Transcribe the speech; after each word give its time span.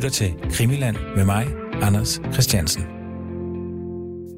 lytter 0.00 0.10
til 0.10 0.34
Krimiland 0.50 0.96
med 1.16 1.24
mig, 1.24 1.46
Anders 1.82 2.20
Christiansen. 2.32 2.82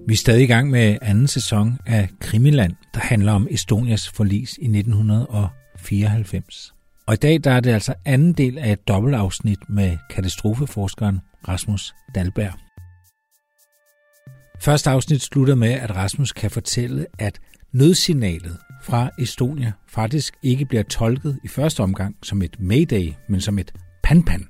Vi 0.08 0.12
er 0.12 0.16
stadig 0.16 0.42
i 0.42 0.46
gang 0.46 0.70
med 0.70 0.98
anden 1.02 1.26
sæson 1.26 1.78
af 1.86 2.08
Krimiland, 2.20 2.72
der 2.94 3.00
handler 3.00 3.32
om 3.32 3.46
Estonias 3.50 4.08
forlis 4.08 4.58
i 4.58 4.64
1994. 4.64 6.74
Og 7.06 7.14
i 7.14 7.16
dag 7.16 7.44
der 7.44 7.50
er 7.50 7.60
det 7.60 7.70
altså 7.70 7.94
anden 8.04 8.32
del 8.32 8.58
af 8.58 8.72
et 8.72 8.88
dobbeltafsnit 8.88 9.58
med 9.68 9.96
katastrofeforskeren 10.10 11.20
Rasmus 11.48 11.94
Dalberg. 12.14 12.52
Første 14.60 14.90
afsnit 14.90 15.22
slutter 15.22 15.54
med, 15.54 15.72
at 15.72 15.96
Rasmus 15.96 16.32
kan 16.32 16.50
fortælle, 16.50 17.06
at 17.18 17.40
nødsignalet 17.72 18.58
fra 18.82 19.10
Estonia 19.18 19.72
faktisk 19.88 20.34
ikke 20.42 20.64
bliver 20.64 20.82
tolket 20.82 21.38
i 21.44 21.48
første 21.48 21.80
omgang 21.80 22.16
som 22.22 22.42
et 22.42 22.56
mayday, 22.60 23.12
men 23.28 23.40
som 23.40 23.58
et 23.58 23.72
panpan, 24.02 24.48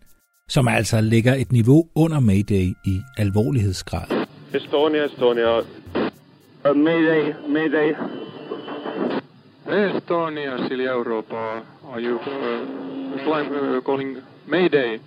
som 0.48 0.68
altså 0.68 1.00
ligger 1.00 1.34
et 1.34 1.52
niveau 1.52 1.88
under 1.94 2.20
mayday 2.20 2.74
i 2.84 3.00
alvorlighedsgrad. 3.18 4.26
Estonia, 4.54 5.04
Estonia. 5.04 5.58
Uh, 5.58 6.76
mayday, 6.76 7.32
mayday. 7.48 7.94
Estonia, 9.66 10.68
Silja 10.68 10.90
Europa. 10.90 11.62
Are 11.92 12.00
you 12.00 12.16
uh, 12.16 13.24
flying, 13.24 13.52
uh, 13.52 13.80
calling 13.80 14.16
Mayday? 14.46 15.00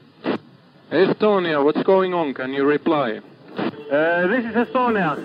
Estonia, 0.91 1.63
what's 1.63 1.83
going 1.83 2.13
on? 2.13 2.33
Can 2.33 2.53
you 2.53 2.69
reply? 2.71 3.19
Uh, 3.57 4.27
this 4.27 4.45
is 4.45 4.55
Estonia. 4.55 5.17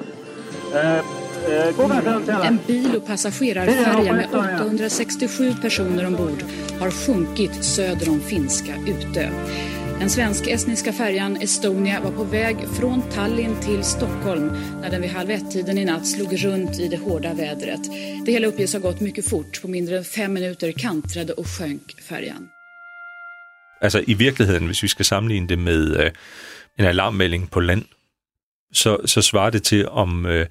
Uh, 0.73 1.03
uh. 1.49 2.47
En 2.47 2.59
bil 2.67 2.97
och 2.97 3.07
passagerarfärja 3.07 4.13
med 4.13 4.29
867 4.35 5.55
personer 5.63 6.07
ombord 6.07 6.43
har 6.81 6.91
sjunkit 6.91 7.65
söder 7.65 8.11
om 8.11 8.21
finska 8.21 8.73
Utö. 8.87 9.29
Den 10.01 10.11
svensk-estniska 10.11 10.93
färjan 10.93 11.37
Estonia 11.37 12.01
var 12.01 12.11
på 12.11 12.25
väg 12.25 12.57
från 12.69 13.03
Tallinn 13.03 13.61
till 13.61 13.85
Stockholm 13.85 14.47
när 14.81 14.91
den 14.91 15.03
vid 15.03 15.11
halv 15.11 15.31
ett-tiden 15.31 15.79
i 15.79 15.85
natt 15.85 16.07
slog 16.07 16.45
runt 16.45 16.81
i 16.81 16.89
det 16.89 16.97
hårda 16.97 17.35
vädret. 17.35 17.81
Det 18.27 18.33
hela 18.33 18.47
uppges 18.47 18.73
ha 18.73 18.81
gått 18.81 19.01
mycket 19.01 19.29
fort. 19.29 19.63
På 19.63 19.69
mindre 19.69 19.99
än 19.99 20.05
fem 20.05 20.33
minuter 20.33 20.73
kantrade 20.73 21.33
och 21.33 21.47
sjönk 21.47 22.01
färjan. 22.03 22.49
Altså 23.81 24.05
i 24.07 24.15
virkeligheden, 24.15 24.67
hvis 24.67 24.83
vi 24.83 24.89
skal 24.89 25.05
sammenligne 25.05 25.49
det 25.49 25.59
med 25.59 25.97
øh, 25.97 26.11
en 26.79 26.85
alarmmelding 26.85 27.51
på 27.51 27.61
land, 27.61 27.85
så, 28.73 28.99
så 29.07 29.23
svarer 29.23 29.51
det 29.51 29.63
til, 29.63 29.89
om, 29.89 30.27
øh, 30.27 30.47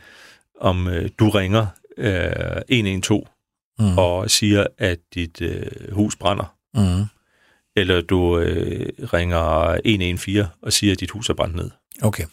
om 0.61 0.87
øh, 0.87 1.09
du 1.19 1.29
ringer 1.29 1.67
øh, 1.97 2.61
112 2.67 3.27
mm. 3.79 3.97
og 3.97 4.31
siger, 4.31 4.67
at 4.77 4.99
dit 5.13 5.41
øh, 5.41 5.93
hus 5.93 6.15
brænder. 6.15 6.55
Mm. 6.73 7.18
Eller 7.79 8.01
du 8.01 8.39
øh, 8.39 8.85
ringer 9.13 9.39
114 9.85 10.45
og 10.61 10.73
siger, 10.73 10.93
at 10.93 10.99
dit 10.99 11.11
hus 11.11 11.29
er 11.29 11.33
brændt 11.33 11.55
ned. 11.55 11.71
Okay, 12.01 12.25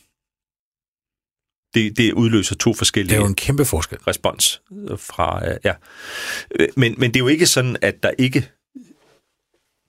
Det, 1.74 1.96
det 1.96 2.12
udløser 2.12 2.54
to 2.54 2.74
forskellige 2.74 3.10
det 3.10 3.16
er 3.16 3.20
jo 3.20 3.26
en 3.28 3.34
kæmpe 3.34 3.64
forskel. 3.64 3.98
respons 3.98 4.62
fra, 4.96 5.48
øh, 5.50 5.56
ja. 5.64 5.74
Øh, 6.60 6.68
Men, 6.76 6.94
men 6.98 7.10
det 7.10 7.16
er 7.16 7.24
jo 7.24 7.28
ikke 7.28 7.46
sådan, 7.46 7.76
at 7.82 8.02
der 8.02 8.10
ikke 8.18 8.50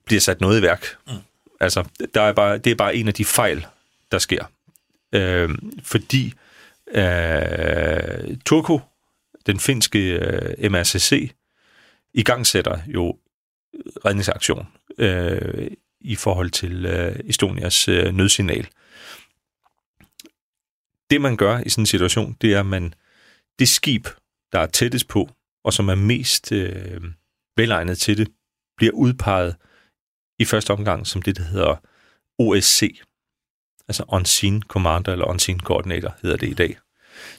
bliver 0.04 0.20
sat 0.20 0.40
noget 0.40 0.58
i 0.58 0.62
værk. 0.62 0.86
Mm. 1.06 1.12
Altså, 1.60 1.84
der 2.14 2.22
er 2.22 2.32
bare, 2.32 2.58
det 2.58 2.70
er 2.70 2.74
bare 2.74 2.96
en 2.96 3.08
af 3.08 3.14
de 3.14 3.24
fejl, 3.24 3.66
der 4.12 4.18
sker. 4.18 4.44
Øh, 5.12 5.48
fordi 5.82 6.34
øh, 6.94 8.36
Turku, 8.46 8.78
den 9.46 9.60
finske 9.60 9.98
øh, 9.98 10.70
MRCC, 10.70 11.32
i 12.14 12.22
gang 12.22 12.46
sætter 12.46 12.78
jo 12.86 13.16
redningsaktion 14.04 14.66
øh, 14.98 15.70
i 16.00 16.16
forhold 16.16 16.50
til 16.50 16.86
øh, 16.86 17.16
Estonias 17.24 17.88
øh, 17.88 18.14
nødsignal. 18.14 18.68
Det 21.10 21.20
man 21.20 21.36
gør 21.36 21.58
i 21.58 21.68
sådan 21.68 21.82
en 21.82 21.86
situation, 21.86 22.36
det 22.40 22.52
er, 22.54 22.60
at 22.60 22.66
man 22.66 22.94
det 23.58 23.68
skib, 23.68 24.06
der 24.52 24.58
er 24.58 24.66
tættest 24.66 25.08
på, 25.08 25.30
og 25.64 25.72
som 25.72 25.88
er 25.88 25.94
mest 25.94 26.52
øh, 26.52 27.02
velegnet 27.56 27.98
til 27.98 28.18
det, 28.18 28.28
bliver 28.76 28.92
udpeget 28.92 29.56
i 30.38 30.44
første 30.44 30.70
omgang 30.70 31.06
som 31.06 31.22
det, 31.22 31.36
der 31.36 31.42
hedder 31.42 31.76
OSC, 32.38 33.00
altså 33.88 34.04
Unseen 34.08 34.62
Commander 34.62 35.12
eller 35.12 35.24
Unseen 35.24 35.60
Coordinator 35.60 36.14
hedder 36.22 36.36
det 36.36 36.48
i 36.48 36.54
dag, 36.54 36.78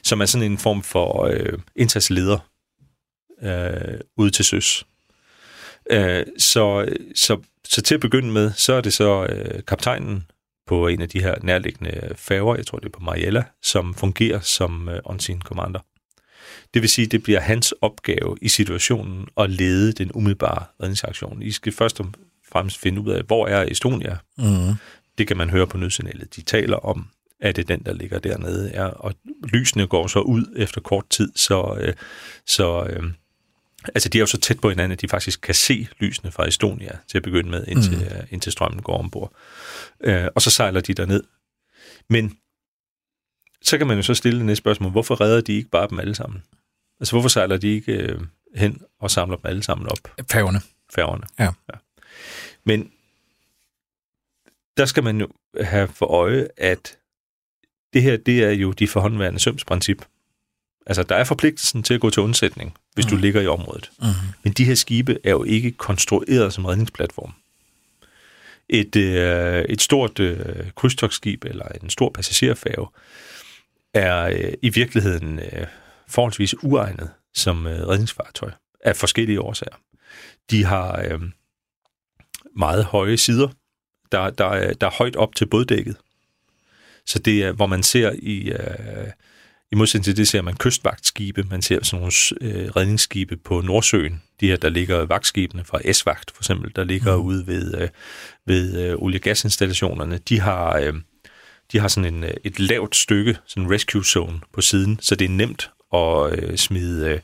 som 0.02 0.20
er 0.20 0.26
sådan 0.26 0.52
en 0.52 0.58
form 0.58 0.82
for 0.82 1.24
øh, 1.24 1.58
indsatsleder 1.76 2.38
øh, 3.42 4.00
ude 4.16 4.30
til 4.30 4.44
søs. 4.44 4.86
Øh, 5.90 6.26
så, 6.38 6.94
så, 7.14 7.40
så 7.64 7.82
til 7.82 7.94
at 7.94 8.00
begynde 8.00 8.32
med, 8.32 8.52
så 8.56 8.72
er 8.72 8.80
det 8.80 8.92
så 8.92 9.26
øh, 9.26 9.62
kaptajnen 9.68 10.24
på 10.66 10.86
en 10.86 11.02
af 11.02 11.08
de 11.08 11.22
her 11.22 11.34
nærliggende 11.42 12.12
færger, 12.16 12.56
jeg 12.56 12.66
tror 12.66 12.78
det 12.78 12.86
er 12.86 12.90
på 12.90 13.04
Mariella, 13.04 13.44
som 13.62 13.94
fungerer 13.94 14.40
som 14.40 14.88
øh, 14.88 15.00
Unseen 15.04 15.42
Commander. 15.42 15.80
Det 16.74 16.82
vil 16.82 16.88
sige, 16.88 17.06
det 17.06 17.22
bliver 17.22 17.40
hans 17.40 17.74
opgave 17.80 18.36
i 18.42 18.48
situationen 18.48 19.26
at 19.36 19.50
lede 19.50 19.92
den 19.92 20.10
umiddelbare 20.14 20.64
redningsaktion. 20.82 21.42
I 21.42 21.50
skal 21.50 21.72
først 21.72 22.00
og 22.00 22.06
fremmest 22.52 22.78
finde 22.78 23.00
ud 23.00 23.10
af, 23.10 23.22
hvor 23.22 23.46
er 23.46 23.62
Estonia? 23.62 24.16
Mm. 24.38 24.74
Det 25.18 25.26
kan 25.26 25.36
man 25.36 25.50
høre 25.50 25.66
på 25.66 25.76
nødsignalet. 25.76 26.36
De 26.36 26.42
taler 26.42 26.76
om, 26.76 27.06
at 27.40 27.56
det 27.56 27.62
er 27.62 27.76
den, 27.76 27.84
der 27.86 27.92
ligger 27.92 28.18
dernede. 28.18 28.70
Ja, 28.74 28.86
og 28.86 29.14
lysene 29.44 29.86
går 29.86 30.06
så 30.06 30.20
ud 30.20 30.54
efter 30.56 30.80
kort 30.80 31.08
tid, 31.10 31.32
så, 31.36 31.76
øh, 31.80 31.94
så 32.46 32.84
øh, 32.84 33.02
altså 33.94 34.08
de 34.08 34.18
er 34.18 34.20
jo 34.20 34.26
så 34.26 34.38
tæt 34.40 34.60
på 34.60 34.68
hinanden, 34.68 34.92
at 34.92 35.00
de 35.00 35.08
faktisk 35.08 35.40
kan 35.40 35.54
se 35.54 35.88
lysene 35.98 36.32
fra 36.32 36.48
Estonia 36.48 36.98
til 37.08 37.18
at 37.18 37.22
begynde 37.22 37.50
med, 37.50 37.64
indtil, 37.68 37.96
mm. 37.98 38.04
øh, 38.04 38.22
indtil 38.30 38.52
strømmen 38.52 38.82
går 38.82 38.98
ombord. 38.98 39.32
Øh, 40.00 40.26
og 40.34 40.42
så 40.42 40.50
sejler 40.50 40.80
de 40.80 40.94
derned. 40.94 41.22
Men 42.08 42.38
så 43.62 43.78
kan 43.78 43.86
man 43.86 43.96
jo 43.96 44.02
så 44.02 44.14
stille 44.14 44.38
det 44.38 44.46
næste 44.46 44.60
spørgsmål, 44.60 44.90
hvorfor 44.90 45.20
redder 45.20 45.40
de 45.40 45.52
ikke 45.52 45.70
bare 45.70 45.88
dem 45.88 46.00
alle 46.00 46.14
sammen? 46.14 46.42
Altså 47.00 47.14
hvorfor 47.14 47.28
sejler 47.28 47.56
de 47.56 47.68
ikke 47.68 47.92
øh, 47.92 48.20
hen 48.54 48.82
og 49.00 49.10
samler 49.10 49.36
dem 49.36 49.46
alle 49.46 49.62
sammen 49.62 49.86
op, 49.86 50.26
Færgerne. 50.30 50.60
færgerne? 50.94 51.26
Ja. 51.38 51.44
ja. 51.44 51.78
Men 52.64 52.92
der 54.76 54.84
skal 54.84 55.04
man 55.04 55.20
jo 55.20 55.28
have 55.60 55.88
for 55.88 56.06
øje, 56.06 56.48
at 56.56 56.98
det 57.92 58.02
her, 58.02 58.16
det 58.16 58.44
er 58.44 58.50
jo 58.50 58.72
de 58.72 58.88
forhåndværende 58.88 59.40
sømsprincip. 59.40 60.04
Altså, 60.86 61.02
der 61.02 61.16
er 61.16 61.24
forpligtelsen 61.24 61.82
til 61.82 61.94
at 61.94 62.00
gå 62.00 62.10
til 62.10 62.22
undsætning, 62.22 62.76
hvis 62.94 63.06
mm. 63.06 63.10
du 63.10 63.16
ligger 63.16 63.40
i 63.40 63.46
området. 63.46 63.90
Mm. 63.98 64.06
Men 64.42 64.52
de 64.52 64.64
her 64.64 64.74
skibe 64.74 65.18
er 65.24 65.30
jo 65.30 65.44
ikke 65.44 65.70
konstrueret 65.70 66.52
som 66.52 66.64
redningsplatform. 66.64 67.32
Et, 68.68 68.96
øh, 68.96 69.64
et 69.64 69.82
stort 69.82 70.20
øh, 70.20 70.70
krydstogsskib 70.76 71.44
eller 71.44 71.64
en 71.82 71.90
stor 71.90 72.10
passagerfærge 72.10 72.86
er 73.94 74.22
øh, 74.22 74.52
i 74.62 74.68
virkeligheden 74.68 75.38
øh, 75.38 75.66
forholdsvis 76.08 76.54
uegnet 76.62 77.10
som 77.34 77.66
øh, 77.66 77.88
redningsfartøj 77.88 78.50
af 78.84 78.96
forskellige 78.96 79.40
årsager. 79.40 79.76
De 80.50 80.64
har 80.64 81.02
øh, 81.04 81.20
meget 82.56 82.84
høje 82.84 83.16
sider. 83.16 83.48
Der, 84.12 84.30
der, 84.30 84.46
er, 84.46 84.72
der 84.72 84.86
er 84.86 84.90
højt 84.98 85.16
op 85.16 85.34
til 85.34 85.46
båddækket. 85.46 85.96
Så 87.06 87.18
det 87.18 87.44
er, 87.44 87.52
hvor 87.52 87.66
man 87.66 87.82
ser 87.82 88.12
i, 88.22 88.50
øh, 88.50 89.08
i 89.72 89.74
modsætning 89.74 90.04
til 90.04 90.16
det, 90.16 90.28
ser 90.28 90.42
man 90.42 90.56
kystvagtskibe, 90.56 91.46
man 91.50 91.62
ser 91.62 91.84
sådan 91.84 92.00
nogle 92.00 92.54
øh, 92.54 92.68
redningsskibe 92.68 93.36
på 93.36 93.60
Nordsøen, 93.60 94.22
de 94.40 94.46
her, 94.46 94.56
der 94.56 94.68
ligger 94.68 95.06
vagtskibene 95.06 95.64
fra 95.64 95.92
S-vagt 95.92 96.30
for 96.30 96.42
eksempel, 96.42 96.72
der 96.76 96.84
ligger 96.84 97.16
mm. 97.16 97.22
ude 97.22 97.46
ved, 97.46 97.74
øh, 97.80 97.88
ved 98.46 98.78
øh, 98.80 98.96
olie- 98.98 99.18
og 99.18 99.22
gasinstallationerne, 99.22 100.18
de 100.18 100.40
har, 100.40 100.78
øh, 100.78 100.94
de 101.72 101.78
har 101.78 101.88
sådan 101.88 102.14
en, 102.14 102.24
øh, 102.24 102.34
et 102.44 102.60
lavt 102.60 102.96
stykke, 102.96 103.38
sådan 103.46 103.62
en 103.62 103.72
rescue 103.72 104.04
zone 104.04 104.40
på 104.52 104.60
siden, 104.60 104.98
så 105.00 105.14
det 105.14 105.24
er 105.24 105.28
nemt 105.28 105.70
at 105.94 106.38
øh, 106.38 106.56
smide 106.56 107.08
øh, 107.08 107.20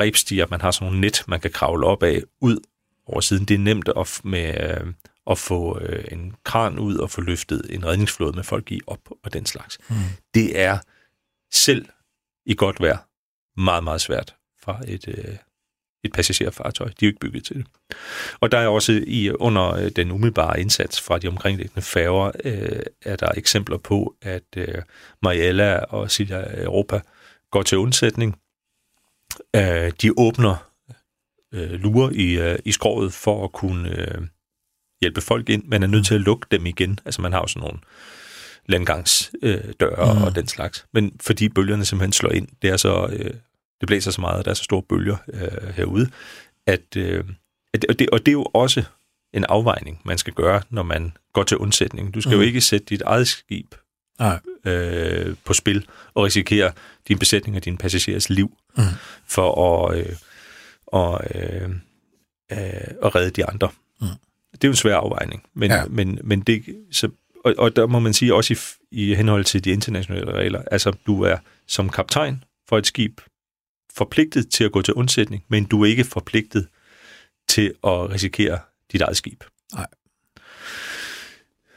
rebstiger, 0.00 0.46
man 0.50 0.60
har 0.60 0.70
sådan 0.70 0.86
nogle 0.86 1.00
net, 1.00 1.24
man 1.26 1.40
kan 1.40 1.50
kravle 1.50 1.86
op 1.86 2.02
af, 2.02 2.22
ud 2.40 2.58
over 3.06 3.20
siden. 3.20 3.44
Det 3.44 3.54
er 3.54 3.58
nemt 3.58 3.88
at, 3.96 4.20
med, 4.24 4.70
øh, 4.70 4.92
at 5.30 5.38
få 5.38 5.78
øh, 5.80 6.04
en 6.12 6.34
kran 6.44 6.78
ud 6.78 6.96
og 6.96 7.10
få 7.10 7.20
løftet 7.20 7.66
en 7.70 7.86
redningsflåde 7.86 8.36
med 8.36 8.44
folk 8.44 8.72
i 8.72 8.80
op 8.86 9.00
og 9.24 9.32
den 9.32 9.46
slags. 9.46 9.78
Mm. 9.88 9.96
Det 10.34 10.60
er 10.60 10.78
selv 11.52 11.86
i 12.46 12.54
godt 12.54 12.80
vejr 12.80 12.98
meget, 13.60 13.84
meget 13.84 14.00
svært 14.00 14.36
fra 14.62 14.80
et, 14.88 15.08
øh, 15.08 15.36
et 16.04 16.12
passagerfartøj. 16.12 16.86
De 16.86 16.92
er 16.92 17.06
jo 17.06 17.08
ikke 17.08 17.20
bygget 17.20 17.44
til 17.44 17.56
det. 17.56 17.66
Og 18.40 18.52
der 18.52 18.58
er 18.58 18.68
også 18.68 19.04
i 19.06 19.30
under 19.30 19.74
øh, 19.74 19.90
den 19.96 20.10
umiddelbare 20.10 20.60
indsats 20.60 21.00
fra 21.00 21.18
de 21.18 21.28
omkringliggende 21.28 21.82
færger, 21.82 22.30
øh, 22.44 22.82
er 23.02 23.16
der 23.16 23.28
eksempler 23.36 23.78
på, 23.78 24.16
at 24.22 24.44
øh, 24.56 24.82
Mariella 25.22 25.78
og 25.78 26.10
Silja 26.10 26.62
Europa 26.62 27.00
går 27.50 27.62
til 27.62 27.78
undsætning. 27.78 28.38
Øh, 29.56 29.92
de 30.02 30.12
åbner 30.16 30.70
øh, 31.52 31.70
lurer 31.70 32.10
i, 32.10 32.38
øh, 32.38 32.58
i 32.64 32.72
skroget 32.72 33.12
for 33.12 33.44
at 33.44 33.52
kunne 33.52 33.98
øh, 33.98 34.22
hjælpe 35.00 35.20
folk 35.20 35.48
ind. 35.48 35.64
Man 35.64 35.82
er 35.82 35.86
nødt 35.86 36.06
til 36.06 36.14
at 36.14 36.20
lukke 36.20 36.46
dem 36.50 36.66
igen. 36.66 36.98
Altså 37.04 37.22
man 37.22 37.32
har 37.32 37.40
jo 37.40 37.46
sådan 37.46 37.60
nogle 37.60 37.78
landgangsdøre 38.68 39.58
øh, 39.66 39.72
døre 39.80 40.14
Mm. 40.14 40.22
og 40.22 40.34
den 40.34 40.48
slags. 40.48 40.86
Men 40.92 41.12
fordi 41.20 41.48
bølgerne 41.48 41.84
simpelthen 41.84 42.12
slår 42.12 42.30
ind, 42.30 42.48
det 42.62 42.70
er 42.70 42.76
så 42.76 43.08
øh, 43.12 43.30
det 43.80 43.86
blæser 43.86 44.10
så 44.10 44.20
meget, 44.20 44.38
og 44.38 44.44
der 44.44 44.50
er 44.50 44.54
så 44.54 44.64
store 44.64 44.82
bølger 44.82 45.16
øh, 45.32 45.74
herude, 45.74 46.10
at, 46.66 46.96
øh, 46.96 47.24
at 47.74 47.84
og, 47.88 47.98
det, 47.98 48.10
og 48.10 48.18
det 48.18 48.28
er 48.28 48.32
jo 48.32 48.42
også 48.54 48.82
en 49.34 49.44
afvejning, 49.48 50.00
man 50.04 50.18
skal 50.18 50.32
gøre, 50.32 50.62
når 50.70 50.82
man 50.82 51.12
går 51.32 51.42
til 51.42 51.56
undsætning. 51.56 52.14
Du 52.14 52.20
skal 52.20 52.30
mm. 52.34 52.40
jo 52.40 52.46
ikke 52.46 52.60
sætte 52.60 52.86
dit 52.86 53.02
eget 53.02 53.28
skib 53.28 53.74
Nej. 54.18 54.38
øh, 54.64 55.36
på 55.44 55.52
spil 55.52 55.86
og 56.14 56.24
risikere 56.24 56.72
din 57.08 57.18
besætning 57.18 57.56
og 57.56 57.64
dine 57.64 57.78
passagerers 57.78 58.30
liv 58.30 58.56
Mm. 58.76 58.82
for 59.26 59.86
at, 59.88 59.98
øh, 59.98 60.16
og, 60.86 61.20
øh, 61.34 61.70
øh, 62.52 62.58
at 63.02 63.14
redde 63.14 63.30
de 63.30 63.46
andre. 63.46 63.68
Mm. 64.00 64.06
Det 64.52 64.64
er 64.64 64.68
jo 64.68 64.70
en 64.72 64.76
svær 64.76 64.96
afvejning, 64.96 65.42
men, 65.54 65.70
ja. 65.70 65.84
men, 65.88 66.18
men 66.24 66.40
det, 66.40 66.64
så, 66.90 67.08
og, 67.44 67.54
og 67.58 67.76
der 67.76 67.86
må 67.86 67.98
man 67.98 68.14
sige 68.14 68.34
også 68.34 68.54
i, 68.90 69.02
i 69.02 69.14
henhold 69.14 69.44
til 69.44 69.64
de 69.64 69.70
internationale 69.70 70.32
regler, 70.32 70.62
altså 70.70 70.92
du 71.06 71.22
er 71.22 71.36
som 71.66 71.88
kaptajn 71.88 72.44
for 72.68 72.78
et 72.78 72.86
skib 72.86 73.20
forpligtet 73.94 74.50
til 74.50 74.64
at 74.64 74.72
gå 74.72 74.82
til 74.82 74.94
undsætning, 74.94 75.44
men 75.48 75.64
du 75.64 75.82
er 75.82 75.86
ikke 75.86 76.04
forpligtet 76.04 76.68
til 77.48 77.74
at 77.84 78.10
risikere 78.10 78.58
dit 78.92 79.00
eget 79.00 79.16
skib. 79.16 79.44
Nej. 79.74 79.86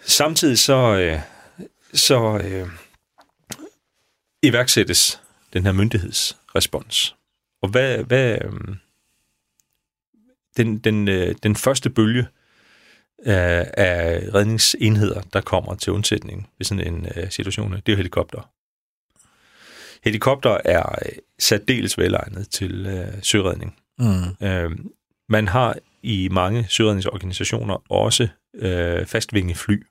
Samtidig 0.01 0.59
så, 0.59 0.73
øh, 0.73 1.19
så 1.93 2.37
øh, 2.43 2.67
iværksættes 4.43 5.21
den 5.53 5.63
her 5.63 5.71
myndighedsrespons. 5.71 7.15
Og 7.61 7.69
hvad, 7.69 8.03
hvad 8.03 8.37
øh, 8.41 8.75
den, 10.57 10.77
den, 10.77 11.07
øh, 11.07 11.35
den 11.43 11.55
første 11.55 11.89
bølge 11.89 12.27
af, 13.25 13.71
af 13.77 14.33
redningsenheder, 14.33 15.21
der 15.33 15.41
kommer 15.41 15.75
til 15.75 15.93
undsætning 15.93 16.49
ved 16.57 16.65
sådan 16.65 16.93
en 16.93 17.07
øh, 17.15 17.29
situation, 17.29 17.71
det 17.71 17.87
er 17.87 17.91
jo 17.93 17.97
helikopter. 17.97 18.49
Helikopter 20.03 20.57
er 20.65 20.83
øh, 21.05 21.11
særdeles 21.39 21.97
velegnet 21.97 22.49
til 22.49 22.85
øh, 22.85 23.23
søredning. 23.23 23.75
Mm. 23.99 24.47
Øh, 24.47 24.71
man 25.29 25.47
har 25.47 25.75
i 26.03 26.29
mange 26.31 26.65
søredningsorganisationer 26.69 27.91
også 27.91 28.27
øh, 28.55 29.05
fastvingefly, 29.05 29.85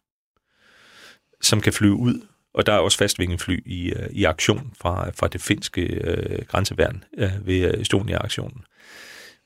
som 1.43 1.61
kan 1.61 1.73
flyve 1.73 1.95
ud, 1.95 2.21
og 2.55 2.67
der 2.67 2.73
er 2.73 2.79
også 2.79 2.99
fastvingefly 2.99 3.63
i, 3.67 3.93
øh, 3.93 4.09
i 4.11 4.25
aktion 4.25 4.73
fra, 4.81 5.11
fra 5.11 5.29
det 5.29 5.41
finske 5.41 5.83
øh, 5.83 6.47
grænseværn 6.47 7.05
øh, 7.19 7.47
ved 7.47 7.75
øh, 7.75 7.81
Estonia-aktionen. 7.81 8.65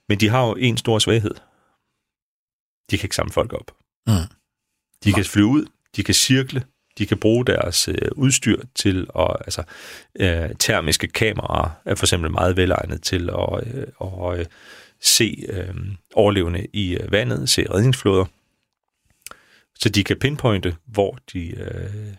Men 0.09 0.21
de 0.21 0.29
har 0.29 0.47
jo 0.47 0.55
en 0.55 0.77
stor 0.77 0.99
svaghed. 0.99 1.35
De 2.91 2.99
kan 2.99 3.07
ikke 3.07 3.17
samle 3.17 3.33
folk 3.33 3.53
op. 3.53 3.73
Mm. 4.07 4.13
De 5.05 5.13
kan 5.13 5.25
flyve 5.25 5.47
ud, 5.47 5.67
de 5.97 6.05
kan 6.05 6.15
cirkle, 6.15 6.65
de 6.99 7.07
kan 7.07 7.19
bruge 7.19 7.47
deres 7.47 7.89
øh, 7.89 8.09
udstyr 8.13 8.63
til 8.75 9.07
at, 9.19 9.37
altså, 9.41 9.63
øh, 10.21 10.51
termiske 10.59 11.09
kameraer 11.09 11.71
er 11.85 11.95
for 11.95 12.07
eksempel 12.07 12.31
meget 12.31 12.57
velegnet 12.57 13.03
til 13.03 13.31
at, 13.31 13.67
øh, 13.75 13.87
at 14.01 14.39
øh, 14.39 14.47
se 15.01 15.47
øh, 15.49 15.75
overlevende 16.15 16.67
i 16.73 16.97
øh, 16.97 17.13
vandet, 17.13 17.49
se 17.49 17.71
redningsflåder, 17.71 18.25
så 19.79 19.89
de 19.89 20.05
kan 20.05 20.19
pinpointe, 20.19 20.77
hvor 20.87 21.19
de 21.33 21.49
øh, 21.49 22.15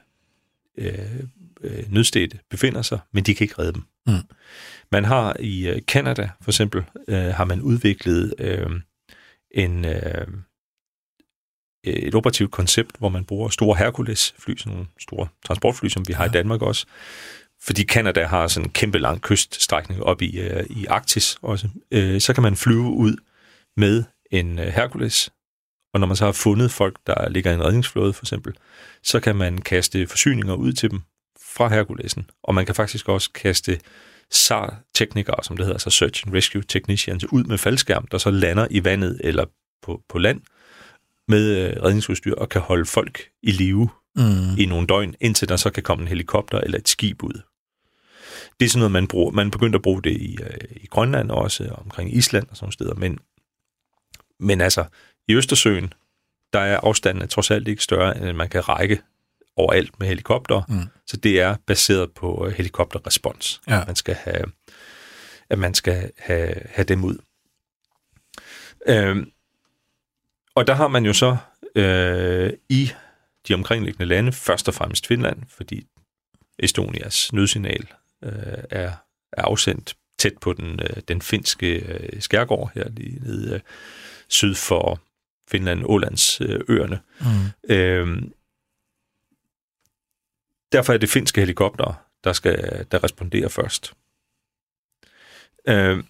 øh, 0.78 1.24
øh, 1.62 1.92
nødstedte 1.92 2.40
befinder 2.50 2.82
sig, 2.82 3.00
men 3.12 3.24
de 3.24 3.36
kan 3.36 3.46
ikke 3.46 3.60
redde 3.60 3.74
dem. 3.74 3.84
Mm. 4.08 4.36
Man 4.92 5.06
har 5.06 5.36
i 5.40 5.68
øh, 5.68 5.82
Canada 5.82 6.30
for 6.42 6.52
eksempel, 6.52 6.84
øh, 7.08 7.26
har 7.26 7.46
man 7.46 7.62
udviklet 7.62 8.34
øh, 8.40 8.70
en, 9.52 9.86
øh, 9.86 10.28
et 11.84 12.16
operativt 12.16 12.52
koncept, 12.52 12.92
hvor 13.00 13.10
man 13.10 13.26
bruger 13.26 13.50
store 13.50 13.78
Hercules-fly, 13.78 14.58
sådan 14.58 14.74
nogle 14.74 14.88
store 15.00 15.28
transportfly, 15.46 15.88
som 15.88 16.08
vi 16.08 16.14
har 16.14 16.24
ja. 16.24 16.30
i 16.30 16.34
Danmark 16.34 16.62
også. 16.62 16.86
Fordi 17.62 17.84
Canada 17.84 18.26
har 18.26 18.48
sådan 18.48 18.68
en 18.68 18.72
kæmpe 18.72 19.00
lang 19.00 19.22
kyststrækning 19.22 20.04
op 20.04 20.22
i, 20.22 20.40
øh, 20.40 20.66
i 20.70 20.86
Arktis 20.86 21.38
også. 21.42 21.68
Øh, 21.92 22.22
så 22.22 22.34
kan 22.34 22.44
man 22.44 22.56
flyve 22.56 22.82
ud 22.82 23.16
med 23.78 24.04
en 24.32 24.60
øh, 24.60 24.66
Hercules, 24.66 25.32
og 25.94 26.00
når 26.00 26.08
man 26.08 26.16
så 26.16 26.26
har 26.26 26.32
fundet 26.32 26.72
folk, 26.72 26.98
der 27.08 27.30
ligger 27.30 27.52
i 27.52 27.54
en 27.54 27.64
redningsflåde 27.64 28.14
for 28.14 28.24
eksempel, 28.24 28.54
så 29.04 29.20
kan 29.20 29.36
man 29.36 29.58
kaste 29.58 30.08
forsyninger 30.08 30.54
ud 30.54 30.74
til 30.74 30.92
dem 30.92 31.02
fra 31.56 31.68
Herculesen. 31.68 32.30
Og 32.44 32.56
man 32.56 32.66
kan 32.66 32.76
faktisk 32.76 33.10
også 33.10 33.32
kaste 33.32 33.80
SAR-teknikere, 34.32 35.44
som 35.44 35.58
det 35.58 35.66
hedder, 35.66 35.76
altså 35.76 35.90
Search 35.90 36.28
and 36.28 36.36
Rescue 36.36 36.62
Technicians, 36.62 37.34
ud 37.34 37.44
med 37.44 37.58
faldskærm, 37.58 38.08
der 38.08 38.18
så 38.18 38.32
lander 38.32 38.68
i 38.70 38.84
vandet 38.84 39.22
eller 39.24 39.46
på, 39.82 40.02
på 40.10 40.18
land 40.18 40.42
med 41.30 41.58
øh, 41.58 41.84
redningsudstyr 41.84 42.36
og 42.36 42.50
kan 42.50 42.62
holde 42.62 42.86
folk 42.86 43.30
i 43.44 43.52
live 43.52 43.90
Mm. 44.16 44.58
i 44.58 44.66
nogle 44.66 44.88
døgn, 44.88 45.16
indtil 45.22 45.50
der 45.50 45.56
så 45.56 45.70
kan 45.70 45.84
komme 45.84 46.02
en 46.02 46.08
helikopter 46.08 46.58
eller 46.58 46.78
et 46.78 46.90
skib 46.90 47.24
ud. 47.24 47.42
Det 48.60 48.66
er 48.66 48.70
sådan 48.70 48.80
noget, 48.80 48.92
man 48.92 49.08
bruger. 49.08 49.32
Man 49.32 49.52
begyndte 49.52 49.76
at 49.76 49.82
bruge 49.82 50.02
det 50.02 50.12
i, 50.12 50.38
øh, 50.44 50.58
i 50.76 50.88
Grønland 50.88 51.32
også, 51.32 51.68
og 51.72 51.80
omkring 51.80 52.16
Island 52.16 52.48
og 52.50 52.56
sådan 52.58 52.66
nogle 52.66 52.74
steder. 52.74 52.94
Men, 52.96 53.20
men 54.40 54.62
altså, 54.62 54.86
i 55.28 55.36
Østersøen, 55.36 55.94
der 56.54 56.60
er 56.60 56.80
afstanden 56.84 57.28
trods 57.28 57.52
alt 57.52 57.68
ikke 57.68 57.84
større, 57.84 58.18
end 58.18 58.38
man 58.38 58.50
kan 58.50 58.70
række 58.70 59.02
overalt 59.56 60.00
med 60.00 60.08
helikopter. 60.08 60.62
Mm. 60.70 60.84
Så 61.08 61.18
det 61.18 61.42
er 61.42 61.56
baseret 61.68 62.12
på 62.12 62.48
øh, 62.48 62.54
helikopterrespons. 62.54 63.62
Ja. 63.68 63.82
At 63.82 63.88
man 63.88 63.96
skal 63.96 64.16
have, 64.16 64.46
at 65.50 65.60
man 65.60 65.74
skal 65.74 66.12
have, 66.18 66.54
have 66.70 66.86
dem 66.86 67.04
ud. 67.04 67.18
Øhm, 68.88 69.32
og 70.60 70.68
der 70.68 70.74
har 70.74 70.88
man 70.88 71.06
jo 71.06 71.14
så 71.14 71.38
øh, 71.76 72.54
i 72.70 72.92
de 73.48 73.54
omkringliggende 73.54 74.06
lande, 74.06 74.32
først 74.32 74.68
og 74.68 74.74
fremmest 74.74 75.08
Finland, 75.08 75.44
fordi 75.48 75.88
Estonias 76.60 77.34
nødsignal 77.34 77.88
øh, 78.24 78.32
er, 78.70 78.92
er 79.32 79.44
afsendt 79.44 79.96
tæt 80.18 80.38
på 80.42 80.54
den, 80.54 80.80
øh, 80.80 81.02
den 81.08 81.22
finske 81.22 81.76
øh, 81.76 82.22
skærgård 82.22 82.72
her 82.76 82.90
lige 82.90 83.20
nede 83.20 83.56
øh, 83.56 83.60
syd 84.28 84.56
for 84.56 85.02
Finland, 85.52 85.84
Ålands 85.86 86.42
øh, 86.42 86.60
øerne. 86.68 87.00
Mm. 87.20 87.76
Øh, 87.76 88.22
derfor 90.72 90.94
er 90.94 90.98
det 90.98 91.10
finske 91.10 91.42
helikopter, 91.42 92.06
der 92.24 92.34
skal 92.34 92.86
der 92.92 93.04
responderer 93.04 93.50
først. 93.50 93.94
Øh, 95.68 96.04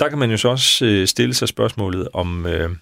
der 0.00 0.08
kan 0.08 0.18
man 0.18 0.30
jo 0.30 0.36
så 0.36 0.48
også 0.48 0.84
øh, 0.84 1.06
stille 1.06 1.34
sig 1.34 1.48
spørgsmålet 1.48 2.08
om, 2.12 2.46
øh, 2.46 2.76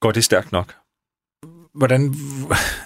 går 0.00 0.12
det 0.12 0.24
stærkt 0.24 0.52
nok? 0.52 0.74
Hvordan, 1.74 2.14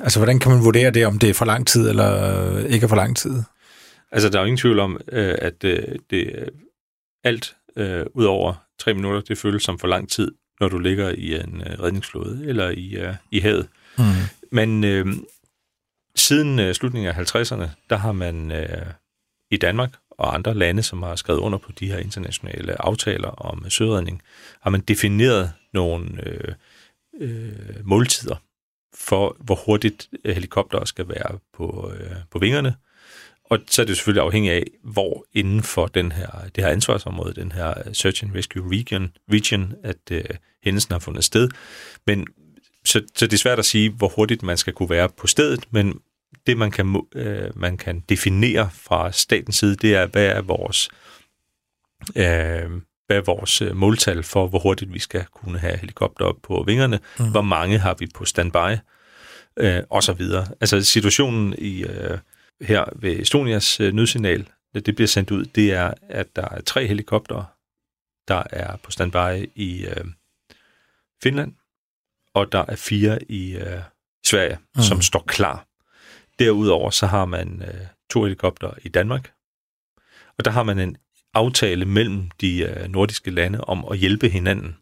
altså, 0.00 0.18
hvordan 0.18 0.38
kan 0.38 0.52
man 0.52 0.64
vurdere 0.64 0.90
det, 0.90 1.06
om 1.06 1.18
det 1.18 1.30
er 1.30 1.34
for 1.34 1.44
lang 1.44 1.66
tid 1.66 1.88
eller 1.88 2.58
ikke 2.66 2.84
er 2.84 2.88
for 2.88 2.96
lang 2.96 3.16
tid? 3.16 3.42
Altså, 4.12 4.28
der 4.28 4.38
er 4.38 4.42
jo 4.42 4.46
ingen 4.46 4.58
tvivl 4.58 4.78
om, 4.78 5.00
øh, 5.12 5.34
at 5.38 5.64
øh, 5.64 5.98
det 6.10 6.48
alt 7.24 7.56
øh, 7.76 8.06
ud 8.14 8.24
over 8.24 8.54
tre 8.78 8.94
minutter, 8.94 9.20
det 9.20 9.38
føles 9.38 9.62
som 9.62 9.78
for 9.78 9.88
lang 9.88 10.10
tid, 10.10 10.32
når 10.60 10.68
du 10.68 10.78
ligger 10.78 11.08
i 11.08 11.34
en 11.40 11.62
øh, 11.66 11.80
redningsflåde 11.82 12.44
eller 12.46 12.68
i, 12.68 12.96
øh, 12.96 13.14
i 13.30 13.40
havet. 13.40 13.68
Mm. 13.98 14.04
Men 14.52 14.84
øh, 14.84 15.06
siden 16.16 16.58
øh, 16.58 16.74
slutningen 16.74 17.10
af 17.10 17.34
50'erne, 17.34 17.68
der 17.90 17.96
har 17.96 18.12
man 18.12 18.52
øh, 18.52 18.86
i 19.50 19.56
Danmark 19.56 19.90
og 20.10 20.34
andre 20.34 20.54
lande, 20.54 20.82
som 20.82 21.02
har 21.02 21.16
skrevet 21.16 21.40
under 21.40 21.58
på 21.58 21.72
de 21.72 21.86
her 21.86 21.98
internationale 21.98 22.82
aftaler 22.82 23.28
om 23.28 23.70
søredning, 23.70 24.22
har 24.60 24.70
man 24.70 24.80
defineret 24.80 25.52
nogle 25.72 26.26
øh, 26.26 26.54
øh, 27.20 27.52
måltider 27.84 28.36
for, 28.94 29.36
hvor 29.40 29.54
hurtigt 29.66 30.08
øh, 30.24 30.34
helikopter 30.34 30.84
skal 30.84 31.08
være 31.08 31.38
på, 31.52 31.92
øh, 31.94 32.16
på 32.30 32.38
vingerne. 32.38 32.74
Og 33.44 33.58
så 33.66 33.82
er 33.82 33.86
det 33.86 33.96
selvfølgelig 33.96 34.22
afhængigt 34.22 34.54
af, 34.54 34.64
hvor 34.82 35.26
inden 35.32 35.62
for 35.62 35.86
den 35.86 36.12
her, 36.12 36.30
det 36.54 36.64
her 36.64 36.70
ansvarsområde, 36.70 37.34
den 37.34 37.52
her 37.52 37.74
øh, 37.86 37.94
Search 37.94 38.24
and 38.24 38.34
Rescue 38.34 38.70
Region, 38.70 39.12
region 39.32 39.74
at 39.82 40.10
øh, 40.10 40.24
hændelsen 40.64 40.92
har 40.92 40.98
fundet 40.98 41.24
sted. 41.24 41.48
Men 42.06 42.26
så, 42.84 43.02
så 43.14 43.26
det 43.26 43.32
er 43.32 43.38
svært 43.38 43.58
at 43.58 43.64
sige, 43.64 43.90
hvor 43.90 44.08
hurtigt 44.08 44.42
man 44.42 44.56
skal 44.56 44.72
kunne 44.72 44.90
være 44.90 45.08
på 45.08 45.26
stedet, 45.26 45.64
men 45.70 46.00
det, 46.46 46.56
man 46.56 46.70
kan, 46.70 47.02
øh, 47.14 47.58
man 47.58 47.76
kan 47.76 48.00
definere 48.08 48.70
fra 48.72 49.12
statens 49.12 49.56
side, 49.56 49.76
det 49.76 49.94
er, 49.94 50.06
hvad 50.06 50.26
er 50.26 50.42
vores, 50.42 50.88
øh, 52.16 52.70
hvad 53.10 53.22
vores 53.26 53.62
øh, 53.62 53.76
måltal 53.76 54.22
for, 54.22 54.46
hvor 54.46 54.58
hurtigt 54.58 54.94
vi 54.94 54.98
skal 54.98 55.24
kunne 55.24 55.58
have 55.58 55.76
helikopter 55.76 56.24
op 56.24 56.36
på 56.42 56.64
vingerne, 56.66 57.00
mm. 57.18 57.30
hvor 57.30 57.42
mange 57.42 57.78
har 57.78 57.96
vi 57.98 58.06
på 58.14 58.24
standby, 58.24 58.78
øh, 59.56 59.82
og 59.90 60.02
så 60.02 60.12
videre. 60.12 60.46
Altså 60.60 60.82
situationen 60.82 61.54
i, 61.58 61.82
øh, 61.82 62.18
her 62.60 62.84
ved 62.96 63.20
Estonias 63.20 63.80
øh, 63.80 63.92
nødsignal, 63.92 64.48
det 64.74 64.86
det 64.86 64.94
bliver 64.94 65.08
sendt 65.08 65.30
ud, 65.30 65.44
det 65.44 65.72
er, 65.72 65.94
at 66.08 66.36
der 66.36 66.48
er 66.48 66.60
tre 66.60 66.86
helikoptere, 66.86 67.46
der 68.28 68.42
er 68.50 68.76
på 68.76 68.90
standby 68.90 69.50
i 69.54 69.86
øh, 69.86 70.04
Finland, 71.22 71.54
og 72.34 72.52
der 72.52 72.64
er 72.68 72.76
fire 72.76 73.22
i 73.22 73.56
øh, 73.56 73.80
Sverige, 74.26 74.58
mm. 74.76 74.82
Som 74.82 75.02
står 75.02 75.24
klar. 75.26 75.66
Derudover 76.38 76.90
så 76.90 77.06
har 77.06 77.24
man 77.24 77.62
øh, 77.62 77.86
to 78.10 78.22
helikopter 78.22 78.70
i 78.82 78.88
Danmark, 78.88 79.32
og 80.38 80.44
der 80.44 80.50
har 80.50 80.62
man 80.62 80.78
en 80.78 80.96
aftale 81.34 81.84
mellem 81.84 82.30
de 82.40 82.62
øh, 82.62 82.88
nordiske 82.88 83.30
lande 83.30 83.60
om 83.60 83.84
at 83.90 83.98
hjælpe 83.98 84.28
hinanden. 84.28 84.76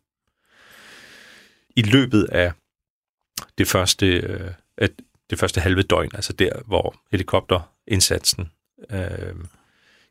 I 1.76 1.82
løbet 1.82 2.24
af 2.24 2.52
det 3.58 3.68
første, 3.68 4.06
øh, 4.06 4.50
at 4.76 4.90
det 5.30 5.38
første 5.38 5.60
halve 5.60 5.82
døgn, 5.82 6.10
altså 6.14 6.32
der, 6.32 6.52
hvor 6.66 6.94
helikopterindsatsen 7.10 8.50
øh, 8.90 9.34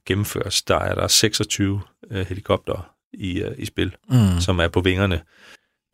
gennemføres, 0.06 0.62
der 0.62 0.76
er 0.76 0.96
der 0.96 1.08
26 1.08 1.82
øh, 2.12 2.28
helikopter 2.28 2.94
i, 3.14 3.42
øh, 3.42 3.56
i 3.58 3.66
spil, 3.66 3.96
Mm. 4.10 4.40
som 4.42 4.60
er 4.60 4.68
på 4.68 4.82
vingerne. 4.82 5.22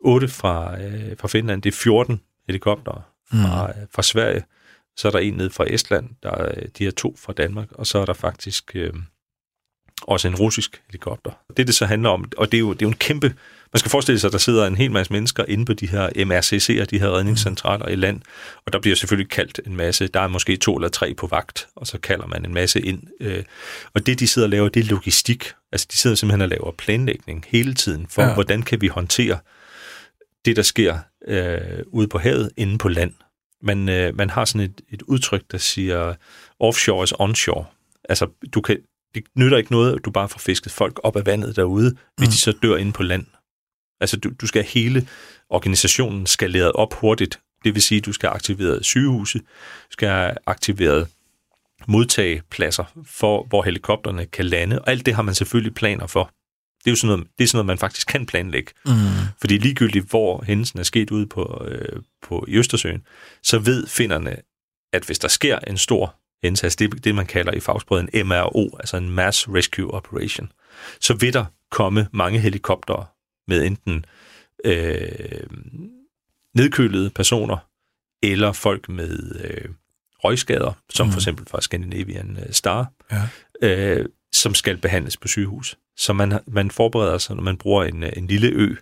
8 0.00 0.28
fra, 0.28 0.82
øh, 0.82 1.16
fra 1.18 1.28
Finland, 1.28 1.62
det 1.62 1.68
er 1.74 1.76
14 1.82 2.20
helikoptere 2.46 3.02
fra, 3.30 3.66
mm. 3.66 3.86
fra 3.94 4.02
Sverige. 4.02 4.44
Så 4.96 5.08
er 5.08 5.12
der 5.12 5.18
en 5.18 5.34
ned 5.34 5.50
fra 5.50 5.64
Estland, 5.68 6.10
der 6.22 6.30
er 6.30 6.66
de 6.78 6.84
her 6.84 6.90
to 6.90 7.16
fra 7.18 7.32
Danmark, 7.32 7.72
og 7.72 7.86
så 7.86 7.98
er 7.98 8.04
der 8.04 8.12
faktisk 8.12 8.76
øh, 8.76 8.92
også 10.02 10.28
en 10.28 10.34
russisk 10.34 10.82
helikopter. 10.86 11.30
Det, 11.56 11.66
det 11.66 11.74
så 11.74 11.86
handler 11.86 12.10
om, 12.10 12.32
og 12.36 12.52
det 12.52 12.58
er 12.58 12.60
jo, 12.60 12.72
det 12.72 12.82
er 12.82 12.86
jo 12.86 12.90
en 12.90 12.96
kæmpe... 12.96 13.34
Man 13.72 13.78
skal 13.78 13.90
forestille 13.90 14.18
sig, 14.18 14.28
at 14.28 14.32
der 14.32 14.38
sidder 14.38 14.66
en 14.66 14.76
hel 14.76 14.92
masse 14.92 15.12
mennesker 15.12 15.44
inde 15.48 15.64
på 15.64 15.72
de 15.72 15.86
her 15.88 16.08
MRCC'er, 16.08 16.84
de 16.84 16.98
her 16.98 17.08
redningscentraler 17.16 17.88
i 17.88 17.94
land, 17.96 18.20
og 18.66 18.72
der 18.72 18.78
bliver 18.80 18.96
selvfølgelig 18.96 19.30
kaldt 19.30 19.60
en 19.66 19.76
masse. 19.76 20.08
Der 20.08 20.20
er 20.20 20.28
måske 20.28 20.56
to 20.56 20.76
eller 20.76 20.88
tre 20.88 21.14
på 21.14 21.26
vagt, 21.26 21.68
og 21.76 21.86
så 21.86 21.98
kalder 21.98 22.26
man 22.26 22.44
en 22.44 22.54
masse 22.54 22.80
ind. 22.80 23.02
Øh, 23.20 23.44
og 23.94 24.06
det, 24.06 24.20
de 24.20 24.26
sidder 24.26 24.46
og 24.46 24.50
laver, 24.50 24.68
det 24.68 24.80
er 24.80 24.90
logistik. 24.90 25.52
Altså, 25.72 25.86
de 25.92 25.96
sidder 25.96 26.16
simpelthen 26.16 26.42
og 26.42 26.48
laver 26.48 26.72
planlægning 26.78 27.44
hele 27.48 27.74
tiden 27.74 28.06
for, 28.10 28.22
Ja. 28.22 28.28
ja. 28.28 28.34
hvordan 28.34 28.62
kan 28.62 28.80
vi 28.80 28.88
håndtere 28.88 29.38
det, 30.44 30.56
der 30.56 30.62
sker 30.62 30.98
øh, 31.28 31.60
ude 31.86 32.08
på 32.08 32.18
havet, 32.18 32.50
inde 32.56 32.78
på 32.78 32.88
land. 32.88 33.12
Man, 33.62 33.88
øh, 33.88 34.16
man 34.16 34.30
har 34.30 34.44
sådan 34.44 34.60
et, 34.60 34.80
et 34.90 35.02
udtryk, 35.02 35.42
der 35.52 35.58
siger, 35.58 36.14
offshore 36.60 37.04
is 37.04 37.12
onshore. 37.18 37.64
Altså, 38.08 38.26
du 38.54 38.60
kan, 38.60 38.78
det 39.14 39.24
nytter 39.36 39.58
ikke 39.58 39.72
noget, 39.72 39.96
at 39.96 40.04
du 40.04 40.10
bare 40.10 40.28
får 40.28 40.38
fisket 40.38 40.72
folk 40.72 41.00
op 41.02 41.16
af 41.16 41.26
vandet 41.26 41.56
derude, 41.56 41.96
hvis 42.16 42.28
de 42.28 42.36
så 42.36 42.52
dør 42.62 42.76
inde 42.76 42.92
på 42.92 43.02
land. 43.02 43.26
Altså, 44.00 44.16
du, 44.16 44.30
du 44.40 44.46
skal 44.46 44.64
hele 44.64 45.08
organisationen 45.50 46.26
skaleret 46.26 46.72
op 46.72 46.94
hurtigt. 46.94 47.40
Det 47.64 47.74
vil 47.74 47.82
sige, 47.82 47.98
at 47.98 48.04
du 48.06 48.12
skal 48.12 48.28
have 48.28 48.34
aktiveret 48.34 48.84
sygehuse, 48.84 49.38
du 49.38 49.90
skal 49.90 50.08
have 50.08 50.34
aktiveret 50.46 51.08
modtagepladser, 51.88 52.84
for, 53.06 53.46
hvor 53.48 53.62
helikopterne 53.62 54.26
kan 54.26 54.44
lande. 54.44 54.78
Og 54.78 54.90
alt 54.90 55.06
det 55.06 55.14
har 55.14 55.22
man 55.22 55.34
selvfølgelig 55.34 55.74
planer 55.74 56.06
for. 56.06 56.30
Det 56.78 56.90
er 56.90 56.92
jo 56.92 56.96
sådan 56.96 57.16
noget, 57.16 57.26
det 57.38 57.44
er 57.44 57.48
sådan 57.48 57.56
noget 57.56 57.66
man 57.66 57.78
faktisk 57.78 58.06
kan 58.08 58.26
planlægge. 58.26 58.72
Mm. 58.86 58.92
Fordi 59.40 59.58
ligegyldigt, 59.58 60.10
hvor 60.10 60.44
hændelsen 60.44 60.78
er 60.78 60.82
sket 60.82 61.10
ude 61.10 61.26
på, 61.26 61.64
øh, 61.68 62.02
på 62.22 62.44
i 62.48 62.56
Østersøen, 62.56 63.02
så 63.42 63.58
ved 63.58 63.86
finnerne, 63.86 64.36
at 64.92 65.04
hvis 65.04 65.18
der 65.18 65.28
sker 65.28 65.58
en 65.58 65.78
stor 65.78 66.16
altså 66.44 66.76
det, 66.78 67.04
det 67.04 67.14
man 67.14 67.26
kalder 67.26 67.52
i 67.52 67.60
fagsproget 67.60 68.08
en 68.12 68.28
MRO, 68.28 68.76
altså 68.80 68.96
en 68.96 69.10
Mass 69.10 69.48
Rescue 69.48 69.90
Operation, 69.94 70.52
så 71.00 71.14
vil 71.14 71.32
der 71.32 71.44
komme 71.70 72.08
mange 72.12 72.38
helikoptere 72.38 73.06
med 73.48 73.64
enten 73.64 74.04
øh, 74.64 75.46
nedkølede 76.54 77.10
personer, 77.10 77.56
eller 78.22 78.52
folk 78.52 78.88
med 78.88 79.40
øh, 79.44 79.68
røgskader, 80.24 80.72
som 80.90 81.06
mm. 81.06 81.12
for 81.12 81.18
eksempel 81.20 81.46
fra 81.46 81.60
Scandinavian 81.60 82.38
øh, 82.46 82.52
Star, 82.52 82.92
Ja. 83.12 83.22
øh, 83.62 84.06
som 84.32 84.54
skal 84.54 84.76
behandles 84.76 85.16
på 85.16 85.28
sygehus. 85.28 85.78
Så 85.96 86.12
man, 86.12 86.40
man 86.46 86.70
forbereder 86.70 87.18
sig, 87.18 87.36
når 87.36 87.42
man 87.42 87.56
bruger 87.56 87.84
en, 87.84 88.02
øh, 88.02 88.12
en 88.16 88.26
lille 88.26 88.48
ø, 88.48 88.74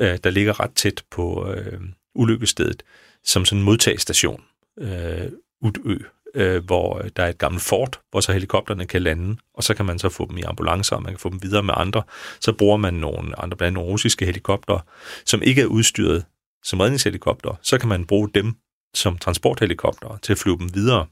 øh, 0.00 0.18
der 0.24 0.30
ligger 0.30 0.60
ret 0.60 0.72
tæt 0.74 1.02
på 1.10 1.52
øh, 1.52 1.80
ulykkestedet, 2.14 2.82
som 3.24 3.44
sådan 3.44 3.58
en 3.58 3.64
modtagstation, 3.64 4.42
øh, 4.78 5.30
Udø, 5.60 5.96
øh, 6.34 6.64
hvor 6.64 7.02
der 7.16 7.22
er 7.22 7.28
et 7.28 7.38
gammelt 7.38 7.62
fort, 7.62 8.00
hvor 8.10 8.20
så 8.20 8.32
helikopterne 8.32 8.86
kan 8.86 9.02
lande, 9.02 9.36
og 9.54 9.64
så 9.64 9.74
kan 9.74 9.86
man 9.86 9.98
så 9.98 10.08
få 10.08 10.28
dem 10.28 10.38
i 10.38 10.42
ambulancer, 10.42 10.96
og 10.96 11.02
man 11.02 11.12
kan 11.12 11.18
få 11.18 11.30
dem 11.30 11.42
videre 11.42 11.62
med 11.62 11.74
andre. 11.76 12.02
Så 12.40 12.52
bruger 12.52 12.76
man 12.76 12.94
nogle 12.94 13.40
andre, 13.42 13.56
blandt 13.56 13.62
andet 13.62 13.74
nogle 13.74 13.90
russiske 13.92 14.24
helikopter, 14.24 14.78
som 15.26 15.42
ikke 15.42 15.62
er 15.62 15.66
udstyret 15.66 16.24
som 16.62 16.80
redningshelikopter. 16.80 17.58
Så 17.62 17.78
kan 17.78 17.88
man 17.88 18.06
bruge 18.06 18.30
dem 18.34 18.54
som 18.94 19.18
transporthelikopter 19.18 20.18
til 20.22 20.32
at 20.32 20.38
flyve 20.38 20.58
dem 20.58 20.74
videre. 20.74 21.06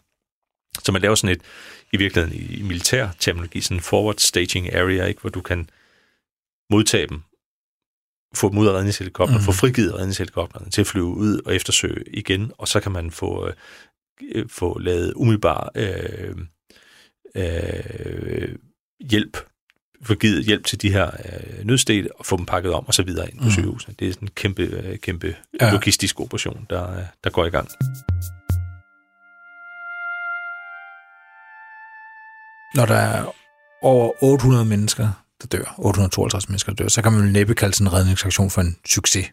Så 0.85 0.93
man 0.93 1.03
laver 1.03 1.15
sådan 1.15 1.37
et, 1.37 1.43
i 1.93 1.97
virkeligheden 1.97 2.39
i, 2.39 2.63
militær 2.63 3.09
terminologi, 3.19 3.61
sådan 3.61 3.77
en 3.77 3.83
forward 3.83 4.15
staging 4.19 4.75
area, 4.75 5.05
ikke, 5.05 5.21
hvor 5.21 5.31
du 5.31 5.41
kan 5.41 5.69
modtage 6.71 7.07
dem, 7.07 7.23
få 8.35 8.49
dem 8.49 8.59
ud 8.59 8.67
af 8.67 8.73
redningshelikopter, 8.73 9.39
mm. 9.39 9.43
få 9.43 9.53
frigivet 9.53 9.95
redningshelikopterne 9.95 10.71
til 10.71 10.81
at 10.81 10.87
flyve 10.87 11.07
ud 11.07 11.41
og 11.47 11.55
eftersøge 11.55 12.05
igen, 12.07 12.53
og 12.59 12.69
så 12.69 12.81
kan 12.81 12.93
man 12.93 13.11
få, 13.11 13.51
øh, 14.35 14.49
få 14.49 14.79
lavet 14.79 15.13
umiddelbar 15.17 15.71
øh, 15.75 16.37
øh, 17.37 18.55
hjælp, 19.01 19.37
få 20.03 20.15
givet 20.15 20.45
hjælp 20.45 20.65
til 20.67 20.83
de 20.83 20.93
her 20.93 21.07
øh, 21.07 21.65
nødstede 21.65 22.09
og 22.19 22.27
få 22.27 22.37
dem 22.37 22.47
pakket 22.47 22.73
om 22.73 22.87
og 22.87 22.95
så 22.95 23.03
videre 23.03 23.31
ind 23.31 23.39
på 23.39 23.45
mm. 23.45 23.51
sygehusene. 23.51 23.95
Det 23.99 24.09
er 24.09 24.13
sådan 24.13 24.29
en 24.29 24.33
kæmpe, 24.35 24.63
øh, 24.63 24.99
kæmpe 24.99 25.37
Ja. 25.61 25.71
logistisk 25.73 26.21
operation, 26.21 26.67
der, 26.71 26.97
øh, 26.97 27.05
der 27.25 27.31
går 27.31 27.47
i 27.47 27.51
gang. 27.51 27.69
Når 32.75 32.87
der 32.87 32.95
er 32.95 33.35
over 33.83 34.25
800 34.25 34.65
mennesker, 34.65 35.09
der 35.43 35.47
dør, 35.47 35.75
852 35.79 36.49
mennesker, 36.49 36.73
der 36.73 36.85
dør, 36.85 36.89
så 36.89 37.03
kan 37.03 37.13
man 37.13 37.33
næppe 37.33 37.55
kalde 37.55 37.75
sådan 37.75 37.87
en 37.87 37.93
redningsaktion 37.93 38.51
for 38.51 38.61
en 38.61 38.77
succes. 38.87 39.27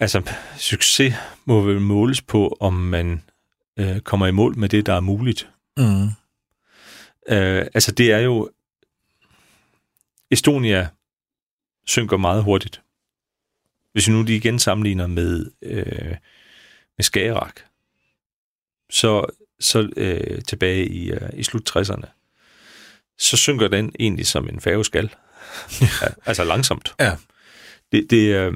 Altså, 0.00 0.22
succes 0.56 1.14
må 1.44 1.60
vel 1.60 1.80
måles 1.80 2.22
på, 2.22 2.56
om 2.60 2.72
man 2.74 3.22
øh, 3.76 4.00
kommer 4.00 4.26
i 4.26 4.30
mål 4.30 4.58
med 4.58 4.68
det, 4.68 4.86
der 4.86 4.94
er 4.94 5.00
muligt. 5.00 5.50
Mm. 5.76 6.04
Øh, 7.28 7.66
altså, 7.74 7.92
det 7.92 8.12
er 8.12 8.18
jo... 8.18 8.50
Estonia 10.30 10.88
synker 11.86 12.16
meget 12.16 12.42
hurtigt. 12.42 12.82
Hvis 13.92 14.08
vi 14.08 14.12
nu 14.12 14.22
lige 14.22 14.36
igen 14.36 14.58
sammenligner 14.58 15.06
med, 15.06 15.50
øh, 15.62 16.16
med 16.96 17.02
Skagerrak, 17.02 17.60
så, 18.90 19.26
så 19.60 19.90
øh, 19.96 20.42
tilbage 20.42 20.88
i, 20.88 21.10
øh, 21.10 21.30
i 21.34 21.42
slut 21.42 21.76
60'erne, 21.76 22.06
så 23.18 23.36
synker 23.36 23.68
den 23.68 23.94
egentlig 24.00 24.26
som 24.26 24.48
en 24.48 24.60
færge 24.60 24.84
skal. 24.84 25.14
Ja, 25.80 25.86
altså 26.26 26.44
langsomt. 26.44 26.94
Ja. 27.00 27.16
Det, 27.92 28.10
det, 28.10 28.34
øh, 28.34 28.52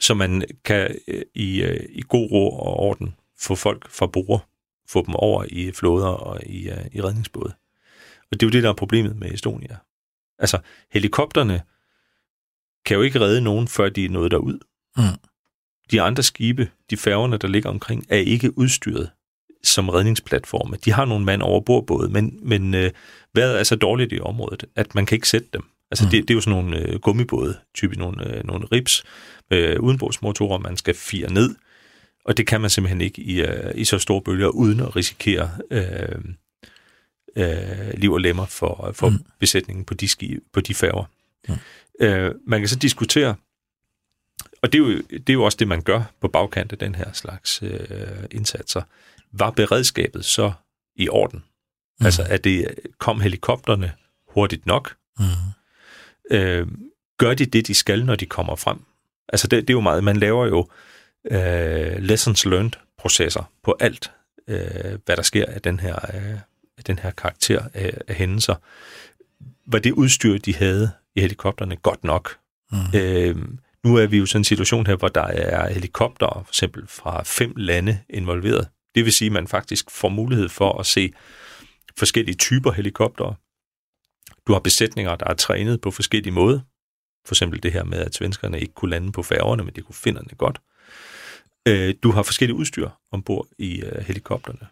så 0.00 0.14
man 0.14 0.42
kan 0.64 0.98
øh, 1.08 1.22
i, 1.34 1.62
øh, 1.62 1.86
i 1.88 2.02
god 2.08 2.30
ro 2.30 2.58
og 2.58 2.76
orden 2.76 3.14
få 3.40 3.54
folk 3.54 3.90
fra 3.90 4.06
bord, 4.06 4.48
få 4.88 5.06
dem 5.06 5.14
over 5.14 5.44
i 5.48 5.72
flåder 5.72 6.08
og 6.08 6.40
i, 6.46 6.68
øh, 6.70 6.86
i 6.92 7.00
redningsbåde. 7.00 7.54
Og 8.30 8.40
det 8.40 8.42
er 8.42 8.46
jo 8.46 8.50
det, 8.50 8.62
der 8.62 8.68
er 8.68 8.74
problemet 8.74 9.16
med 9.16 9.30
Estonia. 9.30 9.76
Altså, 10.38 10.58
helikopterne 10.90 11.62
kan 12.84 12.96
jo 12.96 13.02
ikke 13.02 13.20
redde 13.20 13.40
nogen, 13.40 13.68
før 13.68 13.88
de 13.88 14.04
er 14.04 14.08
nået 14.08 14.30
derud. 14.30 14.58
Mm. 14.96 15.02
De 15.90 16.02
andre 16.02 16.22
skibe, 16.22 16.70
de 16.90 16.96
færgerne, 16.96 17.36
der 17.36 17.48
ligger 17.48 17.70
omkring, 17.70 18.06
er 18.08 18.16
ikke 18.16 18.58
udstyret 18.58 19.10
som 19.62 19.88
redningsplatforme. 19.88 20.76
De 20.84 20.92
har 20.92 21.04
nogle 21.04 21.24
mand 21.24 21.42
over 21.42 21.60
bordbåde, 21.60 22.08
men, 22.08 22.38
men 22.42 22.74
øh, 22.74 22.90
vejret 23.34 23.60
er 23.60 23.64
så 23.64 23.76
dårligt 23.76 24.12
i 24.12 24.20
området, 24.20 24.64
at 24.76 24.94
man 24.94 25.06
kan 25.06 25.16
ikke 25.16 25.28
sætte 25.28 25.48
dem. 25.52 25.62
Altså, 25.90 26.04
mm. 26.04 26.10
det, 26.10 26.22
det 26.22 26.30
er 26.30 26.34
jo 26.34 26.40
sådan 26.40 26.62
nogle 26.62 26.78
øh, 26.78 27.00
gummibåde, 27.00 27.58
typisk 27.74 27.98
nogle, 27.98 28.36
øh, 28.36 28.44
nogle 28.44 28.66
rips, 28.72 29.04
øh, 29.50 29.80
udenbordsmotorer, 29.80 30.58
man 30.58 30.76
skal 30.76 30.94
fire 30.94 31.32
ned, 31.32 31.54
og 32.26 32.36
det 32.36 32.46
kan 32.46 32.60
man 32.60 32.70
simpelthen 32.70 33.00
ikke 33.00 33.22
i, 33.22 33.40
øh, 33.42 33.72
i 33.74 33.84
så 33.84 33.98
store 33.98 34.22
bølger, 34.22 34.48
uden 34.48 34.80
at 34.80 34.96
risikere 34.96 35.50
øh, 35.70 36.18
øh, 37.36 37.94
liv 37.94 38.12
og 38.12 38.20
lemmer 38.20 38.46
for, 38.46 38.90
for 38.94 39.08
Mm. 39.08 39.24
besætningen 39.38 39.84
på 39.84 39.94
de, 39.94 40.08
ski, 40.08 40.38
på 40.52 40.60
de 40.60 40.74
færger. 40.74 41.04
Mm. 41.48 41.54
Øh, 42.00 42.34
man 42.46 42.60
kan 42.60 42.68
så 42.68 42.76
diskutere, 42.76 43.34
og 44.62 44.72
det 44.72 44.78
er, 44.78 44.82
jo, 44.82 44.98
det 45.10 45.28
er 45.28 45.32
jo 45.32 45.44
også 45.44 45.56
det, 45.56 45.68
man 45.68 45.82
gør 45.82 46.02
på 46.20 46.28
bagkant 46.28 46.72
af 46.72 46.78
den 46.78 46.94
her 46.94 47.12
slags 47.12 47.62
øh, 47.62 47.80
indsatser. 48.30 48.82
Var 49.32 49.50
beredskabet 49.50 50.24
så 50.24 50.52
i 50.96 51.08
orden? 51.08 51.44
Mm. 52.00 52.06
Altså, 52.06 52.22
at 52.22 52.44
det 52.44 52.74
kom 52.98 53.20
helikopterne 53.20 53.92
hurtigt 54.28 54.66
nok? 54.66 54.96
Mm. 55.18 55.24
øh, 56.30 56.66
gør 57.18 57.34
de 57.34 57.46
det, 57.46 57.66
de 57.66 57.74
skal, 57.74 58.04
når 58.04 58.16
de 58.16 58.26
kommer 58.26 58.56
frem? 58.56 58.78
Altså, 59.28 59.48
det, 59.48 59.60
det 59.60 59.70
er 59.70 59.76
jo 59.76 59.80
meget, 59.80 60.04
man 60.04 60.16
laver 60.16 60.46
jo 60.46 60.60
øh, 60.60 60.66
lessons 62.00 62.44
learned 62.44 62.72
processer 62.98 63.52
på 63.62 63.76
alt, 63.80 64.10
øh, 64.48 64.98
hvad 65.04 65.16
der 65.16 65.22
sker 65.22 65.44
af 65.46 65.62
den 65.62 65.80
her, 65.80 65.94
øh, 66.14 66.38
af 66.78 66.84
den 66.86 66.98
her 66.98 67.10
karakter 67.10 67.64
af, 67.74 67.98
af 68.08 68.14
hændelser. 68.14 68.54
Var 69.66 69.78
det 69.78 69.92
udstyr, 69.92 70.38
de 70.38 70.54
havde 70.54 70.90
i 71.14 71.20
helikopterne, 71.20 71.76
godt 71.76 72.04
nok? 72.04 72.38
Mm. 72.72 72.98
Øh, 72.98 73.36
nu 73.84 73.96
er 73.96 74.06
vi 74.06 74.18
jo 74.18 74.26
sådan 74.26 74.40
en 74.40 74.44
situation 74.44 74.86
her, 74.86 74.96
hvor 74.96 75.08
der 75.08 75.22
er 75.22 75.68
helikopter, 75.72 76.26
for 76.26 76.50
eksempel 76.50 76.86
fra 76.86 77.22
fem 77.22 77.52
lande 77.56 77.98
involveret. 78.10 78.68
Det 78.94 79.04
vil 79.04 79.12
sige, 79.12 79.26
at 79.26 79.32
man 79.32 79.48
faktisk 79.48 79.90
får 79.90 80.08
mulighed 80.08 80.48
for 80.48 80.78
at 80.78 80.86
se 80.86 81.12
forskellige 81.98 82.36
typer 82.36 82.72
helikoptere. 82.72 83.34
Du 84.46 84.52
har 84.52 84.60
besætninger, 84.60 85.16
der 85.16 85.26
er 85.26 85.34
trænet 85.34 85.80
på 85.80 85.90
forskellige 85.90 86.32
måder. 86.32 86.60
For 87.26 87.34
eksempel 87.34 87.62
det 87.62 87.72
her 87.72 87.84
med, 87.84 87.98
at 87.98 88.14
svenskerne 88.14 88.60
ikke 88.60 88.74
kunne 88.74 88.90
lande 88.90 89.12
på 89.12 89.22
færgerne, 89.22 89.64
men 89.64 89.74
de 89.74 89.80
kunne 89.80 89.94
finde 89.94 90.20
det 90.30 90.38
godt. 90.38 90.60
Øh, 91.66 91.94
Du 92.02 92.10
har 92.10 92.22
forskellige 92.22 92.56
udstyr 92.56 92.88
ombord 93.12 93.46
i 93.58 93.80
øh, 93.82 94.04
helikopterne. 94.04 94.66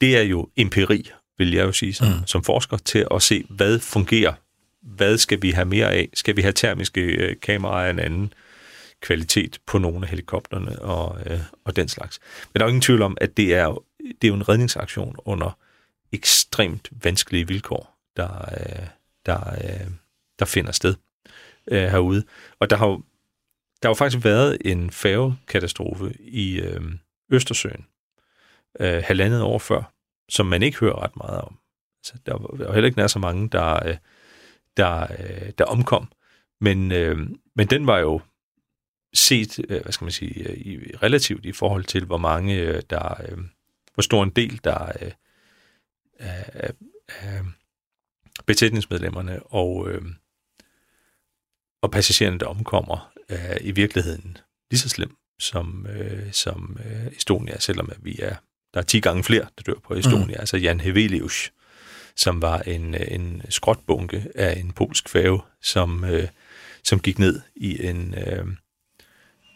Det 0.00 0.16
er 0.16 0.22
jo 0.22 0.48
empiri, 0.56 1.10
vil 1.38 1.52
jeg 1.54 1.64
jo 1.66 1.72
sige, 1.72 1.94
som, 1.94 2.08
Mm. 2.08 2.26
som 2.26 2.44
forsker, 2.44 2.76
til 2.76 3.06
at 3.10 3.22
se, 3.22 3.44
hvad 3.50 3.78
fungerer. 3.78 4.32
Hvad 4.82 5.18
skal 5.18 5.42
vi 5.42 5.50
have 5.50 5.64
mere 5.64 5.92
af? 5.92 6.08
Skal 6.14 6.36
vi 6.36 6.42
have 6.42 6.52
termiske 6.52 7.00
øh, 7.00 7.36
kameraer 7.42 7.86
af 7.86 7.90
en 7.90 7.98
anden 7.98 8.32
kvalitet 9.00 9.58
på 9.66 9.78
nogle 9.78 10.02
af 10.06 10.08
helikopterne 10.10 10.78
og, 10.82 11.18
øh, 11.30 11.40
og 11.64 11.76
den 11.76 11.88
slags? 11.88 12.20
Men 12.52 12.58
der 12.60 12.64
er 12.64 12.68
jo 12.68 12.68
ingen 12.68 12.82
tvivl 12.82 13.02
om, 13.02 13.16
at 13.20 13.36
det 13.36 13.54
er, 13.54 13.64
jo- 13.64 13.82
det 14.00 14.24
er 14.24 14.28
jo 14.28 14.34
en 14.34 14.48
redningsaktion 14.48 15.16
under 15.18 15.58
ekstremt 16.12 16.88
vanskelige 17.04 17.46
vilkår, 17.48 17.98
der, 18.16 18.44
øh, 18.52 18.86
der, 19.26 19.50
øh, 19.64 19.86
der 20.38 20.44
finder 20.44 20.72
sted 20.72 20.94
øh, 21.70 21.82
herude. 21.88 22.24
Og 22.60 22.70
der 22.70 22.76
har 22.76 22.86
jo 22.86 23.02
der 23.82 23.88
har 23.88 23.90
jo 23.90 23.94
faktisk 23.94 24.24
været 24.24 24.58
en 24.64 24.90
færgekatastrofe 24.90 26.12
i 26.20 26.60
øh, 26.60 26.80
Østersøen 27.30 27.86
øh, 28.80 29.02
halvandet 29.06 29.42
år 29.42 29.58
før, 29.58 29.92
som 30.28 30.46
man 30.46 30.62
ikke 30.62 30.78
hører 30.78 31.02
ret 31.02 31.16
meget 31.16 31.40
om. 31.40 31.58
Altså, 32.00 32.14
der, 32.26 32.32
var, 32.32 32.72
heller 32.72 32.86
ikke 32.86 32.98
nær 32.98 33.06
så 33.06 33.18
mange, 33.18 33.48
der, 33.48 33.86
øh, 33.86 33.96
der, 34.76 35.02
øh, 35.02 35.52
der 35.58 35.64
omkom. 35.64 36.12
Men, 36.60 36.92
øh, 36.92 37.18
men 37.56 37.66
den 37.66 37.86
var 37.86 37.98
jo 37.98 38.20
set, 39.14 39.58
øh, 39.68 39.82
hvad 39.82 39.92
skal 39.92 40.04
man 40.04 40.12
sige, 40.12 40.48
øh, 40.48 40.56
i, 40.56 40.96
relativt 40.96 41.44
i 41.44 41.52
forhold 41.52 41.84
til, 41.84 42.04
hvor 42.04 42.18
mange 42.18 42.56
øh, 42.56 42.82
der, 42.90 43.20
øh, 43.28 43.38
hvor 43.94 44.02
stor 44.02 44.22
en 44.22 44.30
del 44.30 44.60
der 44.64 44.92
øh, 45.02 45.12
af, 46.18 46.50
af 46.54 46.72
betætningsmedlemmerne 48.46 49.42
og, 49.42 49.90
øh, 49.90 50.02
og 51.82 51.90
passagererne, 51.90 52.38
der 52.38 52.46
omkommer, 52.46 53.11
er 53.28 53.58
i 53.60 53.70
virkeligheden 53.70 54.36
lige 54.70 54.80
så 54.80 54.88
slem 54.88 55.16
som, 55.38 55.86
øh, 55.90 56.32
som 56.32 56.78
øh, 56.84 57.06
Estonia, 57.16 57.58
selvom 57.58 57.90
at 57.90 57.98
vi 58.04 58.18
er, 58.18 58.34
der 58.74 58.80
er 58.80 58.84
10 58.84 59.00
gange 59.00 59.24
flere, 59.24 59.46
der 59.58 59.62
dør 59.66 59.78
på 59.84 59.94
Estonia. 59.94 60.36
Mm. 60.36 60.40
Altså 60.40 60.56
Jan 60.56 60.80
Hevelius, 60.80 61.52
som 62.16 62.42
var 62.42 62.58
en, 62.58 62.94
en 62.94 63.42
skrotbunke 63.48 64.26
af 64.34 64.60
en 64.60 64.72
polsk 64.72 65.08
færge, 65.08 65.40
som, 65.62 66.04
øh, 66.04 66.28
som 66.84 67.00
gik 67.00 67.18
ned 67.18 67.40
i 67.56 67.86
en, 67.86 68.14
øh, 68.14 68.46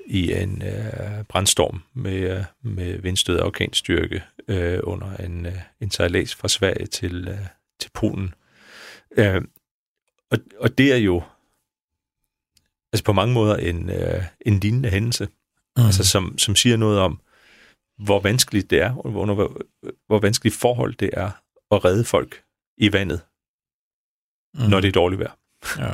i 0.06 0.32
en 0.32 0.62
øh, 0.62 1.24
brandstorm 1.28 1.82
med, 1.94 2.44
med 2.62 2.98
vindstød 2.98 3.38
og 3.38 3.46
orkanstyrke 3.46 4.22
øh, 4.48 4.80
under 4.82 5.16
en, 5.16 5.46
øh, 5.46 5.58
en 5.80 5.90
sejlads 5.90 6.34
fra 6.34 6.48
Sverige 6.48 6.86
til, 6.86 7.28
øh, 7.28 7.46
til 7.80 7.90
Polen. 7.94 8.34
Øh, 9.16 9.42
og, 10.30 10.38
og 10.58 10.78
det 10.78 10.92
er 10.92 10.96
jo 10.96 11.22
altså 12.96 13.04
på 13.04 13.12
mange 13.12 13.34
måder 13.34 13.56
en, 13.56 13.90
øh, 13.90 14.24
en 14.40 14.60
lignende 14.60 14.88
hændelse, 14.88 15.28
mm. 15.76 15.84
altså 15.84 16.04
som, 16.04 16.38
som 16.38 16.56
siger 16.56 16.76
noget 16.76 16.98
om, 16.98 17.20
hvor 17.98 18.20
vanskeligt 18.20 18.70
det 18.70 18.82
er, 18.82 18.94
og 18.94 19.10
hvor, 19.10 19.34
hvor, 19.34 19.60
hvor 20.06 20.18
vanskeligt 20.18 20.56
forhold 20.56 20.94
det 20.94 21.10
er 21.12 21.30
at 21.70 21.84
redde 21.84 22.04
folk 22.04 22.42
i 22.76 22.92
vandet, 22.92 23.20
mm. 24.54 24.70
når 24.70 24.80
det 24.80 24.88
er 24.88 24.92
dårligt 24.92 25.20
vejr. 25.20 25.36
Ja. 25.78 25.92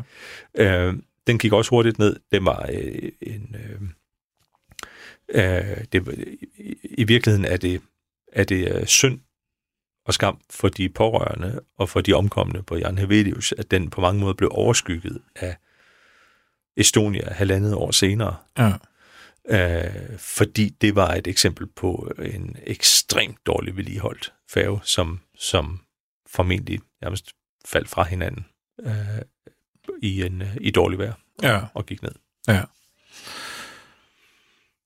øh, 0.89 0.95
den 1.27 1.39
gik 1.39 1.53
også 1.53 1.71
hurtigt 1.71 1.99
ned. 1.99 2.17
Det 2.33 2.45
var 2.45 2.69
øh, 2.73 3.13
en... 3.21 3.57
Øh, 3.59 3.81
øh, 5.29 5.85
det, 5.93 6.09
i, 6.59 6.77
I 6.85 7.05
virkeligheden 7.05 7.45
er 7.45 7.57
det, 7.57 7.83
er 8.33 8.45
det 8.45 8.75
øh, 8.75 8.87
synd 8.87 9.21
og 10.05 10.15
skam 10.15 10.41
for 10.51 10.69
de 10.69 10.89
pårørende 10.89 11.61
og 11.77 11.89
for 11.89 12.01
de 12.01 12.13
omkomne 12.13 12.63
på 12.63 12.77
Jan 12.77 12.99
Hevelius, 12.99 13.53
at 13.53 13.71
den 13.71 13.91
på 13.91 14.01
mange 14.01 14.21
måder 14.21 14.35
blev 14.35 14.51
overskygget 14.53 15.23
af 15.35 15.57
Estonia 16.77 17.33
halvandet 17.33 17.75
år 17.75 17.91
senere. 17.91 18.37
Ja. 18.59 18.73
Øh, 19.49 20.19
fordi 20.19 20.69
det 20.69 20.95
var 20.95 21.15
et 21.15 21.27
eksempel 21.27 21.67
på 21.67 22.13
en 22.19 22.57
ekstremt 22.67 23.47
dårlig 23.47 23.77
vedligeholdt 23.77 24.33
færge, 24.51 24.81
som, 24.85 25.21
som 25.39 25.81
formentlig 26.27 26.81
nærmest 27.03 27.31
faldt 27.65 27.89
fra 27.89 28.03
hinanden 28.03 28.47
øh, 28.83 29.23
i, 30.03 30.23
en, 30.23 30.43
i 30.61 30.71
dårlig 30.71 30.99
vejr 30.99 31.13
ja. 31.43 31.61
og 31.75 31.87
gik 31.87 32.03
ned. 32.03 32.13
Ja. 32.49 32.63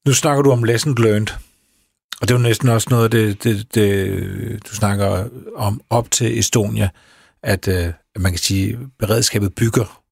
Nu 0.06 0.12
snakker 0.12 0.42
du 0.42 0.50
om 0.50 0.64
lesson 0.64 0.94
learned, 0.94 1.28
og 2.20 2.28
det 2.28 2.34
jo 2.34 2.38
næsten 2.38 2.68
også 2.68 2.86
noget, 2.90 3.12
det, 3.12 3.44
det, 3.44 3.74
det, 3.74 4.66
du 4.66 4.74
snakker 4.74 5.28
om 5.56 5.80
op 5.90 6.10
til 6.10 6.38
Estonia, 6.38 6.88
at 7.42 7.68
øh, 7.68 7.92
man 8.18 8.32
kan 8.32 8.38
sige, 8.38 8.78
beredskabet 8.98 9.54
bygger 9.54 10.02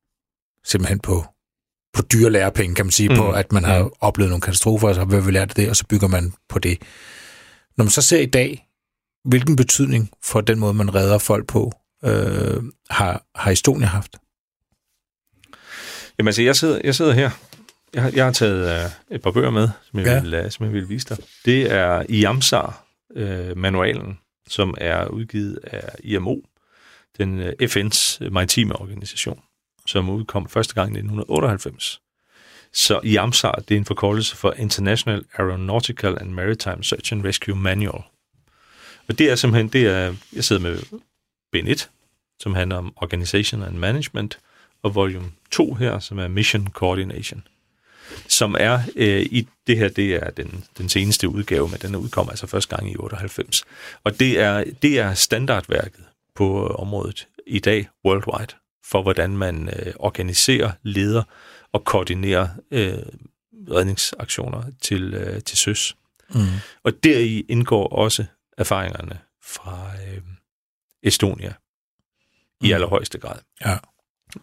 simpelthen 0.64 0.98
på 1.00 1.24
på 1.94 2.02
dyre 2.02 2.30
lærepenge, 2.30 2.74
kan 2.74 2.86
man 2.86 2.92
sige, 2.92 3.08
mm. 3.08 3.16
på 3.16 3.30
at 3.30 3.52
man 3.52 3.64
har 3.64 3.82
mm. 3.82 3.90
oplevet 4.00 4.30
nogle 4.30 4.40
katastrofer, 4.40 4.88
og 4.88 4.94
så 4.94 5.00
har 5.00 5.20
vi 5.20 5.30
lært 5.30 5.56
det, 5.56 5.70
og 5.70 5.76
så 5.76 5.86
bygger 5.86 6.08
man 6.08 6.32
på 6.48 6.58
det. 6.58 6.78
Når 7.76 7.84
man 7.84 7.90
så 7.90 8.02
ser 8.02 8.20
i 8.20 8.26
dag, 8.26 8.68
hvilken 9.24 9.56
betydning 9.56 10.10
for 10.24 10.40
den 10.40 10.58
måde, 10.58 10.74
man 10.74 10.94
redder 10.94 11.18
folk 11.18 11.46
på, 11.46 11.72
øh, 12.04 12.62
har, 12.90 13.24
har 13.34 13.50
Estonia 13.50 13.86
haft? 13.86 14.16
Jamen 16.18 16.28
altså, 16.28 16.42
jeg 16.42 16.56
sidder, 16.56 16.80
jeg 16.84 16.94
sidder 16.94 17.12
her. 17.12 17.30
Jeg 17.94 18.02
har, 18.02 18.10
jeg 18.14 18.24
har 18.24 18.32
taget 18.32 18.84
uh, 18.84 18.90
et 19.16 19.22
par 19.22 19.30
bøger 19.30 19.50
med, 19.50 19.68
som 19.90 19.98
jeg, 19.98 20.06
ja. 20.06 20.20
vil, 20.20 20.44
uh, 20.44 20.50
som 20.50 20.64
jeg 20.64 20.72
vil 20.72 20.88
vise 20.88 21.08
dig. 21.08 21.16
Det 21.44 21.72
er 21.72 22.02
IAMSAR-manualen, 22.08 24.08
uh, 24.08 24.14
som 24.48 24.74
er 24.78 25.06
udgivet 25.06 25.58
af 25.62 25.94
IMO, 26.04 26.36
den 27.18 27.40
uh, 27.40 27.46
FN's 27.62 28.28
maritime 28.30 28.80
organisation 28.80 29.40
som 29.86 30.10
udkom 30.10 30.48
første 30.48 30.74
gang 30.74 30.88
i 30.88 30.98
1998. 30.98 32.00
Så 32.72 33.00
IAMSAR, 33.04 33.62
det 33.68 33.74
er 33.74 33.78
en 33.78 33.84
forkortelse 33.84 34.36
for 34.36 34.52
International 34.52 35.24
Aeronautical 35.38 36.18
and 36.20 36.30
Maritime 36.30 36.84
Search 36.84 37.12
and 37.12 37.24
Rescue 37.24 37.56
Manual. 37.56 38.02
Og 39.08 39.18
det 39.18 39.30
er 39.30 39.34
simpelthen, 39.34 39.68
det 39.68 39.86
er, 39.86 40.14
jeg 40.32 40.44
sidder 40.44 40.62
med 40.62 40.78
bind 41.52 41.68
1, 41.68 41.90
som 42.40 42.54
handler 42.54 42.76
om 42.76 42.92
Organization 42.96 43.62
and 43.62 43.76
Management, 43.76 44.38
og 44.82 44.94
volume 44.94 45.32
2 45.50 45.74
her, 45.74 45.98
som 45.98 46.18
er 46.18 46.28
Mission 46.28 46.68
Coordination, 46.72 47.46
som 48.28 48.56
er 48.58 48.80
øh, 48.96 49.22
i 49.22 49.48
det 49.66 49.78
her, 49.78 49.88
det 49.88 50.14
er 50.14 50.30
den, 50.30 50.64
den 50.78 50.88
seneste 50.88 51.28
udgave, 51.28 51.68
men 51.68 51.78
den 51.78 51.96
udkom 51.96 52.28
altså 52.28 52.46
første 52.46 52.76
gang 52.76 52.92
i 52.92 52.96
98. 52.96 53.64
Og 54.04 54.20
det 54.20 54.40
er, 54.40 54.64
det 54.82 54.98
er 54.98 55.14
standardværket 55.14 56.04
på 56.34 56.64
øh, 56.64 56.80
området 56.80 57.26
i 57.46 57.58
dag 57.58 57.88
worldwide 58.04 58.63
for, 58.84 59.02
hvordan 59.02 59.36
man 59.36 59.68
øh, 59.68 59.92
organiserer, 59.98 60.72
leder 60.82 61.22
og 61.72 61.84
koordinerer 61.84 62.48
øh, 62.70 62.98
redningsaktioner 63.70 64.62
til, 64.80 65.14
øh, 65.14 65.42
til 65.42 65.58
søs. 65.58 65.96
Mm. 66.34 66.40
Og 66.82 66.92
deri 67.04 67.40
indgår 67.48 67.88
også 67.88 68.24
erfaringerne 68.58 69.18
fra 69.42 69.90
øh, 70.08 70.22
Estonia 71.02 71.52
i 72.60 72.68
mm. 72.68 72.74
allerhøjeste 72.74 73.18
grad. 73.18 73.38
Ja. 73.64 73.76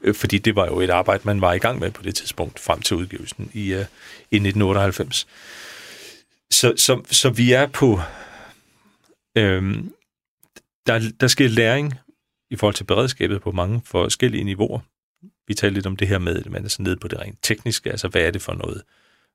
Øh, 0.01 0.15
fordi 0.15 0.37
det 0.37 0.55
var 0.55 0.65
jo 0.65 0.79
et 0.79 0.89
arbejde, 0.89 1.21
man 1.25 1.41
var 1.41 1.53
i 1.53 1.57
gang 1.57 1.79
med 1.79 1.91
på 1.91 2.03
det 2.03 2.15
tidspunkt, 2.15 2.59
frem 2.59 2.81
til 2.81 2.97
udgivelsen 2.97 3.51
i, 3.53 3.73
øh, 3.73 3.85
i 4.31 4.35
1998. 4.35 5.27
Så, 6.51 6.73
så, 6.77 7.01
så 7.11 7.29
vi 7.29 7.51
er 7.51 7.67
på... 7.67 7.99
Øh, 9.37 9.83
der, 10.87 11.11
der 11.19 11.27
sker 11.27 11.47
læring 11.47 11.93
i 12.51 12.55
forhold 12.55 12.75
til 12.75 12.83
beredskabet 12.83 13.41
på 13.41 13.51
mange 13.51 13.81
forskellige 13.85 14.43
niveauer. 14.43 14.79
Vi 15.47 15.53
talte 15.53 15.73
lidt 15.73 15.85
om 15.85 15.95
det 15.95 16.07
her 16.07 16.19
med, 16.19 16.39
at 16.39 16.51
man 16.51 16.65
er 16.65 16.69
sådan 16.69 16.83
nede 16.83 16.97
på 16.97 17.07
det 17.07 17.19
rent 17.19 17.39
tekniske, 17.41 17.91
altså 17.91 18.07
hvad 18.07 18.21
er 18.21 18.31
det 18.31 18.41
for 18.41 18.53
noget, 18.53 18.81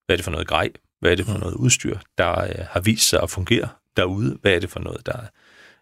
hvad 0.07 0.14
er 0.14 0.16
det 0.16 0.24
for 0.24 0.31
noget 0.31 0.48
grej, 0.48 0.70
hvad 1.00 1.12
er 1.12 1.16
det 1.16 1.26
for 1.26 1.33
mm. 1.33 1.40
noget 1.40 1.55
udstyr, 1.55 1.98
der 2.18 2.42
øh, 2.42 2.66
har 2.70 2.81
vist 2.81 3.09
sig 3.09 3.22
at 3.22 3.31
fungere 3.31 3.68
derude, 3.96 4.38
hvad 4.42 4.52
er 4.52 4.59
det 4.61 4.70
for 4.70 4.81
noget, 4.81 5.07
der 5.07 5.26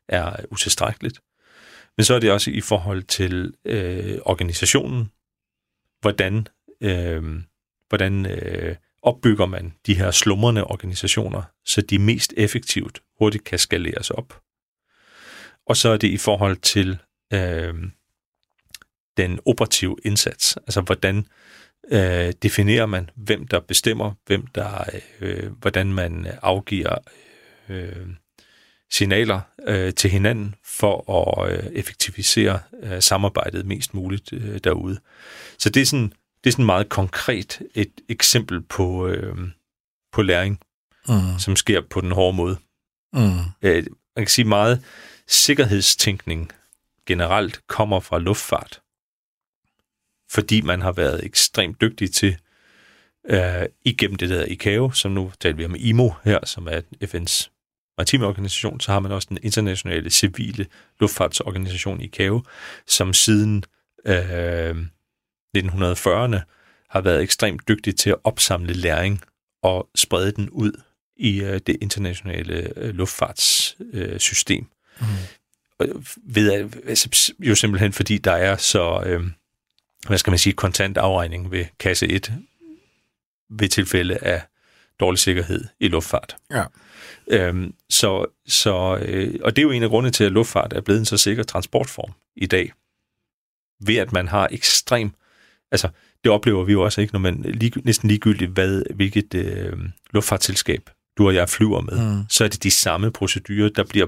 er 0.09 0.37
utilstrækkeligt. 0.51 1.21
Men 1.97 2.05
så 2.05 2.15
er 2.15 2.19
det 2.19 2.33
også 2.33 2.51
i 2.51 2.61
forhold 2.61 3.03
til 3.03 3.55
øh, 3.65 4.19
organisationen, 4.23 5.11
hvordan, 6.01 6.47
øh, 6.81 7.43
hvordan 7.89 8.27
øh, 8.27 8.77
opbygger 9.03 9.47
man 9.47 9.75
de 9.87 9.95
her 9.95 10.11
slumrende 10.11 10.65
organisationer, 10.65 11.43
så 11.65 11.81
de 11.81 11.99
mest 11.99 12.35
effektivt 12.37 13.03
hurtigt 13.19 13.45
kan 13.45 13.59
skaleres 13.59 14.11
op. 14.11 14.41
Og 15.67 15.77
så 15.77 15.89
er 15.89 15.97
det 15.97 16.09
i 16.09 16.17
forhold 16.17 16.57
til 16.57 16.99
øh, 17.35 17.75
den 19.17 19.41
operative 19.47 19.97
indsats. 20.05 20.57
Altså, 20.57 20.81
hvordan 20.81 21.27
øh, 21.91 22.33
definerer 22.43 22.87
man, 22.87 23.11
hvem 23.15 23.47
der 23.47 23.61
bestemmer, 23.61 24.13
hvem 24.27 24.47
der, 24.47 24.85
øh, 25.21 25.53
hvordan 25.53 25.93
man 25.93 26.27
afgiver 26.43 26.99
øh, 27.69 28.07
signaler 28.91 29.41
øh, 29.67 29.95
til 29.95 30.11
hinanden 30.11 30.55
for 30.65 31.13
at 31.13 31.53
øh, 31.53 31.73
effektivisere 31.73 32.61
øh, 32.83 33.03
samarbejdet 33.03 33.67
mest 33.67 33.95
muligt 33.95 34.33
øh, 34.33 34.59
derude. 34.65 34.99
Så 35.59 35.71
det 35.71 35.83
er 35.83 35.87
sådan, 35.87 36.13
det 36.45 36.51
er 36.51 36.53
sådan 36.53 36.65
meget 36.65 36.89
konkret 36.89 37.63
et 37.75 37.93
eksempel 38.09 38.61
på, 38.61 39.07
øh, 39.07 39.37
på 40.13 40.23
læring, 40.23 40.61
mm. 41.09 41.39
som 41.39 41.57
sker 41.57 41.81
på 41.91 42.01
den 42.01 42.13
hårde 42.13 42.37
måde. 42.37 42.57
Mm. 43.13 43.39
Øh, 43.63 43.87
man 44.17 44.25
kan 44.25 44.27
sige 44.27 44.45
meget 44.45 44.85
sikkerhedstænkning 45.27 46.53
generelt 47.07 47.67
kommer 47.67 48.01
fra 48.01 48.19
luftfart. 48.19 48.81
Fordi 50.31 50.61
man 50.61 50.83
har 50.83 50.93
været 50.93 51.25
ekstremt 51.25 51.81
dygtig 51.81 52.13
til, 52.13 52.37
øh, 53.29 53.67
igennem 53.85 54.17
det 54.17 54.31
der 54.31 54.45
ICAO, 54.45 54.91
som 54.91 55.13
nu 55.13 55.33
taler 55.41 55.57
vi 55.57 55.65
om 55.65 55.75
IMO 55.79 56.11
her, 56.25 56.39
som 56.45 56.67
er 56.67 56.81
FN's 57.05 57.51
maritime 57.99 58.27
organisation, 58.27 58.81
så 58.81 58.93
har 58.93 59.01
man 59.01 59.13
også 59.13 59.27
den 59.31 59.39
internationale 59.43 60.11
civile 60.11 60.67
luftfartsorganisation 61.01 62.01
ICAO, 62.01 62.43
som 62.87 63.13
siden 63.13 63.65
øh, 64.07 64.77
1940'erne 65.57 66.41
har 66.91 67.01
været 67.01 67.23
ekstremt 67.23 67.69
dygtig 67.69 67.97
til 67.97 68.11
at 68.11 68.17
opsamle 68.25 68.73
læring 68.73 69.21
og 69.63 69.89
sprede 69.95 70.33
den 70.33 70.51
ud 70.51 70.73
i 71.17 71.43
øh, 71.43 71.61
det 71.67 71.77
internationale 71.81 72.79
øh, 72.79 72.95
luftfartssystem. 72.95 74.67
Mm 75.01 75.07
ved 76.25 76.71
altså, 76.87 77.33
jo 77.39 77.55
simpelthen 77.55 77.93
fordi 77.93 78.19
der 78.19 78.33
er 78.33 78.57
så, 78.57 79.03
øh, 79.07 79.23
hvad 80.07 80.19
skal 80.19 80.31
man 80.31 80.39
sige, 80.39 80.53
kontant 80.53 80.99
afregning 80.99 81.51
ved 81.51 81.65
kasse 81.79 82.09
1 82.09 82.33
ved 83.51 83.69
tilfælde 83.69 84.17
af 84.17 84.43
dårlig 85.01 85.19
sikkerhed 85.19 85.65
i 85.81 85.89
luftfart. 85.89 86.37
Ja. 86.51 86.65
Øhm, 87.27 87.75
så, 87.91 88.27
så, 88.47 88.99
øh, 89.03 89.35
og 89.43 89.57
det 89.57 89.63
er 89.63 89.67
jo 89.67 89.71
en 89.71 89.83
af 89.83 89.89
grundene 89.89 90.13
til, 90.13 90.25
at 90.25 90.33
luftfart 90.33 90.73
er 90.73 90.81
blevet 90.81 90.99
en 90.99 91.05
så 91.05 91.17
sikker 91.17 91.43
transportform 91.43 92.13
i 92.37 92.47
dag. 92.47 92.73
Ved 93.81 93.97
at 93.97 94.13
man 94.13 94.29
har 94.29 94.49
ekstrem... 94.53 95.11
Altså, 95.71 95.89
det 96.25 96.33
oplever 96.33 96.65
vi 96.65 96.73
jo 96.73 96.83
også 96.83 97.01
ikke, 97.01 97.13
når 97.13 97.21
man 97.21 97.43
lig, 97.43 97.73
næsten 97.85 98.09
ligegyldigt, 98.09 98.51
hvad, 98.51 98.83
hvilket 98.95 99.35
øh, 99.35 99.79
luftfartsselskab 100.11 100.91
du 101.19 101.27
og 101.27 101.35
jeg 101.35 101.49
flyver 101.49 101.81
med, 101.81 102.17
mm. 102.17 102.23
så 102.29 102.45
er 102.45 102.49
det 102.49 102.63
de 102.63 102.71
samme 102.71 103.11
procedurer, 103.11 103.69
der 103.69 103.85
bliver... 103.85 104.07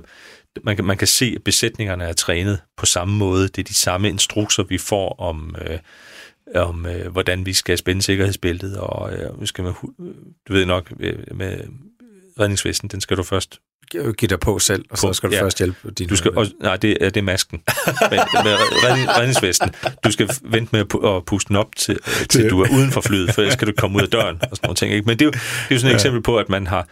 Man 0.65 0.77
kan, 0.77 0.85
man 0.85 0.97
kan 0.97 1.09
se, 1.09 1.33
at 1.37 1.45
besætningerne 1.45 2.05
er 2.05 2.13
trænet 2.13 2.61
på 2.77 2.87
samme 2.87 3.17
måde. 3.17 3.43
Det 3.43 3.59
er 3.59 3.65
de 3.65 3.75
samme 3.75 4.09
instrukser, 4.09 4.63
vi 4.63 4.79
får 4.79 5.21
om... 5.21 5.57
Øh, 5.61 5.79
om 6.55 6.87
øh, 6.87 7.13
hvordan 7.13 7.47
vi 7.47 7.53
skal 7.53 7.79
spænde 7.79 8.03
sikkerhedsbæltet, 8.03 8.77
og 8.77 9.13
øh, 9.13 9.47
skal 9.47 9.65
man, 9.65 9.75
du 10.49 10.53
ved 10.53 10.67
nok, 10.67 10.93
øh, 11.01 11.19
med 11.35 11.61
redningsvesten, 12.41 12.89
den 12.89 13.01
skal 13.01 13.17
du 13.17 13.23
først 13.23 13.61
give 13.91 14.29
dig 14.29 14.41
på 14.41 14.59
selv, 14.59 14.85
og 14.91 14.99
så 14.99 15.13
skal 15.13 15.31
du 15.31 15.35
ja. 15.35 15.43
først 15.43 15.59
hjælpe 15.59 15.91
din... 15.91 16.09
Du 16.09 16.17
skal 16.17 16.31
også, 16.37 16.53
nej, 16.63 16.77
det 16.77 16.97
er, 17.01 17.11
det 17.11 17.21
er 17.21 17.25
masken. 17.25 17.63
med, 18.11 18.19
med 18.45 19.19
redningsvesten. 19.19 19.71
Du 20.05 20.11
skal 20.11 20.31
vente 20.43 20.69
med 20.73 20.81
at, 21.05 21.25
puste 21.25 21.49
den 21.49 21.57
op, 21.57 21.77
til, 21.77 21.99
til 22.29 22.51
du 22.51 22.61
er 22.61 22.69
uden 22.73 22.91
for 22.91 23.01
flyet, 23.01 23.35
for 23.35 23.43
ellers 23.43 23.53
skal 23.53 23.69
du 23.69 23.73
komme 23.79 23.97
ud 23.97 24.03
af 24.03 24.09
døren 24.09 24.37
og 24.51 24.57
sådan 24.57 24.67
nogle 24.67 24.77
ting. 24.77 24.93
Ikke? 24.93 25.07
Men 25.07 25.19
det 25.19 25.25
er 25.25 25.27
jo, 25.27 25.31
det 25.31 25.41
er 25.71 25.75
jo 25.75 25.79
sådan 25.79 25.89
et 25.89 25.93
ja. 25.93 25.97
eksempel 25.97 26.23
på, 26.23 26.39
at 26.39 26.49
man 26.49 26.67
har 26.67 26.89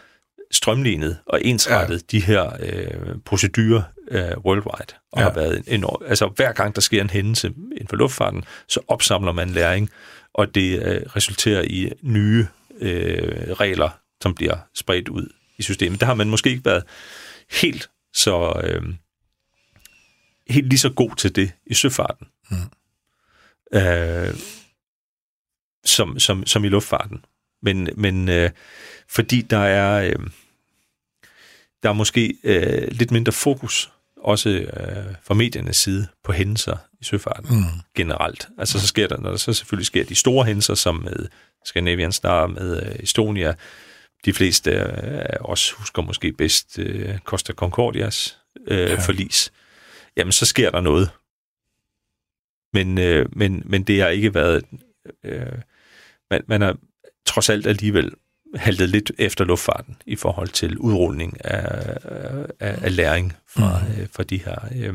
strømlignet 0.51 1.19
og 1.27 1.45
ensrettet 1.45 1.95
ja. 1.95 2.19
de 2.19 2.21
her 2.21 2.57
øh, 2.61 3.17
procedurer 3.25 3.83
øh, 4.11 4.31
worldwide. 4.45 4.95
Og 5.13 5.19
ja. 5.19 5.23
har 5.23 5.33
været 5.35 5.63
en, 5.67 5.85
en, 5.85 5.91
altså 6.07 6.31
hver 6.37 6.53
gang 6.53 6.75
der 6.75 6.81
sker 6.81 7.01
en 7.01 7.11
hændelse 7.11 7.47
inden 7.47 7.89
for 7.89 7.97
luftfarten, 7.97 8.45
så 8.69 8.81
opsamler 8.89 9.33
man 9.33 9.51
læring, 9.51 9.91
og 10.35 10.55
det 10.55 10.83
øh, 10.83 11.01
resulterer 11.17 11.63
i 11.63 11.93
nye 12.03 12.47
øh, 12.81 13.53
regler, 13.53 13.89
som 14.23 14.35
bliver 14.35 14.57
spredt 14.75 15.09
ud 15.09 15.29
i 15.59 15.63
systemet. 15.63 16.01
Der 16.01 16.07
har 16.07 16.15
man 16.15 16.31
måske 16.31 16.51
ikke 16.51 16.65
været 16.65 16.85
helt 17.51 17.91
så 18.15 18.61
øh, 18.65 18.83
helt 20.49 20.69
lige 20.69 20.79
så 20.79 20.91
god 20.91 21.17
til 21.17 21.37
det 21.37 21.53
i 21.67 21.75
søfarten. 21.75 22.27
Mm. 22.51 23.79
Øh, 23.79 24.35
som, 25.85 26.19
som, 26.19 26.47
som 26.47 26.65
i 26.65 26.69
luftfarten. 26.69 27.25
Men, 27.63 27.89
men 27.97 28.29
øh, 28.29 28.51
fordi 29.09 29.41
der 29.41 29.59
er 29.59 30.05
øh, 30.05 30.27
der 31.83 31.89
er 31.89 31.95
måske 31.95 32.35
øh, 32.45 32.89
lidt 32.91 33.11
mindre 33.11 33.33
fokus 33.33 33.91
også 34.17 34.49
øh, 34.51 35.15
fra 35.23 35.35
mediernes 35.35 35.77
side 35.77 36.07
på 36.25 36.33
hændelser 36.33 36.77
i 37.01 37.05
søfarten 37.05 37.57
mm. 37.57 37.65
generelt. 37.95 38.49
Altså 38.59 38.81
så 38.81 38.87
sker 38.87 39.09
der, 39.09 39.21
når 39.21 39.31
der 39.31 39.37
så 39.37 39.53
selvfølgelig 39.53 39.87
sker 39.87 40.05
de 40.05 40.15
store 40.15 40.45
hændelser, 40.45 40.75
som 40.75 40.95
med 40.95 41.29
Scandinavian 41.65 42.13
Star, 42.13 42.47
med 42.47 42.83
øh, 42.83 42.97
Estonia, 42.99 43.55
de 44.25 44.33
fleste 44.33 44.73
af 44.73 45.37
os 45.41 45.71
husker 45.71 46.03
måske 46.03 46.33
bedst 46.33 46.79
øh, 46.79 47.19
Costa 47.19 47.53
Concordias 47.53 48.39
øh, 48.67 48.79
ja. 48.79 48.99
forlis, 48.99 49.53
jamen 50.17 50.33
så 50.33 50.47
sker 50.47 50.71
der 50.71 50.81
noget. 50.81 51.11
Men, 52.73 52.99
øh, 52.99 53.27
men, 53.33 53.63
men 53.65 53.83
det 53.83 54.01
har 54.01 54.09
ikke 54.09 54.35
været... 54.35 54.65
Øh, 55.25 55.47
man, 56.31 56.43
man 56.49 56.61
har 56.61 56.77
trods 57.27 57.51
alt 57.51 57.67
alligevel 57.67 58.13
haltet 58.55 58.89
lidt 58.89 59.13
efter 59.19 59.45
luftfarten 59.45 59.97
i 60.07 60.17
forhold 60.17 60.49
til 60.49 60.79
udrulning 60.79 61.45
af, 61.45 61.97
af, 62.61 62.79
af 62.85 62.97
læring 62.97 63.33
fra, 63.49 63.79
mm. 63.79 64.01
øh, 64.01 64.09
fra 64.13 64.23
de 64.23 64.39
her... 64.39 64.59
Øh, 64.77 64.95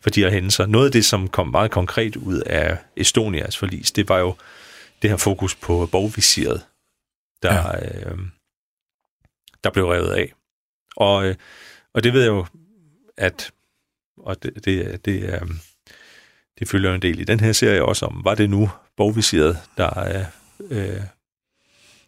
for 0.00 0.10
de 0.10 0.20
her 0.20 0.30
hændelser. 0.30 0.66
Noget 0.66 0.86
af 0.86 0.92
det, 0.92 1.04
som 1.04 1.28
kom 1.28 1.48
meget 1.48 1.70
konkret 1.70 2.16
ud 2.16 2.40
af 2.40 2.78
Estonias 2.96 3.56
forlis, 3.56 3.92
det 3.92 4.08
var 4.08 4.18
jo 4.18 4.34
det 5.02 5.10
her 5.10 5.16
fokus 5.16 5.54
på 5.54 5.88
bogvisiret, 5.92 6.62
der, 7.42 7.54
ja. 7.54 8.10
øh, 8.10 8.18
der 9.64 9.70
blev 9.70 9.86
revet 9.86 10.10
af. 10.10 10.32
Og, 10.96 11.26
øh, 11.26 11.34
og 11.94 12.04
det 12.04 12.12
ved 12.12 12.20
jeg 12.20 12.28
jo, 12.28 12.46
at 13.16 13.52
og 14.16 14.42
det, 14.42 14.64
det, 14.64 15.04
det, 15.04 15.22
øh, 15.22 15.40
det 16.58 16.68
følger 16.68 16.94
en 16.94 17.02
del 17.02 17.20
i 17.20 17.24
den 17.24 17.40
her 17.40 17.52
serie 17.52 17.84
også 17.84 18.06
om, 18.06 18.24
var 18.24 18.34
det 18.34 18.50
nu 18.50 18.70
bogvisiret, 18.96 19.58
der 19.76 20.24
øh, 20.70 21.00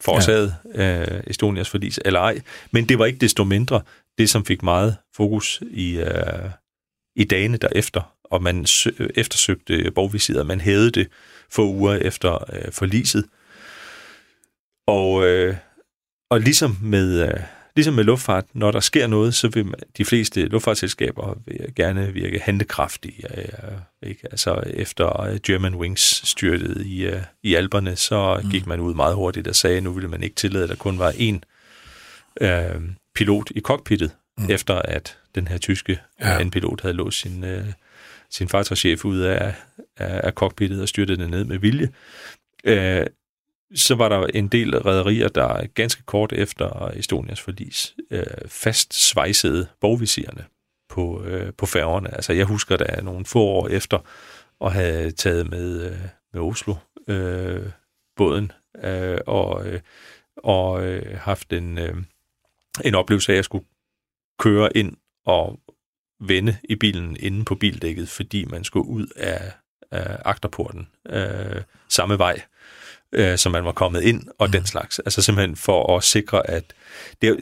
forårsaget 0.01 0.57
ja. 0.75 1.17
øh, 1.17 1.23
Estonias 1.27 1.71
forlis, 1.71 2.01
eller 2.05 2.21
ej. 2.21 2.41
Men 2.71 2.88
det 2.88 2.99
var 2.99 3.07
ikke 3.07 3.19
desto 3.19 3.45
mindre 3.45 3.83
det, 4.19 4.31
som 4.31 4.45
fik 4.45 4.62
meget 4.62 4.97
fokus 5.17 5.62
i, 5.71 5.99
øh, 5.99 6.51
i 7.17 7.25
dagene 7.25 7.57
derefter, 7.57 8.14
og 8.25 8.43
man 8.43 8.67
eftersøgte 9.14 9.91
bogvisiret. 9.91 10.47
Man 10.47 10.61
hævede 10.61 10.91
det 10.91 11.09
få 11.51 11.67
uger 11.67 11.95
efter 11.95 12.53
øh, 12.53 12.73
forliset. 12.73 13.25
Og, 14.88 15.27
øh, 15.27 15.57
og 16.31 16.40
ligesom 16.40 16.79
med, 16.83 17.29
øh, 17.29 17.40
ligesom 17.77 17.94
med 17.94 18.05
luftfart, 18.05 18.44
når 18.53 18.70
der 18.70 18.81
sker 18.81 19.07
noget, 19.07 19.35
så 19.35 19.48
vil 19.48 19.74
de 19.98 20.05
fleste 20.05 20.46
luftfartsselskaber 20.46 21.38
vil 21.46 21.74
gerne 21.77 22.12
virke 22.12 22.40
handlekraftige. 22.40 23.38
Øh, 23.38 23.79
ikke? 24.03 24.20
Altså 24.31 24.62
efter 24.66 25.38
German 25.46 25.74
Wings 25.74 26.29
styrtede 26.29 26.88
i, 26.88 27.07
øh, 27.07 27.22
i 27.42 27.55
alberne, 27.55 27.96
så 27.96 28.40
mm. 28.44 28.51
gik 28.51 28.66
man 28.66 28.81
ud 28.81 28.94
meget 28.94 29.14
hurtigt 29.14 29.48
og 29.48 29.57
sagde, 29.57 29.77
at 29.77 29.83
nu 29.83 29.92
ville 29.92 30.09
man 30.09 30.22
ikke 30.22 30.37
tillade, 30.37 30.64
at 30.64 30.70
der 30.70 30.77
kun 30.77 30.98
var 30.98 31.12
én 31.12 31.38
øh, 32.40 32.83
pilot 33.14 33.51
i 33.51 33.61
cockpittet, 33.61 34.11
mm. 34.38 34.51
efter 34.51 34.74
at 34.74 35.18
den 35.35 35.48
her 35.48 35.59
tyske 35.59 36.01
ja. 36.20 36.48
pilot 36.53 36.81
havde 36.81 36.94
låst 36.94 37.20
sin, 37.20 37.44
øh, 37.44 37.64
sin 38.31 38.48
fartøjschef 38.48 39.05
ud 39.05 39.18
af, 39.18 39.55
af, 39.96 40.20
af 40.24 40.33
cockpittet 40.33 40.83
og 40.83 40.88
styrtede 40.88 41.22
det 41.22 41.31
ned 41.31 41.44
med 41.44 41.59
vilje. 41.59 41.88
Øh, 42.64 43.07
så 43.74 43.94
var 43.94 44.09
der 44.09 44.26
en 44.26 44.48
del 44.48 44.78
rædderier, 44.78 45.28
der 45.28 45.66
ganske 45.66 46.02
kort 46.02 46.33
efter 46.33 46.90
Estonias 46.94 47.40
forlis 47.40 47.94
øh, 48.11 48.24
fast 48.46 48.94
svejsede 48.94 49.66
bogvisierne 49.81 50.44
på, 50.88 51.24
øh, 51.24 51.52
på 51.52 51.66
færgerne. 51.66 52.14
Altså 52.14 52.33
jeg 52.33 52.46
husker 52.46 52.76
da 52.76 53.00
nogle 53.00 53.24
få 53.24 53.40
år 53.40 53.68
efter 53.68 53.98
at 54.61 54.72
have 54.72 55.11
taget 55.11 55.50
med, 55.50 55.90
øh, 55.90 55.98
med 56.33 56.40
Oslo 56.40 56.74
øh, 57.09 57.66
båden 58.16 58.52
øh, 58.85 59.18
og, 59.26 59.66
øh, 59.66 59.81
og 60.37 60.87
øh, 60.87 61.18
haft 61.18 61.52
en, 61.52 61.78
øh, 61.78 61.96
en 62.85 62.94
oplevelse 62.94 63.33
af, 63.33 63.35
at 63.35 63.37
jeg 63.37 63.44
skulle 63.44 63.64
køre 64.38 64.76
ind 64.76 64.96
og 65.26 65.61
vende 66.20 66.57
i 66.64 66.74
bilen 66.74 67.16
inde 67.20 67.44
på 67.44 67.54
bildækket, 67.54 68.09
fordi 68.09 68.44
man 68.44 68.64
skulle 68.64 68.88
ud 68.88 69.07
af, 69.16 69.52
af 69.90 70.18
agterporten 70.24 70.88
øh, 71.09 71.62
samme 71.88 72.18
vej 72.18 72.42
øh, 73.12 73.38
som 73.38 73.53
man 73.53 73.64
var 73.64 73.73
kommet 73.73 74.03
ind, 74.03 74.25
og 74.38 74.47
mm. 74.47 74.53
den 74.53 74.66
slags. 74.66 74.99
Altså 74.99 75.23
simpelthen 75.23 75.57
for 75.57 75.97
at 75.97 76.05
sikre, 76.05 76.51
at 76.51 76.64
det 77.23 77.29
er 77.29 77.37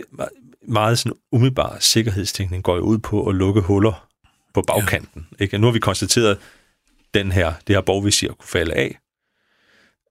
meget 0.68 0.98
sådan 0.98 1.18
umiddelbar 1.32 1.76
sikkerhedstænkning 1.80 2.62
går 2.62 2.76
jo 2.76 2.82
ud 2.82 2.98
på 2.98 3.28
at 3.28 3.34
lukke 3.34 3.60
huller 3.60 4.08
på 4.54 4.62
bagkanten. 4.62 5.26
Ja. 5.38 5.44
Ikke? 5.44 5.58
Nu 5.58 5.66
har 5.66 5.72
vi 5.72 5.78
konstateret, 5.78 6.30
at 6.30 6.38
den 7.14 7.32
her, 7.32 7.52
det 7.66 7.76
her 7.76 7.80
borgvisir 7.80 8.32
kunne 8.32 8.48
falde 8.48 8.74
af. 8.74 8.98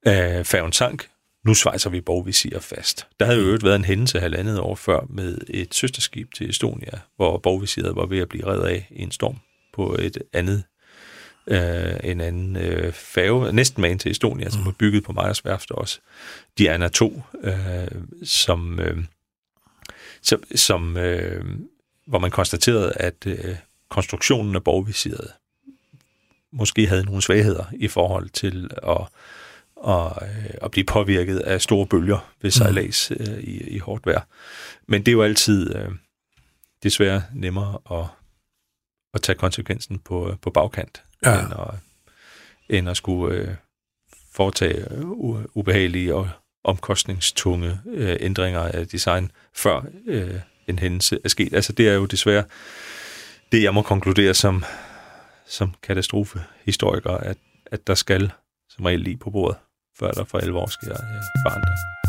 Øh, 0.08 0.46
færgen 0.46 0.74
sank. 0.74 1.10
Nu 1.46 1.54
svejser 1.54 1.89
vi 1.89 2.02
borgvisir 2.02 2.60
fast. 2.60 3.08
Der 3.20 3.26
havde 3.26 3.39
jo 3.39 3.46
øvrigt 3.46 3.63
været 3.63 3.76
en 3.76 3.86
hændelse 3.86 4.20
halvandet 4.20 4.60
år 4.60 4.76
før 4.76 5.06
med 5.10 5.38
et 5.48 5.76
søsterskib 5.76 6.34
til 6.34 6.50
Estonia, 6.50 7.00
hvor 7.15 7.38
borgvisiret 7.38 7.96
var 7.96 8.06
ved 8.06 8.20
at 8.20 8.30
blive 8.30 8.46
reddet 8.46 8.68
af 8.68 8.88
i 8.91 9.02
en 9.02 9.12
storm 9.12 9.38
på 9.74 9.96
et 10.00 10.18
andet 10.34 10.63
øh, 11.47 11.99
en 12.03 12.21
anden 12.21 12.55
øh, 12.55 12.93
færge, 12.93 13.53
næsten 13.53 13.81
man 13.81 13.99
til 13.99 14.12
Estonia, 14.12 14.45
mm. 14.45 14.51
som 14.51 14.67
er 14.67 14.71
bygget 14.71 15.03
på 15.03 15.12
Meyers 15.12 15.45
værft 15.45 15.71
også. 15.71 15.99
Diana 16.58 16.88
2, 16.88 17.21
øh, 17.43 17.53
som, 18.23 18.79
øh, 18.79 18.97
som, 20.21 20.43
som 20.55 20.97
øh, 20.97 21.45
hvor 22.08 22.19
man 22.19 22.31
konstaterede, 22.31 22.93
at 22.95 23.15
øh, 23.25 23.55
konstruktionen 23.89 24.55
af 24.55 24.63
borgvisiret 24.63 25.31
måske 26.51 26.88
havde 26.88 27.05
nogle 27.05 27.21
svagheder 27.21 27.65
i 27.73 27.88
forhold 27.88 28.29
til 28.29 28.69
at, 28.84 29.08
at, 29.88 30.12
øh, 30.21 30.53
at 30.62 30.71
blive 30.71 30.86
påvirket 30.86 31.39
af 31.39 31.62
store 31.62 31.88
bølger 31.88 32.31
ved 32.41 32.47
mm. 32.47 32.51
sejlads 32.51 33.12
øh, 33.12 33.39
i, 33.39 33.69
i 33.69 33.77
hårdt 33.77 34.05
vejr. 34.05 34.21
Men 34.88 35.01
det 35.01 35.08
er 35.08 35.13
jo 35.13 35.23
altid 35.23 35.75
øh, 35.75 35.89
desværre 36.84 37.23
nemmere 37.34 37.79
at, 37.91 38.05
at 39.15 39.21
tage 39.21 39.38
konsekvensen 39.38 39.99
på, 39.99 40.36
på 40.41 40.49
bagkant 40.49 41.04
ja. 41.25 41.39
end, 41.39 41.54
at, 41.54 41.73
end 42.69 42.89
at 42.89 42.97
skulle 42.97 43.36
øh, 43.36 43.56
foretage 44.34 44.86
u- 44.91 45.47
ubehagelige 45.54 46.15
og 46.15 46.30
omkostningstunge 46.63 47.80
øh, 47.88 48.17
ændringer 48.19 48.62
af 48.62 48.88
design, 48.88 49.32
før 49.54 49.82
øh, 50.06 50.39
en 50.67 50.80
hændelse 50.80 51.19
er 51.23 51.30
sket. 51.30 51.54
Altså 51.54 51.73
det 51.73 51.89
er 51.89 51.93
jo 51.93 52.06
desværre 52.06 52.43
det, 53.51 53.63
jeg 53.63 53.73
må 53.73 53.82
konkludere 53.82 54.34
som, 54.34 54.63
som 55.47 55.73
katastrofehistoriker, 55.84 57.12
at, 57.12 57.38
at 57.65 57.88
der 57.88 57.95
skal 57.95 58.32
som 58.69 58.86
regel 58.86 58.99
lige 58.99 59.17
på 59.17 59.30
bordet, 59.30 59.58
før 59.99 60.12
der 60.12 60.23
for 60.23 60.38
alvor 60.38 60.65
sker 60.65 60.93
øh, 60.93 61.21
forandring. 61.45 62.05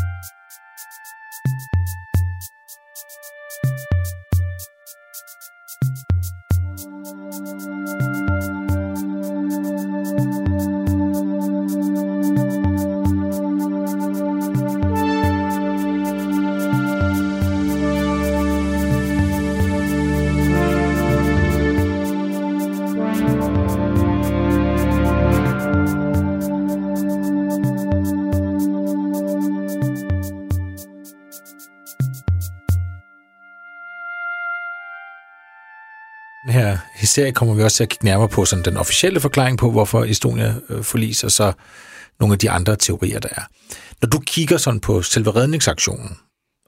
Serie 37.17 37.31
kommer 37.31 37.53
vi 37.53 37.63
også 37.63 37.77
til 37.77 37.83
at 37.83 37.89
kigge 37.89 38.05
nærmere 38.05 38.29
på 38.29 38.45
sådan 38.45 38.65
den 38.65 38.77
officielle 38.77 39.19
forklaring 39.19 39.57
på, 39.57 39.71
hvorfor 39.71 40.03
Estonia 40.03 40.55
øh, 40.69 40.83
forliser, 40.83 41.27
og 41.27 41.31
så 41.31 41.53
nogle 42.19 42.33
af 42.33 42.39
de 42.39 42.49
andre 42.49 42.75
teorier, 42.75 43.19
der 43.19 43.29
er. 43.31 43.41
Når 44.01 44.09
du 44.09 44.19
kigger 44.19 44.57
sådan 44.57 44.79
på 44.79 45.01
selve 45.01 45.31
redningsaktionen, 45.31 46.17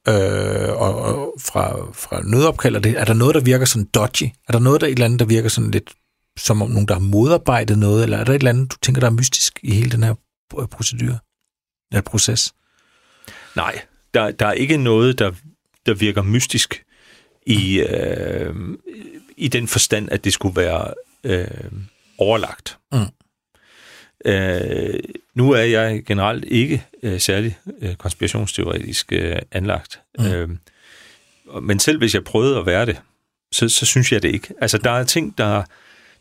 øh, 0.08 0.70
og, 0.70 0.96
og 1.02 1.34
fra, 1.40 1.92
fra 1.94 2.22
nødopkald, 2.24 2.76
er, 2.76 2.80
det, 2.80 3.00
er 3.00 3.06
der 3.06 3.14
noget, 3.14 3.36
der 3.36 3.42
virker 3.42 3.66
sådan 3.66 3.86
dodgy? 3.86 4.24
Er 4.48 4.52
der 4.52 4.60
noget, 4.60 4.82
der 4.82 4.88
et 4.88 4.92
eller 4.92 5.06
andet, 5.06 5.20
der 5.20 5.26
virker 5.26 5.50
sådan 5.50 5.72
lidt 5.72 5.94
som 6.38 6.62
om 6.62 6.70
nogen, 6.70 6.88
der 6.88 6.94
har 6.94 7.02
modarbejdet 7.02 7.78
noget, 7.78 8.04
eller 8.04 8.18
er 8.18 8.24
der 8.24 8.34
et 8.34 8.40
eller 8.40 8.50
andet, 8.50 8.72
du 8.72 8.78
tænker, 8.82 9.00
der 9.00 9.08
er 9.08 9.12
mystisk 9.12 9.60
i 9.64 9.74
hele 9.74 9.92
den 9.92 10.04
her 10.04 10.16
procedure, 10.72 11.20
eller 11.92 12.02
proces? 12.02 12.54
Nej, 13.56 13.82
der, 14.14 14.32
der 14.32 14.48
er 14.48 14.52
ikke 14.52 14.78
noget, 14.78 15.20
der, 15.20 15.32
der 15.86 15.94
virker 15.94 16.22
mystisk 16.22 16.84
i, 17.50 17.80
øh, 17.80 18.56
i 19.38 19.48
den 19.48 19.68
forstand, 19.68 20.10
at 20.12 20.24
det 20.24 20.34
skulle 20.34 20.56
være 20.56 20.94
øh, 21.24 21.48
overlagt. 22.18 22.78
Mm. 22.92 23.00
Øh, 24.26 25.00
nu 25.34 25.52
er 25.52 25.62
jeg 25.62 26.04
generelt 26.06 26.46
ikke 26.48 26.86
øh, 27.04 27.20
særlig 27.20 27.58
øh, 27.82 27.96
konspirationsteoretisk 27.96 29.12
øh, 29.12 29.36
anlagt. 29.52 30.02
Mm. 30.20 30.26
Øh, 30.26 30.50
men 31.62 31.80
selv 31.80 31.98
hvis 31.98 32.14
jeg 32.14 32.24
prøvede 32.24 32.58
at 32.58 32.66
være 32.66 32.86
det, 32.86 33.02
så, 33.52 33.70
så 33.70 33.86
synes 33.86 34.12
jeg 34.12 34.22
det 34.22 34.34
ikke. 34.34 34.54
Altså, 34.62 34.78
der 34.78 34.92
er 34.92 35.04
ting, 35.04 35.38
der, 35.38 35.64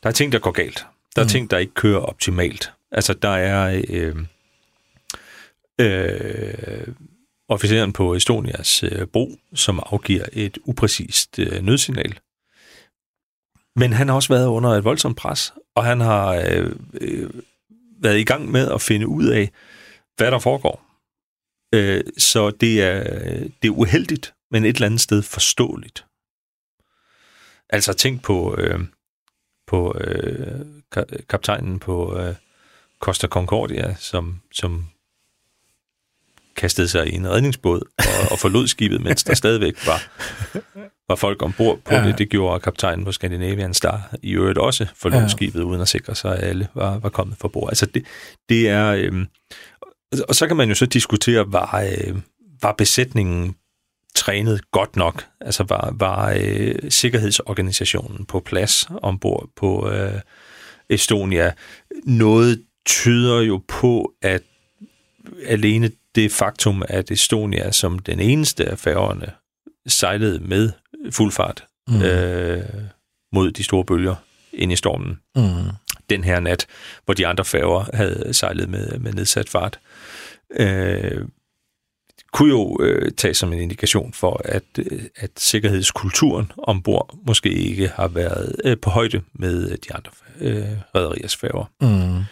der, 0.02 0.08
er 0.08 0.12
ting, 0.12 0.32
der 0.32 0.38
går 0.38 0.50
galt. 0.50 0.86
Der 1.16 1.22
er 1.22 1.26
mm. 1.26 1.30
ting, 1.30 1.50
der 1.50 1.58
ikke 1.58 1.74
kører 1.74 2.00
optimalt. 2.00 2.72
Altså, 2.92 3.12
der 3.12 3.28
er... 3.36 3.82
Øh, 3.88 4.16
øh, 5.78 6.88
officeren 7.48 7.92
på 7.92 8.14
Estonias 8.14 8.82
øh, 8.82 9.06
bro, 9.06 9.30
som 9.54 9.80
afgiver 9.86 10.24
et 10.32 10.58
upræcist 10.64 11.38
øh, 11.38 11.62
nødsignal. 11.62 12.18
Men 13.76 13.92
han 13.92 14.08
har 14.08 14.14
også 14.14 14.28
været 14.28 14.46
under 14.46 14.70
et 14.70 14.84
voldsomt 14.84 15.16
pres, 15.16 15.52
og 15.74 15.84
han 15.84 16.00
har 16.00 16.28
øh, 16.28 16.72
øh, 17.00 17.30
været 18.00 18.18
i 18.18 18.24
gang 18.24 18.50
med 18.50 18.70
at 18.70 18.80
finde 18.80 19.08
ud 19.08 19.26
af, 19.26 19.50
hvad 20.16 20.30
der 20.30 20.38
foregår. 20.38 20.84
Øh, 21.74 22.04
så 22.18 22.50
det 22.50 22.82
er, 22.82 23.02
det 23.62 23.68
er 23.68 23.78
uheldigt, 23.78 24.34
men 24.50 24.64
et 24.64 24.74
eller 24.74 24.86
andet 24.86 25.00
sted 25.00 25.22
forståeligt. 25.22 26.04
Altså 27.70 27.92
tænk 27.92 28.22
på, 28.22 28.54
øh, 28.58 28.80
på 29.66 29.98
øh, 30.00 30.60
kaptajnen 31.28 31.78
på 31.78 32.18
øh, 32.18 32.34
Costa 33.00 33.26
Concordia, 33.26 33.94
som, 33.94 34.40
som 34.52 34.86
kastede 36.58 36.88
sig 36.88 37.08
i 37.08 37.14
en 37.14 37.30
redningsbåd 37.30 37.80
og, 37.98 38.32
og 38.32 38.38
forlod 38.38 38.66
skibet, 38.66 39.00
mens 39.00 39.24
der 39.24 39.34
stadigvæk 39.34 39.86
var, 39.86 40.02
var 41.08 41.14
folk 41.14 41.42
ombord 41.42 41.78
på 41.84 41.94
ja. 41.94 42.06
det. 42.06 42.18
Det 42.18 42.28
gjorde 42.28 42.60
kaptajnen 42.60 43.04
på 43.04 43.12
Scandinavian 43.12 43.74
Star 43.74 44.14
i 44.22 44.32
øvrigt 44.32 44.58
også 44.58 44.86
forlod 44.94 45.20
ja. 45.20 45.28
skibet, 45.28 45.62
uden 45.62 45.80
at 45.80 45.88
sikre 45.88 46.14
sig, 46.14 46.36
at 46.38 46.44
alle 46.44 46.68
var, 46.74 46.98
var 46.98 47.08
kommet 47.08 47.38
fra 47.38 47.48
bord. 47.48 47.68
Altså 47.68 47.86
det, 47.86 48.04
det 48.48 48.68
er... 48.68 48.86
Øh, 48.92 49.26
og 50.28 50.34
så 50.34 50.46
kan 50.46 50.56
man 50.56 50.68
jo 50.68 50.74
så 50.74 50.86
diskutere, 50.86 51.52
var, 51.52 51.84
øh, 51.90 52.16
var 52.62 52.72
besætningen 52.72 53.54
trænet 54.14 54.70
godt 54.70 54.96
nok? 54.96 55.26
Altså 55.40 55.64
var, 55.68 55.94
var 55.98 56.38
øh, 56.40 56.74
sikkerhedsorganisationen 56.88 58.24
på 58.26 58.40
plads 58.40 58.88
ombord 59.02 59.48
på 59.56 59.90
øh, 59.90 60.20
Estonia? 60.90 61.52
Noget 62.04 62.62
tyder 62.86 63.40
jo 63.40 63.62
på, 63.68 64.12
at 64.22 64.42
alene 65.46 65.90
det 66.18 66.32
faktum, 66.32 66.82
at 66.88 67.10
Estonia 67.10 67.70
som 67.72 67.98
den 67.98 68.20
eneste 68.20 68.64
af 68.64 68.78
færgerne 68.78 69.32
sejlede 69.86 70.38
med 70.38 70.70
fuld 71.10 71.32
fart 71.32 71.64
mm. 71.88 72.02
øh, 72.02 72.64
mod 73.32 73.50
de 73.50 73.64
store 73.64 73.84
bølger 73.84 74.14
ind 74.52 74.72
i 74.72 74.76
stormen. 74.76 75.20
Mm. 75.36 75.42
Den 76.10 76.24
her 76.24 76.40
nat, 76.40 76.66
hvor 77.04 77.14
de 77.14 77.26
andre 77.26 77.44
færger 77.44 77.96
havde 77.96 78.34
sejlet 78.34 78.68
med, 78.68 78.98
med 78.98 79.12
nedsat 79.12 79.48
fart. 79.48 79.80
Øh, 80.58 81.24
kunne 82.32 82.50
jo 82.50 82.78
øh, 82.80 83.12
tage 83.12 83.34
som 83.34 83.52
en 83.52 83.58
indikation 83.58 84.12
for, 84.12 84.40
at, 84.44 84.64
øh, 84.78 85.02
at 85.16 85.30
sikkerhedskulturen 85.36 86.52
ombord 86.58 87.18
måske 87.26 87.50
ikke 87.50 87.88
har 87.88 88.08
været 88.08 88.56
øh, 88.64 88.76
på 88.78 88.90
højde 88.90 89.22
med 89.32 89.76
de 89.76 89.94
andre 89.94 90.10
øh, 90.40 90.68
rædderiers 90.94 91.36
færger. 91.36 91.64
Mm. 91.80 92.24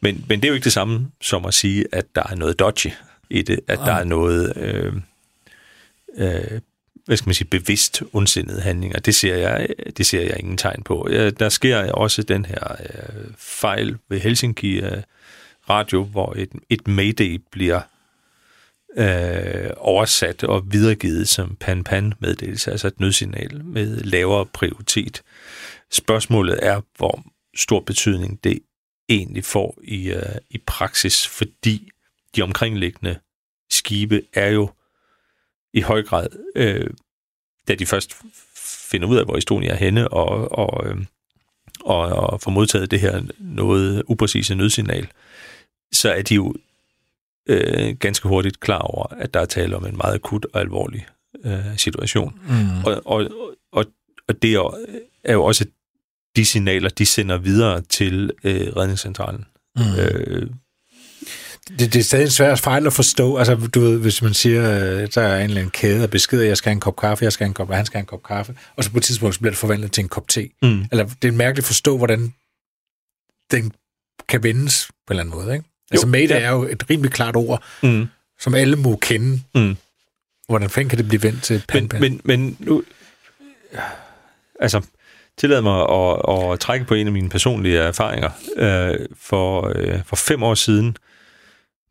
Men, 0.00 0.24
men 0.28 0.40
det 0.40 0.44
er 0.44 0.48
jo 0.48 0.54
ikke 0.54 0.64
det 0.64 0.72
samme 0.72 1.10
som 1.20 1.44
at 1.44 1.54
sige, 1.54 1.84
at 1.92 2.04
der 2.14 2.22
er 2.30 2.34
noget 2.34 2.58
dodgy 2.58 2.90
i 3.32 3.42
det, 3.42 3.60
at 3.68 3.78
der 3.78 3.92
er 3.92 4.04
noget, 4.04 4.56
øh, 4.56 4.92
øh, 6.16 6.60
hvad 7.04 7.16
skal 7.16 7.28
man 7.28 7.34
sige, 7.34 7.48
bevidst 7.48 8.02
ondsindet 8.12 8.62
handlinger. 8.62 8.98
Det 8.98 9.14
ser 9.14 9.36
jeg, 9.36 9.68
det 9.96 10.06
ser 10.06 10.20
jeg 10.20 10.38
ingen 10.38 10.56
tegn 10.56 10.82
på. 10.82 11.08
Der 11.38 11.48
sker 11.48 11.92
også 11.92 12.22
den 12.22 12.44
her 12.44 12.72
øh, 12.80 13.24
fejl 13.38 13.98
ved 14.08 14.20
Helsinki 14.20 14.80
øh, 14.80 15.02
Radio, 15.70 16.04
hvor 16.04 16.34
et, 16.36 16.50
et 16.70 16.88
mayday 16.88 17.40
bliver 17.50 17.80
øh, 18.96 19.70
oversat 19.76 20.44
og 20.44 20.72
videregivet 20.72 21.28
som 21.28 21.56
pan-pan-meddelelse, 21.60 22.70
altså 22.70 22.86
et 22.86 23.00
nødsignal 23.00 23.64
med 23.64 23.96
lavere 23.96 24.46
prioritet. 24.46 25.22
Spørgsmålet 25.90 26.58
er, 26.62 26.80
hvor 26.96 27.24
stor 27.56 27.80
betydning 27.80 28.44
det 28.44 28.58
egentlig 29.08 29.44
får 29.44 29.78
i, 29.82 30.10
øh, 30.10 30.36
i 30.50 30.58
praksis, 30.66 31.26
fordi 31.26 31.91
de 32.36 32.42
omkringliggende 32.42 33.18
skibe 33.70 34.22
er 34.32 34.48
jo 34.48 34.70
i 35.72 35.80
høj 35.80 36.02
grad, 36.02 36.26
øh, 36.56 36.90
da 37.68 37.74
de 37.74 37.86
først 37.86 38.16
finder 38.90 39.08
ud 39.08 39.16
af, 39.16 39.24
hvor 39.24 39.36
Estonia 39.36 39.70
er 39.70 39.76
henne, 39.76 40.08
og, 40.08 40.58
og, 40.58 40.86
øh, 40.86 40.96
og, 41.80 41.98
og 41.98 42.40
får 42.40 42.50
modtaget 42.50 42.90
det 42.90 43.00
her 43.00 43.22
noget 43.38 44.02
upræcise 44.06 44.54
nødsignal, 44.54 45.08
så 45.92 46.12
er 46.12 46.22
de 46.22 46.34
jo 46.34 46.54
øh, 47.48 47.96
ganske 47.96 48.28
hurtigt 48.28 48.60
klar 48.60 48.78
over, 48.78 49.06
at 49.06 49.34
der 49.34 49.40
er 49.40 49.44
tale 49.44 49.76
om 49.76 49.86
en 49.86 49.96
meget 49.96 50.14
akut 50.14 50.46
og 50.52 50.60
alvorlig 50.60 51.06
øh, 51.44 51.76
situation. 51.76 52.40
Mm. 52.48 52.84
Og, 52.84 53.02
og, 53.04 53.30
og, 53.72 53.84
og 54.28 54.42
det 54.42 54.54
er, 55.24 55.32
jo 55.32 55.44
også 55.44 55.66
de 56.36 56.46
signaler, 56.46 56.88
de 56.88 57.06
sender 57.06 57.38
videre 57.38 57.80
til 57.80 58.30
øh, 58.44 58.76
redningscentralen. 58.76 59.46
Mm. 59.76 59.82
Øh, 60.00 60.50
det, 61.68 61.92
det 61.92 61.96
er 61.96 62.02
stadig 62.02 62.24
en 62.24 62.30
svær 62.30 62.54
fejl 62.54 62.86
at 62.86 62.92
forstå. 62.92 63.36
Altså, 63.36 63.54
du 63.54 63.80
ved, 63.80 63.98
hvis 63.98 64.22
man 64.22 64.34
siger, 64.34 64.62
øh, 64.62 65.08
der 65.14 65.22
er 65.22 65.36
en 65.36 65.44
eller 65.44 65.60
anden 65.60 65.70
kæde 65.70 66.02
af 66.02 66.10
beskeder, 66.10 66.44
jeg 66.44 66.56
skal 66.56 66.70
have 66.70 66.74
en 66.74 66.80
kop 66.80 66.96
kaffe, 66.96 67.24
jeg 67.24 67.32
skal 67.32 67.44
have 67.44 67.48
en 67.48 67.54
kop, 67.54 67.72
han 67.72 67.86
skal 67.86 67.96
have 67.96 68.02
en 68.02 68.06
kop 68.06 68.22
kaffe, 68.22 68.54
og 68.76 68.84
så 68.84 68.90
på 68.90 68.98
et 68.98 69.02
tidspunkt 69.02 69.34
så 69.34 69.40
bliver 69.40 69.50
det 69.50 69.58
forvandlet 69.58 69.92
til 69.92 70.02
en 70.02 70.08
kop 70.08 70.28
te. 70.28 70.48
Mm. 70.62 70.84
Eller 70.90 71.08
det 71.22 71.28
er 71.28 71.32
mærkeligt 71.32 71.64
at 71.64 71.66
forstå, 71.66 71.96
hvordan 71.96 72.34
den 73.50 73.72
kan 74.28 74.42
vendes 74.42 74.86
på 74.86 75.12
en 75.12 75.18
eller 75.18 75.22
anden 75.22 75.44
måde, 75.44 75.54
ikke? 75.54 75.64
Altså, 75.90 76.06
mate 76.06 76.34
ja. 76.34 76.40
er 76.40 76.50
jo 76.50 76.62
et 76.62 76.84
rimelig 76.90 77.12
klart 77.12 77.36
ord, 77.36 77.64
mm. 77.82 78.06
som 78.40 78.54
alle 78.54 78.76
må 78.76 78.96
kende. 78.96 79.40
Mm. 79.54 79.76
Hvordan 80.48 80.70
fanden 80.70 80.88
kan 80.88 80.98
det 80.98 81.08
blive 81.08 81.22
vendt 81.22 81.42
til 81.42 81.64
pan, 81.68 81.88
men, 81.92 82.00
men, 82.00 82.20
men 82.24 82.56
nu... 82.60 82.82
Altså, 84.60 84.80
tillad 85.38 85.62
mig 85.62 85.80
at, 85.90 86.52
at 86.52 86.60
trække 86.60 86.86
på 86.86 86.94
en 86.94 87.06
af 87.06 87.12
mine 87.12 87.28
personlige 87.28 87.78
erfaringer. 87.78 88.30
Øh, 88.56 89.06
for, 89.20 89.72
øh, 89.76 90.00
for 90.06 90.16
fem 90.16 90.42
år 90.42 90.54
siden 90.54 90.96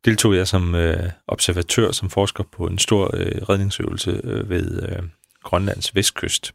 deltog 0.05 0.35
jeg 0.35 0.47
som 0.47 0.75
øh, 0.75 1.09
observatør, 1.27 1.91
som 1.91 2.09
forsker 2.09 2.43
på 2.43 2.67
en 2.67 2.77
stor 2.79 3.11
øh, 3.13 3.41
redningsøvelse 3.49 4.21
øh, 4.23 4.49
ved 4.49 4.83
øh, 4.83 5.03
Grønlands 5.43 5.95
vestkyst. 5.95 6.53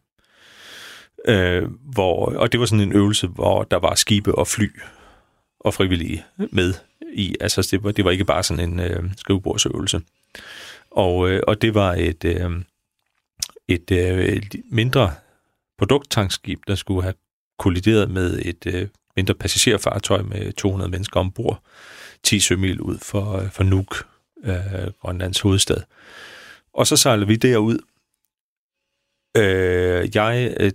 Øh, 1.29 1.63
hvor, 1.93 2.27
og 2.27 2.53
det 2.53 2.61
var 2.61 2.67
sådan 2.67 2.89
en 2.89 2.93
øvelse, 2.93 3.27
hvor 3.27 3.63
der 3.63 3.77
var 3.77 3.95
skibe 3.95 4.35
og 4.35 4.47
fly 4.47 4.71
og 5.61 5.75
frivillige 5.75 6.25
med 6.51 6.75
i. 7.13 7.37
Altså 7.41 7.69
det 7.71 7.85
var, 7.85 7.93
det 7.93 8.05
var 8.05 8.11
ikke 8.11 8.25
bare 8.25 8.43
sådan 8.43 8.71
en 8.71 8.81
øh, 8.81 9.05
skrivebordsøvelse. 9.17 10.01
Og, 10.91 11.31
øh, 11.31 11.43
og 11.47 11.63
det 11.63 11.75
var 11.75 11.93
et, 11.93 12.25
øh, 12.25 12.51
et, 13.69 13.91
øh, 13.91 14.25
et 14.25 14.55
mindre 14.71 15.13
produkttankskib, 15.79 16.61
der 16.67 16.75
skulle 16.75 17.03
have 17.03 17.15
kollideret 17.59 18.11
med 18.11 18.39
et 18.45 18.67
øh, 18.67 18.89
mindre 19.17 19.35
passagerfartøj 19.35 20.23
med 20.23 20.53
200 20.53 20.91
mennesker 20.91 21.21
ombord, 21.21 21.63
10 22.23 22.41
sømil 22.41 22.81
ud 22.81 22.99
for, 22.99 23.37
øh, 23.37 23.51
for 23.51 23.63
Nuuk, 23.63 24.07
øh, 24.45 24.93
Grønlands 25.01 25.41
hovedstad. 25.41 25.83
Og 26.75 26.87
så 26.87 26.97
sejler 26.97 27.27
vi 27.27 27.37
derud. 27.37 27.79
Øh, 29.37 30.11
jeg 30.15 30.55
øh, 30.61 30.73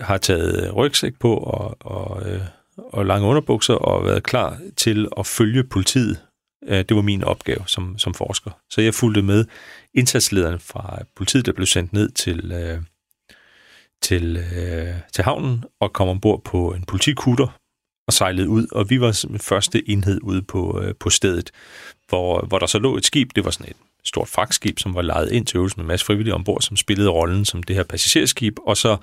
har 0.00 0.18
taget 0.18 0.76
rygsæk 0.76 1.18
på 1.18 1.36
og, 1.36 1.76
og, 1.80 2.30
øh, 2.30 2.40
og 2.76 3.06
lange 3.06 3.28
underbukser 3.28 3.74
og 3.74 4.04
været 4.04 4.22
klar 4.22 4.60
til 4.76 5.08
at 5.18 5.26
følge 5.26 5.64
politiet. 5.64 6.20
Øh, 6.68 6.78
det 6.78 6.96
var 6.96 7.02
min 7.02 7.24
opgave 7.24 7.62
som, 7.66 7.98
som 7.98 8.14
forsker. 8.14 8.50
Så 8.70 8.80
jeg 8.80 8.94
fulgte 8.94 9.22
med 9.22 9.44
indsatslederen 9.94 10.60
fra 10.60 11.02
politiet, 11.16 11.46
der 11.46 11.52
blev 11.52 11.66
sendt 11.66 11.92
ned 11.92 12.08
til, 12.08 12.52
øh, 12.52 12.82
til, 14.02 14.36
øh, 14.36 14.94
til 15.12 15.24
havnen 15.24 15.64
og 15.80 15.92
kom 15.92 16.08
ombord 16.08 16.44
på 16.44 16.72
en 16.72 16.84
politikutter 16.84 17.58
og 18.06 18.12
sejlede 18.12 18.48
ud, 18.48 18.66
og 18.72 18.90
vi 18.90 19.00
var 19.00 19.26
første 19.40 19.90
enhed 19.90 20.20
ude 20.22 20.42
på, 20.42 20.80
øh, 20.82 20.94
på 21.00 21.10
stedet, 21.10 21.50
hvor, 22.08 22.46
hvor 22.46 22.58
der 22.58 22.66
så 22.66 22.78
lå 22.78 22.96
et 22.96 23.04
skib, 23.06 23.30
det 23.34 23.44
var 23.44 23.50
sådan 23.50 23.70
et 23.70 23.76
stort 24.04 24.28
fragtskib, 24.28 24.78
som 24.78 24.94
var 24.94 25.02
lejet 25.02 25.32
ind 25.32 25.46
til 25.46 25.56
øvelsen 25.56 25.78
med 25.78 25.84
en 25.84 25.88
masse 25.88 26.06
frivillige 26.06 26.34
ombord, 26.34 26.60
som 26.60 26.76
spillede 26.76 27.08
rollen 27.08 27.44
som 27.44 27.62
det 27.62 27.76
her 27.76 27.82
passagerskib, 27.82 28.56
og 28.66 28.76
så 28.76 28.96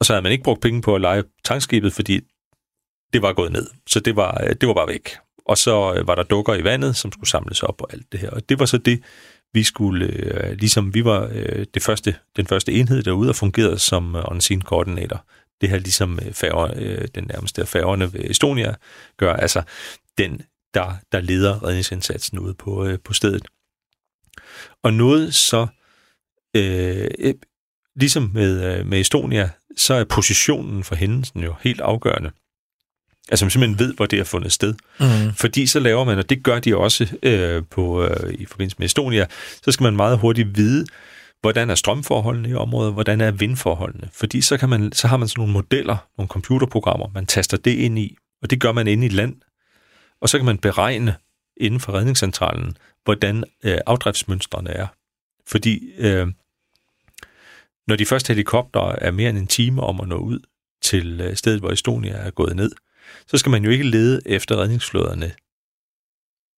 Og 0.00 0.06
så 0.06 0.12
havde 0.12 0.22
man 0.22 0.32
ikke 0.32 0.44
brugt 0.44 0.60
penge 0.62 0.82
på 0.82 0.94
at 0.94 1.00
lege 1.00 1.24
tankskibet, 1.44 1.92
fordi 1.92 2.20
det 3.12 3.22
var 3.22 3.32
gået 3.32 3.52
ned. 3.52 3.66
Så 3.86 4.00
det 4.00 4.16
var, 4.16 4.40
øh, 4.44 4.54
det 4.60 4.68
var 4.68 4.74
bare 4.74 4.88
væk. 4.88 5.16
Og 5.48 5.58
så 5.58 5.94
øh, 5.94 6.06
var 6.06 6.14
der 6.14 6.22
dukker 6.22 6.54
i 6.54 6.64
vandet, 6.64 6.96
som 6.96 7.12
skulle 7.12 7.30
samles 7.30 7.62
op 7.62 7.82
og 7.82 7.92
alt 7.92 8.12
det 8.12 8.20
her. 8.20 8.30
Og 8.30 8.48
det 8.48 8.58
var 8.58 8.66
så 8.66 8.78
det, 8.78 9.02
vi 9.52 9.62
skulle, 9.62 10.06
øh, 10.06 10.52
ligesom 10.58 10.94
vi 10.94 11.04
var 11.04 11.30
øh, 11.34 11.66
det 11.74 11.82
første, 11.82 12.14
den 12.36 12.46
første 12.46 12.72
enhed 12.72 13.02
derude 13.02 13.28
og 13.28 13.36
fungerede 13.36 13.78
som 13.78 14.16
øh, 14.16 14.24
on-scene 14.24 14.60
koordinator. 14.60 15.24
Det 15.64 15.72
her 15.72 15.78
ligesom 15.78 16.18
øh, 16.26 16.32
færger, 16.32 16.70
øh, 16.76 17.08
den 17.14 17.24
nærmeste 17.24 17.66
færgerne 17.66 18.12
ved 18.12 18.20
Estonia 18.30 18.74
gør, 19.16 19.32
altså 19.32 19.62
den, 20.18 20.40
der, 20.74 20.92
der 21.12 21.20
leder 21.20 21.64
redningsindsatsen 21.64 22.38
ude 22.38 22.54
på, 22.54 22.86
øh, 22.86 22.98
på 23.04 23.12
stedet. 23.12 23.46
Og 24.82 24.94
noget 24.94 25.34
så, 25.34 25.66
øh, 26.56 27.08
øh, 27.18 27.34
ligesom 27.96 28.30
med, 28.34 28.78
øh, 28.78 28.86
med 28.86 29.00
Estonia, 29.00 29.50
så 29.76 29.94
er 29.94 30.04
positionen 30.04 30.84
for 30.84 30.94
hændelsen 30.94 31.40
jo 31.40 31.54
helt 31.60 31.80
afgørende. 31.80 32.30
Altså 33.28 33.44
man 33.44 33.50
simpelthen 33.50 33.78
ved, 33.78 33.94
hvor 33.94 34.06
det 34.06 34.18
har 34.18 34.24
fundet 34.24 34.52
sted. 34.52 34.74
Mm. 35.00 35.34
Fordi 35.34 35.66
så 35.66 35.80
laver 35.80 36.04
man, 36.04 36.18
og 36.18 36.30
det 36.30 36.42
gør 36.42 36.60
de 36.60 36.76
også 36.76 37.16
øh, 37.22 37.62
på, 37.70 38.04
øh, 38.04 38.34
i 38.34 38.44
forbindelse 38.44 38.76
med 38.78 38.86
Estonia, 38.86 39.26
så 39.62 39.72
skal 39.72 39.84
man 39.84 39.96
meget 39.96 40.18
hurtigt 40.18 40.56
vide, 40.56 40.86
hvordan 41.44 41.70
er 41.70 41.74
strømforholdene 41.74 42.48
i 42.48 42.54
området, 42.54 42.92
hvordan 42.92 43.20
er 43.20 43.30
vindforholdene. 43.30 44.08
Fordi 44.12 44.40
så, 44.40 44.56
kan 44.56 44.68
man, 44.68 44.92
så 44.92 45.08
har 45.08 45.16
man 45.16 45.28
sådan 45.28 45.40
nogle 45.40 45.52
modeller, 45.52 45.96
nogle 46.18 46.28
computerprogrammer, 46.28 47.08
man 47.14 47.26
taster 47.26 47.56
det 47.56 47.70
ind 47.70 47.98
i, 47.98 48.16
og 48.42 48.50
det 48.50 48.60
gør 48.60 48.72
man 48.72 48.86
inde 48.86 49.06
i 49.06 49.08
land. 49.08 49.36
Og 50.20 50.28
så 50.28 50.38
kan 50.38 50.44
man 50.44 50.58
beregne 50.58 51.14
inden 51.56 51.80
for 51.80 51.92
redningscentralen, 51.92 52.76
hvordan 53.04 53.44
øh, 53.64 53.78
afdriftsmønstrene 53.86 54.70
er. 54.70 54.86
Fordi 55.46 55.92
øh, 55.98 56.26
når 57.86 57.96
de 57.96 58.06
første 58.06 58.32
helikopter 58.32 58.80
er 58.80 59.10
mere 59.10 59.30
end 59.30 59.38
en 59.38 59.46
time 59.46 59.82
om 59.82 60.00
at 60.00 60.08
nå 60.08 60.16
ud 60.16 60.40
til 60.82 61.20
øh, 61.20 61.36
stedet, 61.36 61.60
hvor 61.60 61.70
Estonia 61.70 62.12
er 62.12 62.30
gået 62.30 62.56
ned, 62.56 62.72
så 63.26 63.38
skal 63.38 63.50
man 63.50 63.64
jo 63.64 63.70
ikke 63.70 63.84
lede 63.84 64.20
efter 64.26 64.56
redningsflåderne 64.56 65.32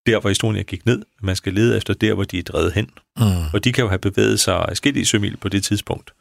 der, 0.06 0.20
hvor 0.20 0.30
Estonia 0.30 0.62
gik 0.62 0.86
ned. 0.86 1.02
Man 1.22 1.36
skal 1.36 1.52
lede 1.52 1.76
efter 1.76 1.94
der, 1.94 2.14
hvor 2.14 2.24
de 2.24 2.38
er 2.38 2.42
drevet 2.42 2.72
hen. 2.72 2.90
Mm. 3.16 3.24
Og 3.52 3.64
de 3.64 3.72
kan 3.72 3.82
jo 3.82 3.88
have 3.88 3.98
bevæget 3.98 4.40
sig 4.40 4.76
i 4.84 5.04
sømil 5.04 5.36
på 5.36 5.48
det 5.48 5.64
tidspunkt. 5.64 6.12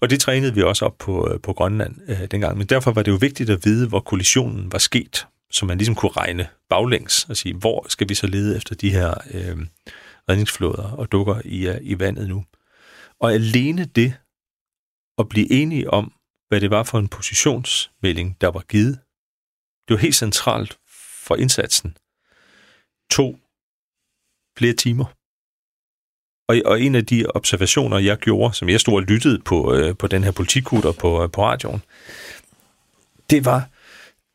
Og 0.00 0.10
det 0.10 0.20
trænede 0.20 0.54
vi 0.54 0.62
også 0.62 0.84
op 0.84 0.98
på, 0.98 1.30
øh, 1.30 1.40
på 1.40 1.52
Grønland 1.52 1.96
øh, 2.08 2.20
dengang. 2.30 2.58
Men 2.58 2.66
derfor 2.66 2.92
var 2.92 3.02
det 3.02 3.10
jo 3.10 3.16
vigtigt 3.16 3.50
at 3.50 3.64
vide, 3.64 3.88
hvor 3.88 4.00
kollisionen 4.00 4.72
var 4.72 4.78
sket, 4.78 5.26
så 5.50 5.66
man 5.66 5.78
ligesom 5.78 5.94
kunne 5.94 6.12
regne 6.12 6.48
baglæns 6.68 7.26
og 7.28 7.36
sige, 7.36 7.54
hvor 7.54 7.86
skal 7.88 8.08
vi 8.08 8.14
så 8.14 8.26
lede 8.26 8.56
efter 8.56 8.74
de 8.74 8.90
her 8.90 9.14
øh, 9.30 9.56
redningsflåder 10.28 10.90
og 10.90 11.12
dukker 11.12 11.40
i, 11.44 11.68
uh, 11.68 11.74
i 11.80 11.98
vandet 11.98 12.28
nu. 12.28 12.44
Og 13.20 13.32
alene 13.32 13.84
det 13.84 14.14
at 15.18 15.28
blive 15.28 15.52
enige 15.52 15.90
om, 15.90 16.12
hvad 16.48 16.60
det 16.60 16.70
var 16.70 16.82
for 16.82 16.98
en 16.98 17.08
positionsmelding, 17.08 18.36
der 18.40 18.50
var 18.50 18.64
givet, 18.68 18.98
det 19.88 19.94
var 19.94 20.00
helt 20.00 20.14
centralt 20.14 20.78
for 21.24 21.36
indsatsen. 21.36 21.96
To 23.10 23.38
flere 24.58 24.72
timer. 24.72 25.04
Og, 26.48 26.56
og 26.64 26.80
en 26.80 26.94
af 26.94 27.06
de 27.06 27.26
observationer, 27.26 27.98
jeg 27.98 28.18
gjorde, 28.18 28.54
som 28.54 28.68
jeg 28.68 28.80
stod 28.80 28.94
og 28.94 29.02
lyttede 29.02 29.38
på, 29.38 29.74
øh, 29.74 29.96
på 29.96 30.06
den 30.06 30.24
her 30.24 30.32
politikutter 30.32 30.92
på, 30.92 31.22
øh, 31.22 31.30
på 31.30 31.44
radioen, 31.44 31.82
det 33.30 33.44
var, 33.44 33.68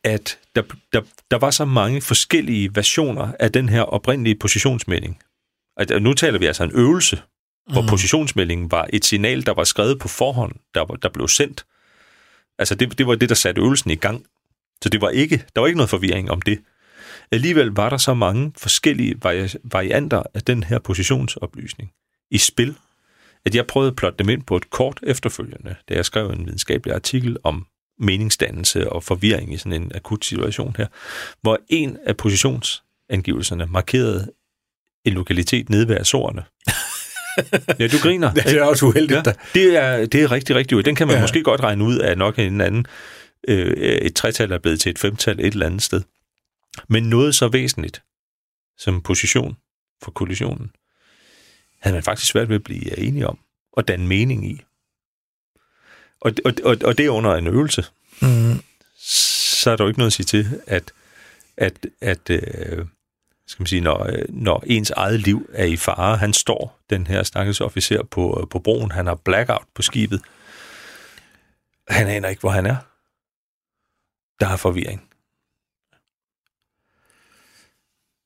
at 0.03 0.39
der, 0.55 0.62
der, 0.93 1.01
der 1.32 1.38
var 1.38 1.51
så 1.51 1.65
mange 1.65 2.01
forskellige 2.01 2.75
versioner 2.75 3.32
af 3.39 3.51
den 3.51 3.69
her 3.69 3.82
oprindelige 3.82 4.36
positionsmelding. 4.36 5.19
At, 5.77 6.01
nu 6.01 6.13
taler 6.13 6.39
vi 6.39 6.45
altså 6.45 6.63
en 6.63 6.71
øvelse, 6.73 7.21
hvor 7.71 7.82
mm. 7.82 7.88
positionsmeldingen 7.88 8.71
var 8.71 8.88
et 8.93 9.05
signal, 9.05 9.45
der 9.45 9.53
var 9.53 9.63
skrevet 9.63 9.99
på 9.99 10.08
forhånd, 10.08 10.55
der, 10.73 10.86
der 10.86 11.10
blev 11.10 11.27
sendt. 11.27 11.65
Altså 12.60 12.75
det, 12.75 12.97
det 12.97 13.08
var 13.08 13.15
det, 13.15 13.29
der 13.29 13.36
satte 13.36 13.62
øvelsen 13.62 13.91
i 13.91 13.95
gang. 13.95 14.25
Så 14.84 14.89
det 14.89 15.01
var 15.01 15.10
ikke, 15.10 15.45
der 15.55 15.62
var 15.62 15.67
ikke 15.67 15.77
noget 15.77 15.89
forvirring 15.89 16.32
om 16.32 16.41
det. 16.41 16.60
Alligevel 17.32 17.67
var 17.67 17.89
der 17.89 17.97
så 17.97 18.13
mange 18.13 18.51
forskellige 18.58 19.15
varianter 19.63 20.23
af 20.34 20.41
den 20.41 20.63
her 20.63 20.79
positionsoplysning 20.79 21.91
i 22.32 22.38
spil, 22.38 22.75
at 23.45 23.55
jeg 23.55 23.67
prøvede 23.67 23.89
at 23.89 23.95
plotte 23.95 24.17
dem 24.19 24.29
ind 24.29 24.43
på 24.43 24.55
et 24.55 24.69
kort 24.69 24.99
efterfølgende, 25.03 25.75
da 25.89 25.93
jeg 25.93 26.05
skrev 26.05 26.29
en 26.29 26.45
videnskabelig 26.45 26.95
artikel 26.95 27.38
om 27.43 27.65
meningsdannelse 27.99 28.89
og 28.89 29.03
forvirring 29.03 29.53
i 29.53 29.58
sådan 29.58 29.82
en 29.82 29.91
akut 29.95 30.25
situation 30.25 30.75
her, 30.77 30.88
hvor 31.41 31.60
en 31.69 31.97
af 32.05 32.17
positionsangivelserne 32.17 33.65
markerede 33.65 34.32
en 35.05 35.13
lokalitet 35.13 35.69
nede 35.69 35.88
ved 35.88 35.97
Azorerne. 35.97 36.43
ja, 37.79 37.88
du 37.88 37.97
griner. 38.01 38.34
det 38.49 38.58
er 38.58 38.63
også 38.63 38.86
uheldigt. 38.86 39.27
Ja, 39.27 39.34
det, 39.53 39.77
er, 39.77 40.05
det 40.05 40.23
er 40.23 40.32
rigtig, 40.32 40.55
rigtig 40.55 40.75
uheldigt. 40.75 40.86
Den 40.86 40.95
kan 40.95 41.08
man 41.08 41.15
ja. 41.15 41.21
måske 41.21 41.43
godt 41.43 41.62
regne 41.62 41.84
ud 41.84 41.97
af 41.97 42.17
nok 42.17 42.39
en 42.39 42.62
anden 42.62 42.86
øh, 43.47 43.71
et 43.77 44.15
tretal 44.15 44.51
er 44.51 44.60
blevet 44.60 44.79
til 44.79 44.89
et 44.89 44.99
femtal 44.99 45.39
et 45.39 45.53
eller 45.53 45.65
andet 45.65 45.82
sted. 45.82 46.01
Men 46.88 47.10
noget 47.10 47.36
så 47.36 47.48
væsentligt 47.48 48.04
som 48.78 49.02
position 49.02 49.58
for 50.04 50.12
kollisionen, 50.12 50.72
havde 51.80 51.96
man 51.96 52.04
faktisk 52.04 52.32
svært 52.32 52.50
ved 52.50 52.56
at 52.56 52.63
blive 52.63 53.00
enige 53.00 53.28
om 53.28 53.39
og 53.72 53.88
danne 53.88 54.08
mening 54.08 54.52
i. 54.52 54.62
Og, 56.22 56.32
og, 56.46 56.54
og, 56.63 56.78
og 56.84 56.98
det 56.98 57.06
er 57.06 57.10
under 57.10 57.36
en 57.36 57.48
øvelse. 57.48 57.86
Mm. 58.22 58.63
Så 58.98 59.72
er 59.72 59.76
der 59.76 59.84
jo 59.84 59.88
ikke 59.88 60.00
noget 60.00 60.10
at 60.10 60.13
sige 60.13 60.26
til, 60.26 60.62
at, 60.68 60.92
at, 61.58 61.88
at 62.02 62.30
øh, 62.30 62.86
skal 63.48 63.62
man 63.62 63.68
sige, 63.68 63.82
når, 63.82 64.10
når 64.30 64.63
ens 64.68 64.89
eget 64.89 65.20
liv 65.20 65.50
er 65.54 65.65
i 65.65 65.78
fare, 65.78 66.18
han 66.18 66.34
står, 66.34 66.80
den 66.89 67.08
her 67.08 67.24
stakkels 67.24 67.62
officer 67.62 68.04
på, 68.04 68.48
på 68.52 68.60
broen, 68.60 68.92
han 68.92 69.08
har 69.08 69.15
blackout 69.15 69.65
på 69.74 69.82
skibet, 69.82 70.22
han 71.88 72.08
aner 72.08 72.30
ikke, 72.30 72.39
hvor 72.39 72.50
han 72.50 72.65
er 72.65 72.76
der 74.39 74.48
er 74.48 74.56
forvirring. 74.56 75.09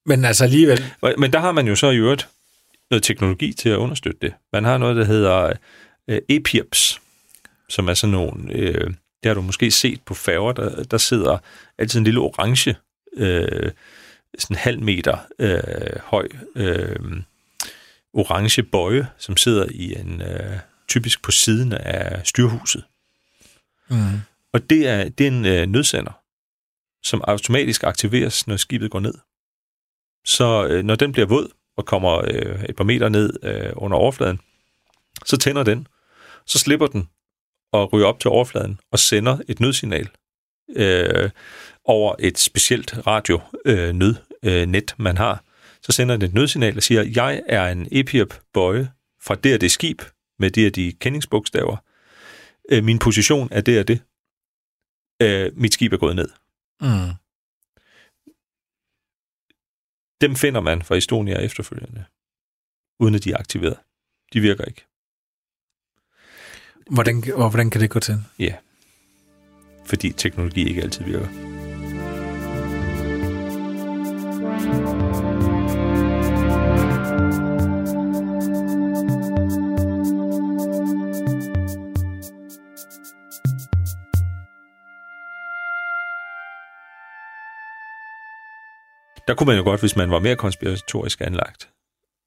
Men 0.05 0.25
altså 0.25 0.43
alligevel... 0.43 0.83
Men 1.17 1.33
der 1.33 1.39
har 1.39 1.51
man 1.51 1.67
jo 1.67 1.75
så 1.75 1.89
i 1.89 1.97
øvrigt 1.97 2.29
noget 2.91 3.03
teknologi 3.03 3.53
til 3.53 3.69
at 3.69 3.77
understøtte 3.77 4.19
det. 4.21 4.33
Man 4.53 4.63
har 4.63 4.77
noget, 4.77 4.95
der 4.95 5.05
hedder 5.05 5.53
øh, 6.07 6.21
EPIRPS, 6.29 7.01
som 7.69 7.87
er 7.87 7.93
sådan 7.93 8.11
nogle... 8.11 8.53
Øh, 8.53 8.93
det 9.23 9.29
har 9.29 9.33
du 9.33 9.41
måske 9.41 9.71
set 9.71 10.01
på 10.01 10.13
færger, 10.13 10.51
der, 10.51 10.83
der 10.83 10.97
sidder 10.97 11.37
altid 11.77 11.99
en 11.99 12.03
lille 12.03 12.19
orange, 12.19 12.75
øh, 13.17 13.71
sådan 14.37 14.55
en 14.55 14.59
halv 14.59 14.81
meter 14.81 15.17
øh, 15.39 15.99
høj 16.03 16.27
øh, 16.55 16.95
orange 18.13 18.63
bøje, 18.63 19.07
som 19.17 19.37
sidder 19.37 19.65
i 19.71 19.95
en 19.99 20.21
øh, 20.21 20.59
typisk 20.87 21.21
på 21.21 21.31
siden 21.31 21.73
af 21.73 22.27
styrhuset. 22.27 22.83
Mm. 23.89 24.19
Og 24.53 24.69
det 24.69 24.87
er, 24.87 25.09
det 25.09 25.27
er 25.27 25.31
en 25.31 25.45
øh, 25.45 25.67
nødsender, 25.67 26.11
som 27.03 27.23
automatisk 27.27 27.83
aktiveres, 27.83 28.47
når 28.47 28.57
skibet 28.57 28.91
går 28.91 28.99
ned. 28.99 29.13
Så 30.25 30.67
øh, 30.67 30.83
når 30.83 30.95
den 30.95 31.11
bliver 31.11 31.27
våd 31.27 31.49
og 31.77 31.85
kommer 31.85 32.17
øh, 32.17 32.63
et 32.69 32.75
par 32.75 32.83
meter 32.83 33.09
ned 33.09 33.33
øh, 33.43 33.71
under 33.75 33.97
overfladen, 33.97 34.39
så 35.25 35.37
tænder 35.37 35.63
den, 35.63 35.87
så 36.45 36.59
slipper 36.59 36.87
den 36.87 37.09
og 37.71 37.93
ryger 37.93 38.07
op 38.07 38.19
til 38.19 38.29
overfladen 38.29 38.79
og 38.91 38.99
sender 38.99 39.37
et 39.47 39.59
nødsignal 39.59 40.09
øh, 40.75 41.29
over 41.85 42.15
et 42.19 42.39
specielt 42.39 43.07
radio-nødnet, 43.07 44.21
øh, 44.43 44.61
øh, 44.61 44.67
net, 44.67 44.95
man 44.97 45.17
har. 45.17 45.43
Så 45.81 45.91
sender 45.91 46.17
den 46.17 46.29
et 46.29 46.33
nødsignal 46.33 46.77
og 46.77 46.83
siger, 46.83 47.03
jeg 47.15 47.41
er 47.47 47.67
en 47.67 47.87
EPIRP-bøje 47.91 48.91
fra 49.21 49.35
det 49.35 49.53
og 49.53 49.61
det 49.61 49.71
skib 49.71 50.01
med 50.39 50.51
det 50.51 50.67
og 50.67 50.75
de 50.75 50.91
kendingsbogstaver. 50.91 51.77
Øh, 52.71 52.83
min 52.83 52.99
position 52.99 53.47
er 53.51 53.61
det 53.61 53.79
og 53.79 53.87
det 53.87 54.01
øh, 55.21 55.51
mit 55.55 55.73
skib 55.73 55.93
er 55.93 55.97
gået 55.97 56.15
ned. 56.15 56.29
Mm. 56.81 57.22
Dem 60.23 60.35
finder 60.35 60.61
man 60.61 60.81
fra 60.81 60.95
Estonia 60.95 61.39
efterfølgende, 61.39 62.05
uden 62.99 63.15
at 63.15 63.23
de 63.23 63.31
er 63.31 63.37
aktiveret. 63.37 63.77
De 64.33 64.39
virker 64.39 64.65
ikke. 64.65 64.85
Hvordan, 66.89 67.23
og 67.33 67.49
hvordan 67.49 67.69
kan 67.69 67.81
det 67.81 67.89
gå 67.89 67.99
til? 67.99 68.15
Ja, 68.39 68.55
fordi 69.85 70.11
teknologi 70.11 70.69
ikke 70.69 70.81
altid 70.81 71.05
virker. 71.05 71.52
Der 89.27 89.33
kunne 89.33 89.47
man 89.47 89.57
jo 89.57 89.63
godt, 89.63 89.79
hvis 89.79 89.95
man 89.95 90.11
var 90.11 90.19
mere 90.19 90.35
konspiratorisk 90.35 91.21
anlagt, 91.21 91.69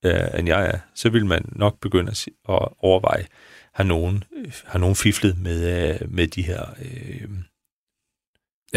øh, 0.05 0.39
end 0.39 0.49
jeg 0.49 0.67
er, 0.67 0.79
så 0.95 1.09
ville 1.09 1.27
man 1.27 1.45
nok 1.53 1.81
begynde 1.81 2.11
at, 2.11 2.29
at 2.49 2.69
overveje, 2.79 3.27
har 3.75 3.85
nogen, 3.85 4.25
har 4.65 4.79
nogen 4.79 4.97
fiflet 4.97 5.39
med, 5.39 5.89
øh, 5.89 6.13
med 6.13 6.27
de 6.27 6.43
her 6.43 6.63
øh, 6.83 7.29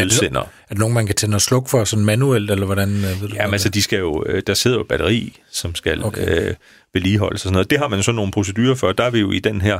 udsender. 0.05 0.41
Er 0.41 0.45
det, 0.45 0.51
er 0.63 0.70
det 0.70 0.78
nogen, 0.78 0.93
man 0.93 1.05
kan 1.05 1.15
tænde 1.15 1.36
og 1.36 1.41
slukke 1.41 1.70
for 1.70 1.84
sådan 1.84 2.05
manuelt, 2.05 2.51
eller 2.51 2.65
hvordan? 2.65 2.89
Øh, 2.89 3.22
ved 3.22 3.30
ja, 3.30 3.45
men 3.45 3.53
altså, 3.53 3.70
de 3.70 3.82
skal 3.82 3.99
jo, 3.99 4.24
øh, 4.26 4.43
der 4.47 4.53
sidder 4.53 4.78
jo 4.78 4.84
batteri, 4.84 5.39
som 5.51 5.76
skal 5.76 6.05
okay. 6.05 6.49
øh, 6.49 6.55
vedligeholdes 6.93 7.41
og 7.41 7.43
sådan 7.43 7.53
noget. 7.53 7.70
Det 7.70 7.80
har 7.80 7.88
man 7.88 7.99
jo 7.99 8.03
sådan 8.03 8.15
nogle 8.15 8.32
procedurer 8.32 8.76
for. 8.76 8.91
Der 8.91 9.03
er 9.03 9.09
vi 9.09 9.20
jo 9.20 9.32
i 9.32 9.39
den 9.39 9.61
her 9.61 9.80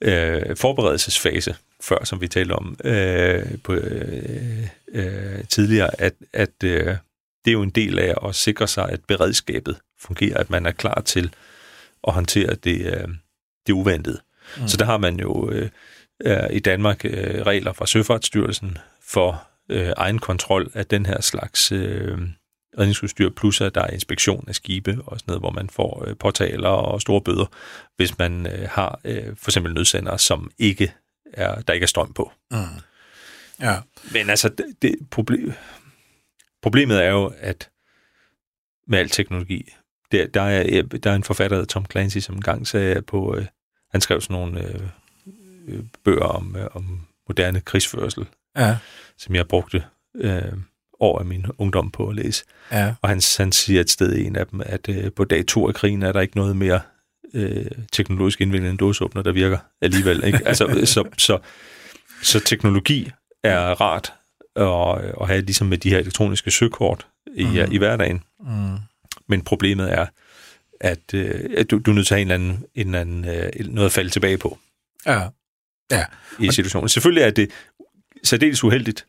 øh, 0.00 0.56
forberedelsesfase, 0.56 1.54
før, 1.80 2.04
som 2.04 2.20
vi 2.20 2.28
talte 2.28 2.52
om 2.52 2.76
øh, 2.84 3.42
på, 3.64 3.72
øh, 3.72 4.66
øh, 4.92 5.44
tidligere, 5.48 6.00
at, 6.00 6.14
at 6.32 6.64
øh, 6.64 6.96
det 7.44 7.50
er 7.50 7.52
jo 7.52 7.62
en 7.62 7.70
del 7.70 7.98
af 7.98 8.14
at 8.28 8.34
sikre 8.34 8.68
sig, 8.68 8.88
at 8.88 9.00
beredskabet 9.08 9.76
fungerer, 9.98 10.38
at 10.38 10.50
man 10.50 10.66
er 10.66 10.72
klar 10.72 11.00
til 11.00 11.34
at 12.06 12.12
håndtere 12.12 12.54
det, 12.54 12.86
øh, 12.86 13.08
det 13.66 13.72
uventede. 13.72 14.20
Mm. 14.56 14.68
Så 14.68 14.76
der 14.76 14.84
har 14.84 14.98
man 14.98 15.20
jo 15.20 15.50
øh, 15.50 15.70
i 16.50 16.58
Danmark 16.58 17.04
øh, 17.04 17.42
regler 17.46 17.72
fra 17.72 17.86
Søfartsstyrelsen 17.86 18.78
for 19.02 19.48
øh, 19.68 19.92
egen 19.96 20.18
kontrol 20.18 20.70
af 20.74 20.86
den 20.86 21.06
her 21.06 21.20
slags 21.20 21.72
øh, 21.72 22.18
redningsudstyr, 22.78 23.30
plus 23.30 23.60
at 23.60 23.74
der 23.74 23.80
er 23.80 23.90
inspektion 23.90 24.44
af 24.48 24.54
skibe 24.54 24.98
og 25.06 25.18
sådan 25.18 25.30
noget, 25.30 25.42
hvor 25.42 25.50
man 25.50 25.70
får 25.70 26.04
øh, 26.06 26.16
påtaler 26.16 26.68
og 26.68 27.00
store 27.00 27.20
bøder, 27.20 27.46
hvis 27.96 28.18
man 28.18 28.46
øh, 28.46 28.68
har 28.70 29.00
øh, 29.04 29.36
for 29.36 29.50
eksempel 29.50 29.74
nødsender, 29.74 30.16
som 30.16 30.50
ikke 30.58 30.92
er, 31.32 31.60
der 31.60 31.72
ikke 31.72 31.84
er 31.84 31.88
strøm 31.88 32.12
på. 32.12 32.32
Mm. 32.50 32.58
Ja. 33.60 33.76
Men 34.12 34.30
altså, 34.30 34.48
det, 34.48 34.66
det 34.82 34.94
problem, 35.10 35.52
problemet 36.62 37.04
er 37.04 37.10
jo, 37.10 37.32
at 37.38 37.70
med 38.86 38.98
al 38.98 39.08
teknologi, 39.08 39.72
der, 40.12 40.26
der, 40.26 40.42
er, 40.42 40.82
der 40.82 41.10
er 41.10 41.14
en 41.14 41.24
forfatter, 41.24 41.64
Tom 41.64 41.86
Clancy, 41.90 42.18
som 42.18 42.34
engang 42.34 42.66
sagde 42.66 43.02
på, 43.02 43.36
øh, 43.36 43.46
han 43.90 44.00
skrev 44.00 44.20
sådan 44.20 44.34
nogle 44.34 44.68
øh, 44.68 44.80
øh, 45.68 45.84
bøger 46.04 46.24
om, 46.24 46.56
øh, 46.56 46.68
om 46.72 47.06
moderne 47.28 47.60
krigsførsel, 47.60 48.26
ja. 48.56 48.76
som 49.18 49.34
jeg 49.34 49.48
brugte 49.48 49.84
øh, 50.14 50.52
år 51.00 51.18
af 51.18 51.24
min 51.24 51.46
ungdom 51.58 51.90
på 51.90 52.08
at 52.08 52.16
læse. 52.16 52.44
Ja. 52.72 52.94
Og 53.02 53.08
han, 53.08 53.20
han 53.38 53.52
siger 53.52 53.80
et 53.80 53.90
sted 53.90 54.14
i 54.14 54.24
en 54.24 54.36
af 54.36 54.46
dem, 54.46 54.60
at 54.66 54.88
øh, 54.88 55.12
på 55.12 55.24
dag 55.24 55.46
to 55.46 55.68
af 55.68 55.74
krigen 55.74 56.02
er 56.02 56.12
der 56.12 56.20
ikke 56.20 56.36
noget 56.36 56.56
mere 56.56 56.80
øh, 57.34 57.66
teknologisk 57.92 58.40
indviklet 58.40 58.70
end 58.70 58.78
dåseåbner, 58.78 59.22
der 59.22 59.32
virker 59.32 59.58
alligevel. 59.80 60.24
Ikke? 60.24 60.40
altså, 60.48 60.80
så, 60.84 61.04
så, 61.18 61.38
så 62.22 62.40
teknologi 62.40 63.10
er 63.44 63.60
rart 63.80 64.12
at, 64.56 65.14
at 65.20 65.26
have 65.26 65.40
ligesom 65.40 65.66
med 65.66 65.78
de 65.78 65.90
her 65.90 65.98
elektroniske 65.98 66.50
søkort 66.50 67.06
i, 67.34 67.44
mm. 67.44 67.72
i 67.72 67.78
hverdagen. 67.78 68.22
Mm. 68.40 68.76
Men 69.26 69.44
problemet 69.44 69.92
er, 69.92 70.06
at, 70.80 71.14
øh, 71.14 71.40
at 71.56 71.70
du, 71.70 71.78
du 71.78 71.90
er 71.90 71.94
nødt 71.94 72.06
til 72.06 72.14
at 72.14 72.18
have 72.18 72.22
en 72.22 72.30
eller 72.30 72.52
anden, 72.52 72.66
en 72.74 72.86
eller 72.86 73.00
anden, 73.00 73.24
øh, 73.24 73.66
noget 73.66 73.86
at 73.86 73.92
falde 73.92 74.10
tilbage 74.10 74.38
på. 74.38 74.58
Ja. 75.06 75.28
ja. 75.90 76.04
I 76.40 76.52
situationen. 76.52 76.88
Selvfølgelig 76.88 77.22
er 77.22 77.30
det 77.30 77.50
særdeles 78.24 78.64
uheldigt, 78.64 79.06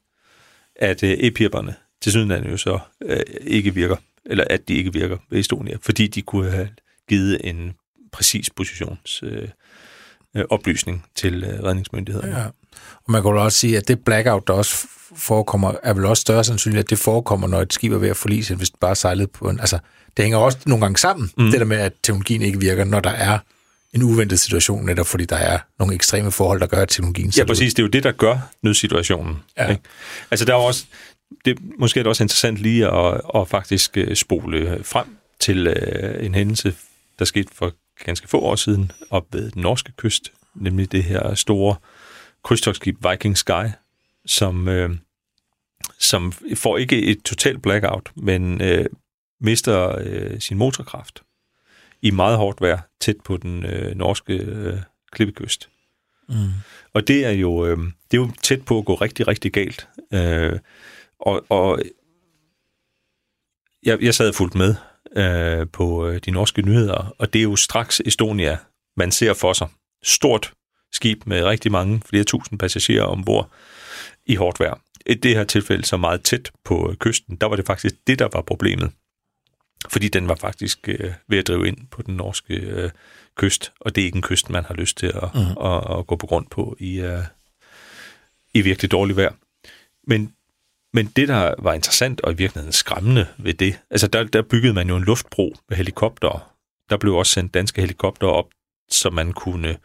at 0.75 1.03
øh, 1.03 1.11
e-pirberne 1.11 1.75
til 2.01 2.11
syden 2.11 2.31
jo 2.31 2.57
så 2.57 2.79
øh, 3.03 3.19
ikke 3.41 3.73
virker, 3.73 3.95
eller 4.25 4.43
at 4.49 4.67
de 4.67 4.73
ikke 4.73 4.93
virker 4.93 5.17
ved 5.29 5.39
Estonia, 5.39 5.77
fordi 5.81 6.07
de 6.07 6.21
kunne 6.21 6.51
have 6.51 6.69
givet 7.09 7.41
en 7.43 7.73
præcis 8.11 8.49
positions 8.49 9.23
øh, 9.23 9.47
øh, 10.36 10.43
oplysning 10.49 11.05
til 11.15 11.43
øh, 11.43 11.63
redningsmyndighederne. 11.63 12.38
Ja. 12.38 12.45
Og 12.95 13.11
man 13.11 13.21
kan 13.21 13.31
også 13.31 13.57
sige, 13.57 13.77
at 13.77 13.88
det 13.88 13.99
blackout, 14.05 14.47
der 14.47 14.53
også 14.53 14.88
forekommer, 15.15 15.73
er 15.84 15.93
vel 15.93 16.05
også 16.05 16.21
større 16.21 16.43
sandsynligt, 16.43 16.79
at 16.79 16.89
det 16.89 16.99
forekommer, 16.99 17.47
når 17.47 17.61
et 17.61 17.73
skib 17.73 17.91
er 17.91 17.97
ved 17.97 18.09
at 18.09 18.17
forlise, 18.17 18.55
hvis 18.55 18.69
det 18.69 18.79
bare 18.79 18.95
sejlede 18.95 19.27
på 19.27 19.49
en... 19.49 19.59
Altså, 19.59 19.79
det 20.17 20.25
hænger 20.25 20.38
også 20.38 20.57
nogle 20.65 20.81
gange 20.81 20.97
sammen, 20.97 21.31
mm. 21.38 21.51
det 21.51 21.59
der 21.59 21.65
med, 21.65 21.77
at 21.77 21.93
teknologien 22.03 22.41
ikke 22.41 22.59
virker, 22.59 22.84
når 22.84 22.99
der 22.99 23.09
er 23.09 23.39
en 23.93 24.03
uventet 24.03 24.39
situation, 24.39 24.86
netop 24.86 25.07
fordi 25.07 25.25
der 25.25 25.36
er 25.36 25.59
nogle 25.79 25.95
ekstreme 25.95 26.31
forhold, 26.31 26.59
der 26.59 26.67
gør, 26.67 26.81
at 26.81 26.89
teknologien... 26.89 27.34
Ja, 27.38 27.45
præcis. 27.45 27.73
Det 27.73 27.79
er 27.81 27.84
jo 27.84 27.89
det, 27.89 28.03
der 28.03 28.11
gør 28.11 28.38
nødsituationen. 28.61 29.36
Ja. 29.57 29.69
Ikke? 29.69 29.81
Altså, 30.31 30.45
der 30.45 30.53
er 30.53 30.57
også... 30.57 30.86
Det, 31.45 31.57
måske 31.79 31.99
er 31.99 32.03
det 32.03 32.09
også 32.09 32.23
interessant 32.23 32.57
lige 32.57 32.88
at, 32.88 33.21
at 33.36 33.47
faktisk 33.47 33.97
øh, 33.97 34.15
spole 34.15 34.79
frem 34.84 35.05
til 35.39 35.67
en 36.19 36.36
hændelse, 36.36 36.73
der 37.19 37.25
skete 37.25 37.49
for 37.55 37.73
ganske 38.03 38.27
få 38.27 38.39
år 38.39 38.55
siden 38.55 38.91
op 39.09 39.25
ved 39.31 39.51
den 39.51 39.61
norske 39.61 39.91
kyst, 39.97 40.33
nemlig 40.55 40.91
det 40.91 41.03
her 41.03 41.33
store 41.35 41.75
krydstogsskib 42.43 42.97
Viking 43.09 43.37
Sky, 43.37 43.65
som, 44.25 44.67
uh, 44.67 44.89
som 45.99 46.31
får 46.55 46.77
ikke 46.77 47.03
et 47.03 47.23
totalt 47.23 47.61
blackout, 47.61 48.11
men 48.15 48.61
uh, 48.61 48.85
mister 49.41 49.95
uh, 49.95 50.39
sin 50.39 50.57
motorkraft 50.57 51.23
i 52.03 52.11
meget 52.11 52.37
hårdt 52.37 52.61
vejr 52.61 52.79
tæt 52.99 53.15
på 53.23 53.37
den 53.37 53.65
øh, 53.65 53.95
norske 53.95 54.33
øh, 54.33 54.79
klippekyst. 55.11 55.69
Mm. 56.29 56.35
Og 56.93 57.07
det 57.07 57.25
er 57.25 57.31
jo 57.31 57.65
øh, 57.65 57.77
det 57.77 58.17
er 58.17 58.21
jo 58.21 58.31
tæt 58.41 58.65
på 58.65 58.77
at 58.77 58.85
gå 58.85 58.95
rigtig 58.95 59.27
rigtig 59.27 59.53
galt. 59.53 59.87
Øh, 60.13 60.59
og 61.19 61.45
og 61.49 61.81
jeg, 63.83 64.01
jeg 64.01 64.13
sad 64.13 64.33
fuldt 64.33 64.55
med 64.55 64.75
øh, 65.16 65.68
på 65.74 66.07
øh, 66.07 66.20
de 66.26 66.32
norske 66.32 66.61
nyheder, 66.61 67.14
og 67.20 67.34
det 67.34 67.39
er 67.39 67.43
jo 67.43 67.55
straks 67.55 68.01
Estonia, 68.05 68.57
man 68.97 69.11
ser 69.11 69.34
for 69.34 69.53
sig. 69.53 69.68
Stort 70.03 70.53
skib 70.91 71.22
med 71.26 71.43
rigtig 71.43 71.72
mange, 71.72 72.01
flere 72.05 72.24
tusind 72.24 72.59
passagerer 72.59 73.03
ombord 73.03 73.51
i 74.26 74.36
hårdt 74.36 74.59
vejr. 74.59 74.80
I 75.05 75.14
det 75.14 75.36
her 75.36 75.43
tilfælde 75.43 75.86
så 75.86 75.97
meget 75.97 76.24
tæt 76.24 76.51
på 76.66 76.95
kysten, 76.99 77.36
der 77.36 77.47
var 77.47 77.55
det 77.55 77.66
faktisk 77.66 77.95
det, 78.07 78.20
der 78.20 78.28
var 78.34 78.41
problemet 78.41 78.91
fordi 79.89 80.07
den 80.09 80.28
var 80.28 80.36
faktisk 80.36 80.89
øh, 80.89 81.14
ved 81.28 81.38
at 81.38 81.47
drive 81.47 81.68
ind 81.68 81.78
på 81.91 82.01
den 82.01 82.16
norske 82.16 82.53
øh, 82.53 82.89
kyst, 83.36 83.72
og 83.80 83.95
det 83.95 84.01
er 84.01 84.05
ikke 84.05 84.16
en 84.16 84.22
kyst, 84.22 84.49
man 84.49 84.66
har 84.66 84.74
lyst 84.74 84.97
til 84.97 85.07
at, 85.07 85.36
mm. 85.36 85.41
at, 85.41 85.78
at, 85.89 85.99
at 85.99 86.07
gå 86.07 86.16
på 86.16 86.28
grund 86.28 86.47
på 86.51 86.76
i, 86.80 86.99
øh, 86.99 87.24
i 88.53 88.61
virkelig 88.61 88.91
dårligt 88.91 89.18
vejr. 89.18 89.34
Men, 90.07 90.34
men 90.93 91.05
det, 91.15 91.27
der 91.27 91.55
var 91.59 91.73
interessant 91.73 92.21
og 92.21 92.31
i 92.31 92.35
virkeligheden 92.35 92.73
skræmmende 92.73 93.27
ved 93.37 93.53
det, 93.53 93.79
altså 93.89 94.07
der, 94.07 94.23
der 94.23 94.41
byggede 94.41 94.73
man 94.73 94.89
jo 94.89 94.95
en 94.95 95.03
luftbro 95.03 95.55
med 95.69 95.77
helikopter. 95.77 96.53
Der 96.89 96.97
blev 96.97 97.15
også 97.15 97.31
sendt 97.31 97.53
danske 97.53 97.81
helikopter 97.81 98.27
op, 98.27 98.45
så 98.89 99.09
man 99.09 99.31
kunne 99.31 99.77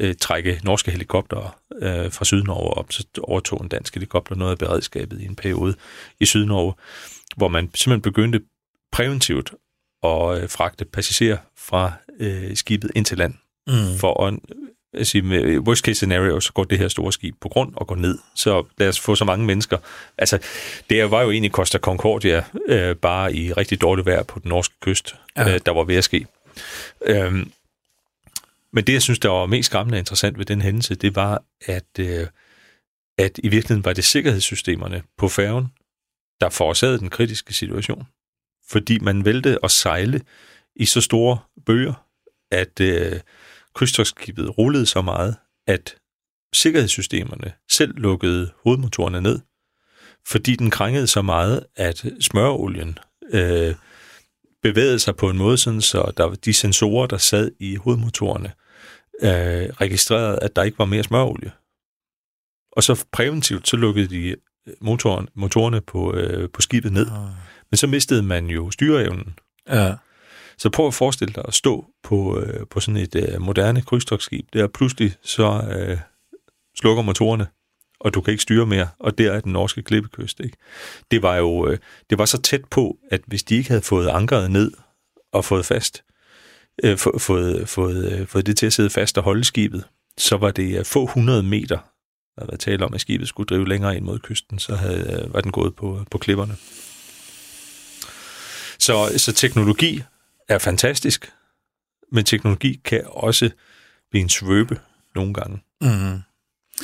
øh, 0.00 0.14
trække 0.20 0.60
norske 0.64 0.90
helikopter 0.90 1.58
øh, 1.74 2.12
fra 2.12 2.24
Sydnorge 2.24 2.70
op, 2.70 2.92
så 2.92 3.06
overtog 3.22 3.60
en 3.62 3.68
dansk 3.68 3.94
helikopter 3.94 4.34
noget 4.34 4.52
af 4.52 4.58
beredskabet 4.58 5.20
i 5.20 5.24
en 5.24 5.36
periode 5.36 5.74
i 6.20 6.26
Sydnorge, 6.26 6.74
hvor 7.36 7.48
man 7.48 7.70
simpelthen 7.74 8.02
begyndte 8.02 8.40
præventivt 8.92 9.52
at 10.02 10.42
øh, 10.42 10.48
fragte 10.48 10.84
passagerer 10.84 11.38
fra 11.56 11.92
øh, 12.18 12.56
skibet 12.56 12.90
ind 12.94 13.04
til 13.04 13.18
land. 13.18 13.34
Mm. 13.66 13.98
For 13.98 14.26
at 14.26 14.34
sige, 15.02 15.22
med 15.22 15.58
worst 15.58 15.84
case 15.84 15.94
scenario, 15.94 16.40
så 16.40 16.52
går 16.52 16.64
det 16.64 16.78
her 16.78 16.88
store 16.88 17.12
skib 17.12 17.36
på 17.40 17.48
grund 17.48 17.72
og 17.76 17.86
går 17.86 17.96
ned. 17.96 18.18
Så 18.34 18.64
lad 18.78 18.88
os 18.88 19.00
få 19.00 19.14
så 19.14 19.24
mange 19.24 19.46
mennesker. 19.46 19.78
Altså, 20.18 20.38
det 20.90 21.10
var 21.10 21.22
jo 21.22 21.30
egentlig 21.30 21.50
Costa 21.50 21.78
Concordia, 21.78 22.44
øh, 22.68 22.96
bare 22.96 23.34
i 23.34 23.52
rigtig 23.52 23.80
dårligt 23.80 24.06
vejr 24.06 24.22
på 24.22 24.38
den 24.38 24.48
norske 24.48 24.74
kyst, 24.80 25.14
ja. 25.36 25.54
øh, 25.54 25.60
der 25.66 25.72
var 25.72 25.84
ved 25.84 25.96
at 25.96 26.04
ske. 26.04 26.26
Øhm, 27.06 27.50
men 28.72 28.84
det, 28.84 28.92
jeg 28.92 29.02
synes, 29.02 29.18
der 29.18 29.28
var 29.28 29.46
mest 29.46 29.66
skræmmende 29.66 29.96
og 29.96 29.98
interessant 29.98 30.38
ved 30.38 30.44
den 30.44 30.62
hændelse, 30.62 30.94
det 30.94 31.16
var, 31.16 31.42
at, 31.66 31.98
øh, 31.98 32.26
at 33.18 33.38
i 33.42 33.48
virkeligheden 33.48 33.84
var 33.84 33.92
det 33.92 34.04
sikkerhedssystemerne 34.04 35.02
på 35.18 35.28
færgen, 35.28 35.66
der 36.40 36.50
forårsagede 36.50 36.98
den 36.98 37.10
kritiske 37.10 37.54
situation 37.54 38.06
fordi 38.72 38.98
man 38.98 39.24
valgte 39.24 39.58
at 39.64 39.70
sejle 39.70 40.20
i 40.76 40.86
så 40.86 41.00
store 41.00 41.38
bølger, 41.66 42.06
at 42.50 42.80
øh, 42.80 43.20
krydstogsskibet 43.74 44.58
rullede 44.58 44.86
så 44.86 45.02
meget, 45.02 45.36
at 45.66 45.94
sikkerhedssystemerne 46.54 47.52
selv 47.70 47.98
lukkede 47.98 48.50
hovedmotorerne 48.64 49.20
ned, 49.20 49.40
fordi 50.26 50.56
den 50.56 50.70
krængede 50.70 51.06
så 51.06 51.22
meget, 51.22 51.66
at 51.76 52.04
smørolien 52.20 52.98
øh, 53.32 53.74
bevægede 54.62 54.98
sig 54.98 55.16
på 55.16 55.30
en 55.30 55.38
måde, 55.38 55.58
sådan 55.58 55.80
så 55.80 56.12
der, 56.16 56.34
de 56.34 56.52
sensorer, 56.52 57.06
der 57.06 57.18
sad 57.18 57.50
i 57.60 57.76
hovedmotorerne, 57.76 58.52
øh, 59.22 59.68
registrerede, 59.80 60.38
at 60.42 60.56
der 60.56 60.62
ikke 60.62 60.78
var 60.78 60.84
mere 60.84 61.02
smørolie. 61.02 61.52
Og 62.72 62.82
så 62.82 63.04
præventivt, 63.12 63.68
så 63.68 63.76
lukkede 63.76 64.08
de 64.08 64.36
motoren, 64.80 65.28
motorerne 65.34 65.80
på, 65.80 66.14
øh, 66.14 66.50
på 66.50 66.60
skibet 66.60 66.92
ned. 66.92 67.06
Ah. 67.06 67.28
Men 67.70 67.76
så 67.76 67.86
mistede 67.86 68.22
man 68.22 68.46
jo 68.46 68.70
styreevnen. 68.70 69.38
Ja. 69.68 69.94
Så 70.62 70.70
prøv 70.70 70.86
at 70.86 70.94
forestille 70.94 71.34
dig 71.34 71.44
at 71.48 71.54
stå 71.54 71.86
på, 72.02 72.40
øh, 72.40 72.66
på 72.66 72.80
sådan 72.80 73.00
et 73.00 73.14
øh, 73.14 73.40
moderne 73.40 73.82
krydstogsskib, 73.82 74.46
der 74.52 74.66
pludselig 74.66 75.14
så 75.22 75.64
øh, 75.76 75.98
slukker 76.76 77.02
motorerne, 77.02 77.46
og 78.00 78.14
du 78.14 78.20
kan 78.20 78.30
ikke 78.30 78.42
styre 78.42 78.66
mere, 78.66 78.88
og 78.98 79.18
der 79.18 79.32
er 79.32 79.40
den 79.40 79.52
norske 79.52 79.82
klippekyst. 79.82 80.40
Ikke? 80.40 80.56
Det 81.10 81.22
var 81.22 81.36
jo 81.36 81.68
øh, 81.68 81.78
det 82.10 82.18
var 82.18 82.24
så 82.24 82.42
tæt 82.42 82.64
på, 82.64 82.98
at 83.10 83.20
hvis 83.26 83.42
de 83.42 83.54
ikke 83.54 83.68
havde 83.68 83.82
fået 83.82 84.08
ankeret 84.08 84.50
ned 84.50 84.72
og 85.32 85.44
fået 85.44 85.66
fast, 85.66 86.04
øh, 86.84 86.98
fået, 86.98 87.68
fået, 87.68 88.12
øh, 88.12 88.26
fået 88.26 88.46
det 88.46 88.56
til 88.56 88.66
at 88.66 88.72
sidde 88.72 88.90
fast 88.90 89.18
og 89.18 89.24
holde 89.24 89.44
skibet, 89.44 89.84
så 90.18 90.36
var 90.36 90.50
det 90.50 90.78
øh, 90.78 90.84
få 90.84 91.06
hundrede 91.06 91.42
meter, 91.42 91.78
der 92.38 92.46
var 92.50 92.56
tale 92.56 92.84
om, 92.84 92.94
at 92.94 93.00
skibet 93.00 93.28
skulle 93.28 93.46
drive 93.46 93.68
længere 93.68 93.96
ind 93.96 94.04
mod 94.04 94.18
kysten, 94.18 94.58
så 94.58 94.74
havde, 94.74 95.22
øh, 95.24 95.34
var 95.34 95.40
den 95.40 95.52
gået 95.52 95.76
på, 95.76 96.04
på 96.10 96.18
klipperne. 96.18 96.56
Så, 98.78 99.18
så 99.18 99.32
teknologi 99.32 100.02
er 100.48 100.58
fantastisk, 100.58 101.32
men 102.12 102.24
teknologi 102.24 102.80
kan 102.84 103.02
også 103.06 103.50
blive 104.10 104.22
en 104.22 104.28
svøbe 104.28 104.80
nogle 105.14 105.34
gange. 105.34 105.60
Mm. 105.80 106.20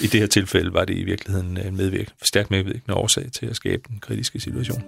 I 0.01 0.07
det 0.07 0.21
her 0.21 0.27
tilfælde 0.27 0.73
var 0.73 0.85
det 0.85 0.97
i 0.97 1.05
virkeligheden 1.05 1.57
en 1.57 1.77
medvirk, 1.77 2.09
stærkt 2.23 2.51
medvirkende 2.51 2.95
årsag 2.95 3.33
til 3.33 3.47
at 3.47 3.57
skabe 3.57 3.83
den 3.89 4.01
kritiske 4.01 4.41
situation. 4.41 4.83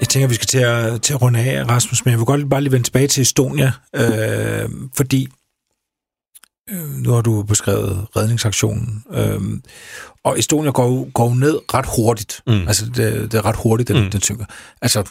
Jeg 0.00 0.08
tænker, 0.08 0.28
vi 0.28 0.34
skal 0.34 0.46
til 0.46 0.58
at, 0.58 1.02
til 1.02 1.14
at 1.14 1.22
runde 1.22 1.38
af, 1.40 1.68
Rasmus, 1.68 2.04
men 2.04 2.10
jeg 2.10 2.18
vil 2.18 2.26
godt 2.26 2.50
bare 2.50 2.60
lige 2.60 2.72
vende 2.72 2.86
tilbage 2.86 3.08
til 3.08 3.22
Estonia, 3.22 3.72
øh, 3.94 4.68
fordi 4.96 5.28
nu 6.72 7.10
har 7.10 7.20
du 7.20 7.42
beskrevet 7.42 8.06
redningsaktionen, 8.16 9.04
øh, 9.10 9.40
og 10.24 10.38
Estonia 10.38 10.70
går, 10.70 11.10
går 11.10 11.34
ned 11.34 11.74
ret 11.74 11.86
hurtigt. 11.96 12.42
Mm. 12.46 12.68
Altså, 12.68 12.86
det, 12.86 13.32
det 13.32 13.34
er 13.34 13.44
ret 13.44 13.56
hurtigt, 13.56 13.88
den, 13.88 14.04
mm. 14.04 14.10
den 14.10 14.20
synker. 14.20 14.44
Altså, 14.82 15.10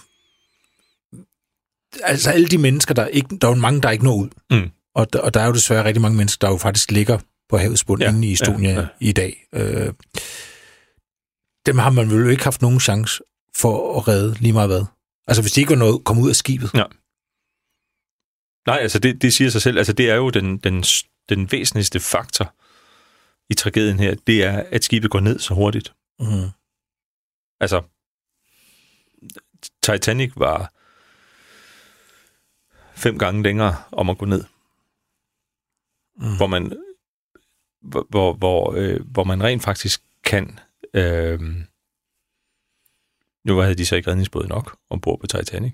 altså, 2.03 2.31
alle 2.31 2.47
de 2.47 2.57
mennesker, 2.57 2.93
der 2.93 3.07
ikke, 3.07 3.37
der 3.41 3.47
er 3.47 3.51
jo 3.51 3.57
mange, 3.57 3.81
der 3.81 3.89
ikke 3.89 4.03
når 4.03 4.15
ud. 4.15 4.29
Mm. 4.51 4.71
Og, 4.95 5.07
og 5.23 5.33
der 5.33 5.39
er 5.39 5.45
jo 5.45 5.53
desværre 5.53 5.85
rigtig 5.85 6.01
mange 6.01 6.17
mennesker, 6.17 6.47
der 6.47 6.53
jo 6.53 6.57
faktisk 6.57 6.91
ligger 6.91 7.19
på 7.49 7.57
havets 7.57 7.83
bund 7.83 8.01
ja, 8.01 8.09
inde 8.09 8.27
i 8.27 8.31
Estonia 8.31 8.73
ja, 8.73 8.79
ja. 8.79 8.87
i 8.99 9.11
dag. 9.11 9.47
Øh, 9.53 9.93
dem 11.65 11.77
har 11.77 11.89
man 11.89 12.11
vel 12.11 12.31
ikke 12.31 12.43
haft 12.43 12.61
nogen 12.61 12.79
chance 12.79 13.23
for 13.55 13.97
at 13.97 14.07
redde 14.07 14.35
lige 14.39 14.53
meget 14.53 14.69
hvad. 14.69 14.85
Altså 15.27 15.41
hvis 15.41 15.51
de 15.51 15.61
ikke 15.61 15.69
var 15.69 15.77
noget 15.77 16.03
komme 16.03 16.21
ud 16.21 16.29
af 16.29 16.35
skibet. 16.35 16.69
Ja. 16.73 16.83
Nej, 18.67 18.77
altså 18.81 18.99
det, 18.99 19.21
det 19.21 19.33
siger 19.33 19.49
sig 19.49 19.61
selv. 19.61 19.77
Altså 19.77 19.93
det 19.93 20.09
er 20.09 20.15
jo 20.15 20.29
den, 20.29 20.57
den, 20.57 20.83
den 21.29 21.51
væsentligste 21.51 21.99
faktor 21.99 22.53
i 23.49 23.53
tragedien 23.53 23.99
her, 23.99 24.15
det 24.27 24.43
er, 24.43 24.63
at 24.71 24.83
skibet 24.83 25.11
går 25.11 25.19
ned 25.19 25.39
så 25.39 25.53
hurtigt. 25.53 25.93
Mm. 26.19 26.49
Altså, 27.59 27.81
Titanic 29.83 30.31
var 30.35 30.73
fem 32.95 33.17
gange 33.17 33.43
længere 33.43 33.83
om 33.91 34.09
at 34.09 34.17
gå 34.17 34.25
ned. 34.25 34.43
Mm. 36.15 36.37
Hvor 36.37 36.47
man 36.47 36.77
hvor, 37.81 38.33
hvor, 38.33 38.73
øh, 38.77 39.01
hvor 39.11 39.23
man 39.23 39.43
rent 39.43 39.63
faktisk 39.63 40.03
kan 40.23 40.59
øh, 40.93 41.39
nu 43.43 43.57
havde 43.57 43.75
de 43.75 43.85
så 43.85 43.95
ikke 43.95 44.09
redningsbåde 44.09 44.47
nok 44.47 44.77
ombord 44.89 45.19
på 45.19 45.27
Titanic 45.27 45.73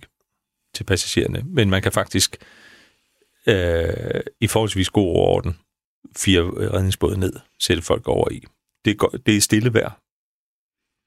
til 0.74 0.84
passagererne, 0.84 1.42
men 1.46 1.70
man 1.70 1.82
kan 1.82 1.92
faktisk 1.92 2.38
øh, 3.48 4.22
i 4.42 4.48
forholdsvis 4.48 4.90
god 4.90 5.16
orden 5.16 5.60
fire 6.18 6.42
redningsbåde 6.74 7.20
ned, 7.20 7.34
sætte 7.60 7.84
folk 7.84 8.08
over 8.08 8.32
i. 8.32 8.46
Det 8.86 9.02
er, 9.02 9.08
det 9.26 9.38
er 9.38 9.42
stille 9.42 9.74
vejr 9.74 10.02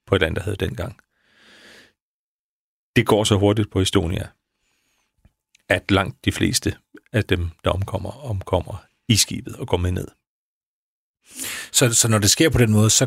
på 0.07 0.15
et 0.15 0.21
land, 0.21 0.37
der 0.37 0.43
havde 0.43 0.57
dengang. 0.57 1.01
Det 2.97 3.07
går 3.07 3.25
så 3.25 3.39
hurtigt 3.39 3.71
på 3.71 3.81
Estonia, 3.81 4.29
at 5.69 5.91
langt 5.91 6.25
de 6.25 6.33
fleste 6.33 6.77
af 7.13 7.25
dem, 7.25 7.51
der 7.65 7.71
omkommer, 7.71 8.11
omkommer 8.25 8.85
i 9.09 9.17
skibet 9.17 9.57
og 9.57 9.69
går 9.69 9.77
med 9.77 9.93
ned. 9.93 10.09
Så, 11.73 11.95
så 11.95 12.09
når 12.09 12.19
det 12.19 12.31
sker 12.31 12.51
på 12.51 12.59
den 12.59 12.73
måde, 12.73 12.91
så 12.91 13.07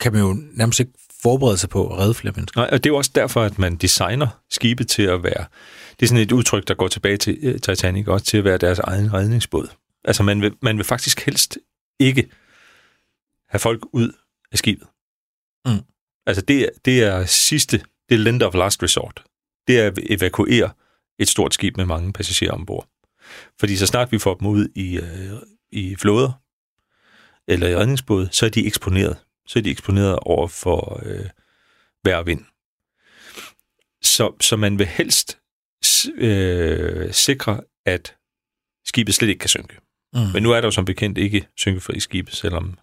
kan 0.00 0.12
man 0.12 0.22
jo 0.22 0.36
nærmest 0.52 0.80
ikke 0.80 0.92
forberede 1.22 1.58
sig 1.58 1.68
på 1.68 1.92
at 1.92 1.98
redde 1.98 2.14
flere 2.14 2.32
mennesker. 2.36 2.60
Nej, 2.60 2.68
og 2.72 2.84
det 2.84 2.90
er 2.90 2.94
jo 2.94 2.96
også 2.96 3.10
derfor, 3.14 3.42
at 3.42 3.58
man 3.58 3.76
designer 3.76 4.28
skibet 4.50 4.88
til 4.88 5.02
at 5.02 5.22
være... 5.22 5.44
Det 6.00 6.02
er 6.02 6.06
sådan 6.06 6.22
et 6.22 6.32
udtryk, 6.32 6.68
der 6.68 6.74
går 6.74 6.88
tilbage 6.88 7.16
til 7.16 7.38
øh, 7.42 7.60
Titanic, 7.60 8.06
også 8.06 8.26
til 8.26 8.38
at 8.38 8.44
være 8.44 8.58
deres 8.58 8.78
egen 8.78 9.14
redningsbåd. 9.14 9.68
Altså, 10.04 10.22
man 10.22 10.40
vil, 10.40 10.54
man 10.62 10.76
vil 10.76 10.84
faktisk 10.84 11.20
helst 11.20 11.58
ikke 12.00 12.30
have 13.48 13.58
folk 13.60 13.82
ud 13.92 14.12
af 14.52 14.58
skibet. 14.58 14.86
Mm. 15.66 15.80
Altså, 16.26 16.42
det, 16.42 16.70
det 16.84 17.02
er 17.02 17.24
sidste... 17.24 17.82
Det 18.08 18.14
er 18.14 18.18
lender 18.18 18.46
of 18.46 18.54
last 18.54 18.82
resort. 18.82 19.22
Det 19.66 19.80
er 19.80 19.86
at 19.86 19.98
evakuere 20.10 20.70
et 21.18 21.28
stort 21.28 21.54
skib 21.54 21.76
med 21.76 21.84
mange 21.84 22.12
passagerer 22.12 22.52
ombord. 22.52 22.88
Fordi 23.60 23.76
så 23.76 23.86
snart 23.86 24.12
vi 24.12 24.18
får 24.18 24.34
dem 24.34 24.46
ud 24.46 24.68
i, 24.74 24.96
øh, 24.96 25.32
i 25.72 25.96
flåder, 25.96 26.32
eller 27.48 27.68
i 27.68 27.76
redningsbåde, 27.76 28.28
så 28.32 28.46
er 28.46 28.50
de 28.50 28.66
eksponeret 28.66 29.16
så 29.46 29.58
er 29.58 29.62
de 29.62 29.70
eksponeret 29.70 30.18
over 30.22 30.48
for 30.48 31.00
øh, 31.04 31.26
vejr 32.04 32.16
og 32.16 32.26
vind. 32.26 32.44
Så, 34.02 34.32
så 34.40 34.56
man 34.56 34.78
vil 34.78 34.86
helst 34.86 35.38
øh, 36.14 37.12
sikre, 37.12 37.60
at 37.86 38.16
skibet 38.84 39.14
slet 39.14 39.28
ikke 39.28 39.38
kan 39.38 39.48
synke. 39.48 39.74
Mm. 40.14 40.20
Men 40.32 40.42
nu 40.42 40.50
er 40.50 40.60
der 40.60 40.66
jo 40.66 40.70
som 40.70 40.84
bekendt 40.84 41.18
ikke 41.18 41.48
synkefri 41.56 42.00
skib, 42.00 42.30
selvom 42.30 42.78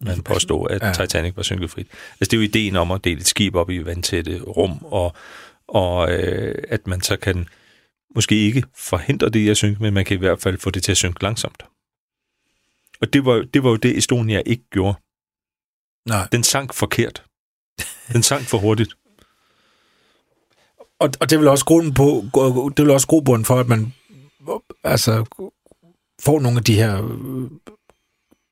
man 0.00 0.22
påstår, 0.22 0.68
at 0.68 0.82
ja. 0.82 0.92
Titanic 0.92 1.36
var 1.36 1.42
synkefrit. 1.42 1.86
Altså 1.90 2.30
det 2.30 2.32
er 2.32 2.36
jo 2.36 2.42
ideen 2.42 2.76
om 2.76 2.90
at 2.90 3.04
dele 3.04 3.20
et 3.20 3.26
skib 3.26 3.54
op 3.54 3.70
i 3.70 3.84
vandtætte 3.84 4.40
rum, 4.40 4.84
og, 4.84 5.16
og 5.68 6.12
øh, 6.12 6.54
at 6.68 6.86
man 6.86 7.00
så 7.00 7.16
kan 7.16 7.48
måske 8.14 8.34
ikke 8.34 8.64
forhindre 8.76 9.28
det 9.28 9.40
i 9.40 9.48
at 9.48 9.56
synke, 9.56 9.82
men 9.82 9.94
man 9.94 10.04
kan 10.04 10.16
i 10.16 10.18
hvert 10.18 10.40
fald 10.40 10.58
få 10.58 10.70
det 10.70 10.82
til 10.82 10.92
at 10.92 10.96
synke 10.96 11.22
langsomt. 11.22 11.62
Og 13.00 13.12
det 13.12 13.24
var, 13.24 13.46
det 13.54 13.62
var 13.62 13.70
jo 13.70 13.76
det, 13.76 13.96
Estonia 13.96 14.42
ikke 14.46 14.64
gjorde. 14.70 14.94
Nej. 16.06 16.28
Den 16.32 16.44
sank 16.44 16.74
forkert. 16.74 17.24
Den 18.12 18.22
sank 18.22 18.46
for 18.46 18.58
hurtigt. 18.58 18.94
Og, 21.00 21.10
og 21.20 21.30
det 21.30 21.38
vil 21.38 21.48
også 21.48 21.64
grunden 21.64 21.94
på, 21.94 22.24
det 22.76 22.84
vil 22.84 22.90
også 22.90 23.06
grobund 23.06 23.44
for, 23.44 23.60
at 23.60 23.68
man 23.68 23.94
altså, 24.84 25.24
får 26.22 26.40
nogle 26.40 26.58
af 26.58 26.64
de 26.64 26.74
her 26.74 27.02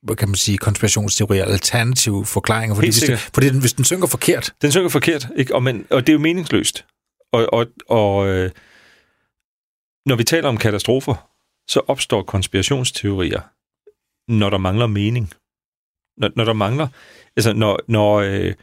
hvad 0.05 0.17
kan 0.17 0.29
man 0.29 0.35
sige, 0.35 0.59
konspirationsteorier, 0.59 1.45
alternative 1.45 2.27
forklaringer. 2.27 2.75
Fordi, 2.75 2.87
hvis, 2.87 3.01
det, 3.01 3.19
fordi 3.19 3.49
den, 3.49 3.61
hvis 3.61 3.73
den 3.73 3.85
synker 3.85 4.07
forkert... 4.07 4.55
Den 4.63 4.73
synker 4.73 4.89
forkert, 4.89 5.29
ikke? 5.37 5.55
Og, 5.55 5.63
men, 5.63 5.87
og 5.91 6.07
det 6.07 6.09
er 6.09 6.13
jo 6.13 6.19
meningsløst. 6.19 6.85
Og, 7.33 7.53
og, 7.53 7.67
og 7.89 8.27
øh, 8.27 8.51
når 10.07 10.17
vi 10.17 10.25
taler 10.25 10.49
om 10.49 10.57
katastrofer, 10.57 11.31
så 11.69 11.81
opstår 11.87 12.23
konspirationsteorier, 12.23 13.41
når 14.29 14.51
der 14.51 14.59
mangler 14.59 14.87
mening. 14.87 15.33
Når, 16.17 16.31
når 16.37 16.45
der 16.45 16.53
mangler 16.53 16.89
Altså, 17.37 17.53
når, 17.53 17.81
når 17.89 18.15
øh, 18.15 18.55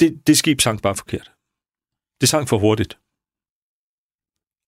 det, 0.00 0.26
det 0.26 0.38
skib 0.38 0.60
sank 0.60 0.82
bare 0.82 0.96
forkert. 0.96 1.32
Det 2.20 2.28
sank 2.28 2.48
for 2.48 2.58
hurtigt. 2.58 2.98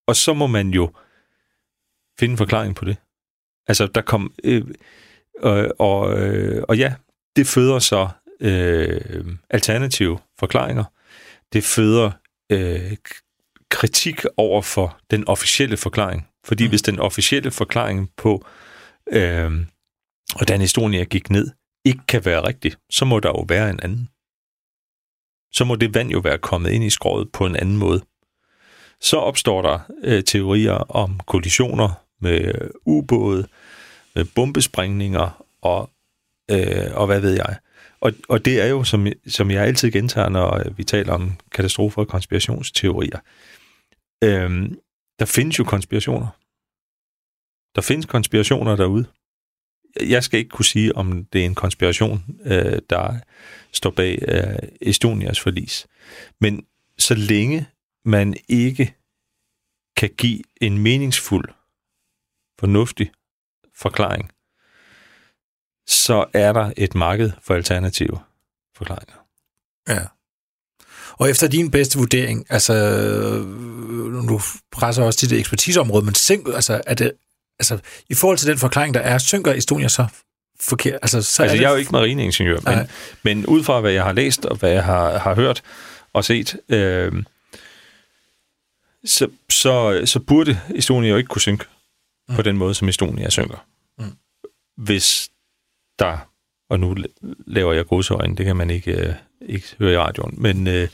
Og 0.06 0.16
så 0.16 0.34
må 0.34 0.46
man 0.46 0.70
jo 0.70 0.92
finde 2.18 2.32
en 2.32 2.38
forklaring 2.38 2.76
på 2.76 2.84
det. 2.84 2.96
Altså, 3.66 3.86
der 3.86 4.02
kom... 4.02 4.34
Øh, 4.44 4.64
øh, 5.44 5.70
og, 5.78 6.18
øh, 6.18 6.64
og 6.68 6.78
ja, 6.78 6.94
det 7.36 7.46
føder 7.46 7.78
så 7.78 8.08
øh, 8.40 9.26
alternative 9.50 10.18
forklaringer. 10.38 10.84
Det 11.52 11.64
føder 11.64 12.10
øh, 12.50 12.96
kritik 13.70 14.24
over 14.36 14.62
for 14.62 15.00
den 15.10 15.28
officielle 15.28 15.76
forklaring. 15.76 16.28
Fordi 16.44 16.64
mm. 16.64 16.68
hvis 16.68 16.82
den 16.82 16.98
officielle 16.98 17.50
forklaring 17.50 18.10
på, 18.16 18.46
øh, 19.12 19.66
og 20.34 20.46
hvordan 20.46 20.92
jeg 20.94 21.06
gik 21.06 21.30
ned, 21.30 21.50
ikke 21.84 22.00
kan 22.08 22.24
være 22.24 22.46
rigtig, 22.46 22.72
så 22.90 23.04
må 23.04 23.20
der 23.20 23.28
jo 23.28 23.44
være 23.48 23.70
en 23.70 23.80
anden. 23.82 24.08
Så 25.52 25.64
må 25.64 25.76
det 25.76 25.94
vand 25.94 26.10
jo 26.10 26.18
være 26.18 26.38
kommet 26.38 26.70
ind 26.70 26.84
i 26.84 26.90
skroget 26.90 27.32
på 27.32 27.46
en 27.46 27.56
anden 27.56 27.76
måde. 27.76 28.02
Så 29.00 29.16
opstår 29.16 29.62
der 29.62 29.78
øh, 30.04 30.24
teorier 30.24 30.72
om 30.72 31.20
kollisioner 31.26 32.04
med 32.20 32.54
øh, 32.54 32.70
ubåde, 32.86 33.48
med 34.14 34.24
bombesprængninger 34.34 35.44
og, 35.62 35.90
øh, 36.50 36.90
og 36.94 37.06
hvad 37.06 37.20
ved 37.20 37.32
jeg. 37.32 37.58
Og, 38.00 38.12
og 38.28 38.44
det 38.44 38.60
er 38.60 38.66
jo, 38.66 38.84
som, 38.84 39.06
som 39.26 39.50
jeg 39.50 39.64
altid 39.64 39.90
gentager, 39.90 40.28
når 40.28 40.58
øh, 40.58 40.78
vi 40.78 40.84
taler 40.84 41.12
om 41.12 41.36
katastrofer 41.52 42.02
og 42.02 42.08
konspirationsteorier. 42.08 43.18
Øh, 44.24 44.70
der 45.18 45.24
findes 45.24 45.58
jo 45.58 45.64
konspirationer. 45.64 46.28
Der 47.74 47.80
findes 47.80 48.06
konspirationer 48.06 48.76
derude 48.76 49.06
jeg 50.00 50.24
skal 50.24 50.38
ikke 50.38 50.50
kunne 50.50 50.64
sige, 50.64 50.96
om 50.96 51.24
det 51.24 51.40
er 51.40 51.46
en 51.46 51.54
konspiration, 51.54 52.24
øh, 52.44 52.78
der 52.90 53.18
står 53.72 53.90
bag 53.90 54.18
øh, 54.28 54.68
Estonias 54.80 55.40
forlis. 55.40 55.86
Men 56.40 56.66
så 56.98 57.14
længe 57.14 57.66
man 58.04 58.34
ikke 58.48 58.94
kan 59.96 60.10
give 60.18 60.42
en 60.60 60.78
meningsfuld, 60.78 61.48
fornuftig 62.60 63.10
forklaring, 63.74 64.30
så 65.86 66.24
er 66.32 66.52
der 66.52 66.72
et 66.76 66.94
marked 66.94 67.30
for 67.42 67.54
alternative 67.54 68.18
forklaringer. 68.76 69.14
Ja. 69.88 70.00
Og 71.12 71.30
efter 71.30 71.48
din 71.48 71.70
bedste 71.70 71.98
vurdering, 71.98 72.46
altså, 72.48 72.74
øh, 72.74 74.28
du 74.28 74.40
presser 74.72 75.02
også 75.02 75.18
til 75.18 75.30
det 75.30 75.38
ekspertiseområde, 75.38 76.04
men 76.04 76.14
altså, 76.54 76.82
er 76.86 76.94
det 76.94 77.12
altså, 77.70 77.78
i 78.08 78.14
forhold 78.14 78.38
til 78.38 78.48
den 78.48 78.58
forklaring, 78.58 78.94
der 78.94 79.00
er, 79.00 79.18
synker 79.18 79.52
Estonia 79.52 79.88
så 79.88 80.06
forkert? 80.60 80.98
Altså, 81.02 81.22
så 81.22 81.42
altså, 81.42 81.56
jeg 81.56 81.64
er 81.64 81.70
jo 81.70 81.76
ikke 81.76 81.92
marineingeniør, 81.92 82.60
men, 82.64 82.88
men 83.22 83.46
ud 83.46 83.64
fra, 83.64 83.80
hvad 83.80 83.92
jeg 83.92 84.04
har 84.04 84.12
læst, 84.12 84.44
og 84.44 84.56
hvad 84.56 84.70
jeg 84.70 84.84
har, 84.84 85.18
har 85.18 85.34
hørt 85.34 85.62
og 86.12 86.24
set, 86.24 86.56
øh, 86.68 87.22
så, 89.04 89.30
så, 89.48 90.02
så 90.04 90.20
burde 90.20 90.60
Estonia 90.74 91.10
jo 91.10 91.16
ikke 91.16 91.28
kunne 91.28 91.40
synke 91.40 91.64
mm. 92.28 92.34
på 92.34 92.42
den 92.42 92.56
måde, 92.56 92.74
som 92.74 92.88
Estonia 92.88 93.30
synker. 93.30 93.66
Mm. 93.98 94.16
Hvis 94.76 95.30
der, 95.98 96.18
og 96.70 96.80
nu 96.80 96.96
laver 97.46 97.72
jeg 97.72 97.86
godsøjne, 97.86 98.36
det 98.36 98.46
kan 98.46 98.56
man 98.56 98.70
ikke, 98.70 98.92
øh, 98.92 99.14
ikke 99.40 99.66
høre 99.78 99.92
i 99.92 99.96
radioen, 99.96 100.34
men 100.42 100.66
øh, 100.66 100.88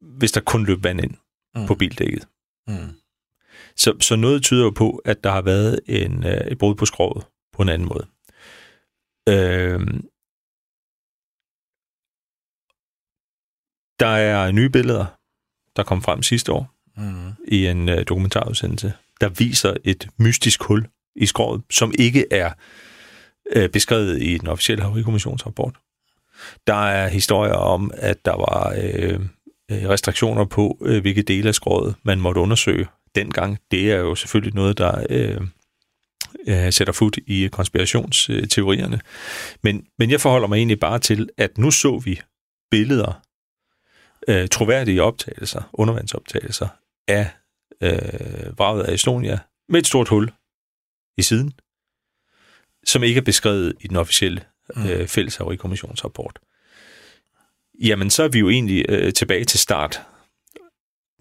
hvis 0.00 0.32
der 0.32 0.40
kun 0.40 0.66
løb 0.66 0.84
vand 0.84 1.00
ind 1.00 1.14
mm. 1.54 1.66
på 1.66 1.74
bildækket, 1.74 2.26
mm. 2.66 2.94
Så, 3.76 3.96
så 4.00 4.16
noget 4.16 4.42
tyder 4.42 4.64
jo 4.64 4.70
på, 4.70 5.02
at 5.04 5.24
der 5.24 5.30
har 5.30 5.42
været 5.42 5.80
en, 5.86 6.26
øh, 6.26 6.46
et 6.46 6.58
brud 6.58 6.74
på 6.74 6.86
skroget 6.86 7.26
på 7.52 7.62
en 7.62 7.68
anden 7.68 7.88
måde. 7.88 8.06
Øh, 9.28 10.00
Der 14.00 14.06
er 14.06 14.52
nye 14.52 14.70
billeder, 14.70 15.06
der 15.76 15.82
kom 15.82 16.02
frem 16.02 16.22
sidste 16.22 16.52
år 16.52 16.74
mm. 16.96 17.32
i 17.48 17.66
en 17.66 17.88
uh, 17.88 17.94
dokumentarudsendelse, 18.08 18.92
der 19.20 19.28
viser 19.28 19.74
et 19.84 20.08
mystisk 20.18 20.62
hul 20.62 20.86
i 21.16 21.26
skroget, 21.26 21.62
som 21.70 21.92
ikke 21.98 22.26
er 22.30 22.52
uh, 23.56 23.66
beskrevet 23.66 24.22
i 24.22 24.38
den 24.38 24.48
officielle 24.48 24.84
havarikommissionsrapport. 24.84 25.74
Der 26.66 26.86
er 26.86 27.08
historier 27.08 27.54
om, 27.54 27.90
at 27.94 28.24
der 28.24 28.36
var 28.36 28.68
uh, 28.70 29.26
restriktioner 29.90 30.44
på, 30.44 30.76
uh, 30.80 30.98
hvilke 30.98 31.22
dele 31.22 31.48
af 31.48 31.54
skroget 31.54 31.94
man 32.02 32.20
måtte 32.20 32.40
undersøge 32.40 32.86
dengang. 33.14 33.58
Det 33.70 33.92
er 33.92 33.96
jo 33.96 34.14
selvfølgelig 34.14 34.54
noget, 34.54 34.78
der 34.78 35.36
uh, 35.38 35.46
uh, 36.48 36.72
sætter 36.72 36.92
fod 36.92 37.18
i 37.26 37.48
konspirationsteorierne. 37.52 39.00
Men, 39.62 39.86
men 39.98 40.10
jeg 40.10 40.20
forholder 40.20 40.48
mig 40.48 40.56
egentlig 40.56 40.80
bare 40.80 40.98
til, 40.98 41.28
at 41.36 41.58
nu 41.58 41.70
så 41.70 41.98
vi 41.98 42.20
billeder 42.70 43.24
øh, 44.28 44.48
troværdige 44.48 45.02
optagelser, 45.02 45.62
undervandsoptagelser 45.72 46.68
af 47.08 47.30
øh, 47.80 48.58
vraget 48.58 48.84
af 48.84 48.94
Estonia 48.94 49.38
med 49.68 49.80
et 49.80 49.86
stort 49.86 50.08
hul 50.08 50.30
i 51.18 51.22
siden, 51.22 51.52
som 52.86 53.02
ikke 53.02 53.18
er 53.18 53.24
beskrevet 53.24 53.74
i 53.80 53.88
den 53.88 53.96
officielle 53.96 54.44
mm. 54.76 54.86
øh, 54.86 55.08
fælles 55.08 55.36
havarikommissionsrapport. 55.36 56.38
Jamen, 57.82 58.10
så 58.10 58.22
er 58.22 58.28
vi 58.28 58.38
jo 58.38 58.48
egentlig 58.48 58.84
øh, 58.88 59.12
tilbage 59.12 59.44
til 59.44 59.58
start. 59.58 60.02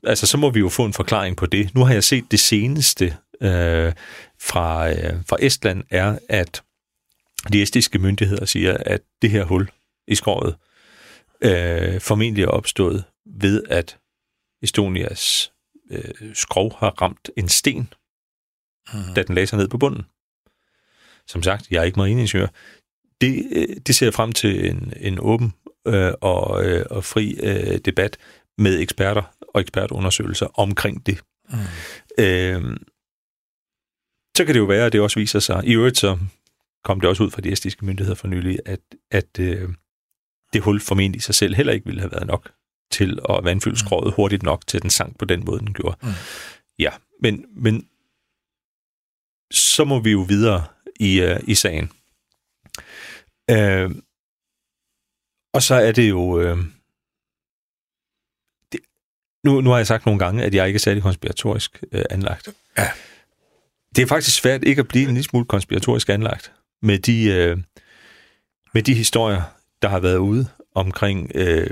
Altså, 0.04 0.28
så 0.28 0.38
må 0.38 0.50
vi 0.50 0.60
jo 0.60 0.70
få 0.70 0.86
en 0.86 0.94
forklaring 0.94 1.38
på 1.38 1.46
det. 1.46 1.76
Nu 1.76 1.84
har 1.84 1.94
jeg 1.94 2.04
set 2.04 2.32
det 2.32 2.40
seneste 2.40 3.06
øh, 3.42 3.94
fra, 4.40 4.90
øh, 4.90 5.26
fra 5.28 5.38
Estland, 5.40 5.84
er, 5.90 6.20
at 6.30 6.64
de 7.54 7.62
estiske 7.62 8.00
myndigheder 8.00 8.46
siger, 8.46 8.78
at 8.80 9.02
det 9.22 9.30
her 9.30 9.44
hul 9.44 9.70
i 10.08 10.16
skroget 10.16 10.56
øh, 11.42 12.02
formentlig 12.02 12.44
er 12.44 12.48
opstået 12.48 13.04
ved, 13.26 13.64
at 13.70 13.98
Estonias 14.62 15.52
øh, 15.92 16.34
skrov 16.34 16.78
har 16.78 16.90
ramt 17.02 17.30
en 17.38 17.50
sten, 17.50 17.94
mm. 18.94 19.14
da 19.16 19.24
den 19.24 19.36
lagde 19.36 19.48
sig 19.48 19.58
ned 19.58 19.68
på 19.68 19.78
bunden. 19.78 20.04
Som 21.28 21.44
sagt, 21.44 21.72
jeg 21.72 21.80
er 21.80 21.84
ikke 21.84 22.00
mariningeniør. 22.00 22.48
Det, 23.22 23.48
øh, 23.52 23.78
det 23.88 23.96
ser 23.96 24.06
jeg 24.06 24.14
frem 24.14 24.32
til 24.32 24.70
en, 24.70 24.94
en 24.98 25.20
åben 25.20 25.54
øh, 25.88 26.14
og, 26.22 26.66
øh, 26.66 26.86
og 26.90 27.04
fri 27.04 27.40
øh, 27.44 27.78
debat 27.78 28.18
med 28.58 28.80
eksperter 28.80 29.36
og 29.54 29.62
ekspertundersøgelser 29.62 30.60
omkring 30.60 31.06
det. 31.06 31.24
Mm. 31.50 31.58
Øh, 32.20 32.78
så 34.38 34.46
kan 34.46 34.54
det 34.54 34.60
jo 34.60 34.66
være, 34.66 34.86
at 34.86 34.94
det 34.94 35.02
også 35.02 35.20
viser 35.20 35.40
sig. 35.40 35.64
I 35.66 35.74
øvrigt 35.74 35.98
så 35.98 36.20
kom 36.84 37.00
det 37.00 37.10
også 37.10 37.24
ud 37.24 37.32
fra 37.32 37.42
de 37.42 37.52
estiske 37.52 37.86
myndigheder 37.86 38.16
for 38.16 38.28
nylig, 38.28 38.60
at, 38.66 38.80
at 39.12 39.40
øh, 39.40 39.70
det 40.54 40.62
hul 40.62 40.80
formentlig 40.80 41.20
i 41.20 41.22
sig 41.22 41.36
selv 41.36 41.56
heller 41.56 41.74
ikke 41.74 41.86
ville 41.86 42.02
have 42.02 42.12
været 42.12 42.28
nok 42.28 42.52
til 42.92 43.20
at 43.30 43.44
vandfylde 43.44 43.74
mm. 43.74 43.78
skroget 43.78 44.14
hurtigt 44.14 44.44
nok 44.44 44.68
til, 44.68 44.82
den 44.82 44.90
sank 44.90 45.20
på 45.20 45.26
den 45.26 45.46
måde, 45.46 45.60
den 45.60 45.74
gjorde. 45.74 45.98
Mm. 46.02 46.10
Ja, 46.80 46.92
men, 47.22 47.46
men 47.56 47.88
så 49.52 49.84
må 49.84 50.00
vi 50.00 50.12
jo 50.12 50.22
videre 50.22 50.66
i, 51.00 51.24
uh, 51.24 51.50
i 51.50 51.56
sagen. 51.56 51.92
Uh, 53.52 53.96
og 55.54 55.62
så 55.62 55.76
er 55.76 55.92
det 55.92 56.10
jo... 56.10 56.42
Det, 56.42 56.66
nu, 59.44 59.62
nu 59.62 59.70
har 59.70 59.78
jeg 59.78 59.88
sagt 59.88 60.06
nogle 60.06 60.20
gange, 60.20 60.44
at 60.44 60.54
jeg 60.54 60.68
ikke 60.68 60.78
er 60.78 60.80
særlig 60.80 61.04
konspiratorisk 61.04 61.84
uh, 61.92 62.02
anlagt. 62.10 62.50
Ja. 62.78 62.88
Det 63.96 64.02
er 64.02 64.08
faktisk 64.08 64.38
svært 64.38 64.64
ikke 64.64 64.80
at 64.80 64.88
blive 64.88 65.04
en 65.04 65.14
lille 65.14 65.24
smule 65.24 65.46
konspiratorisk 65.46 66.10
anlagt 66.10 66.52
med 66.82 67.00
de, 67.00 67.52
uh, 67.54 67.60
med 68.74 68.84
de 68.84 68.94
historier, 68.94 69.42
der 69.82 69.88
har 69.88 70.00
været 70.00 70.18
ude 70.18 70.48
omkring 70.76 71.32
øh, 71.36 71.70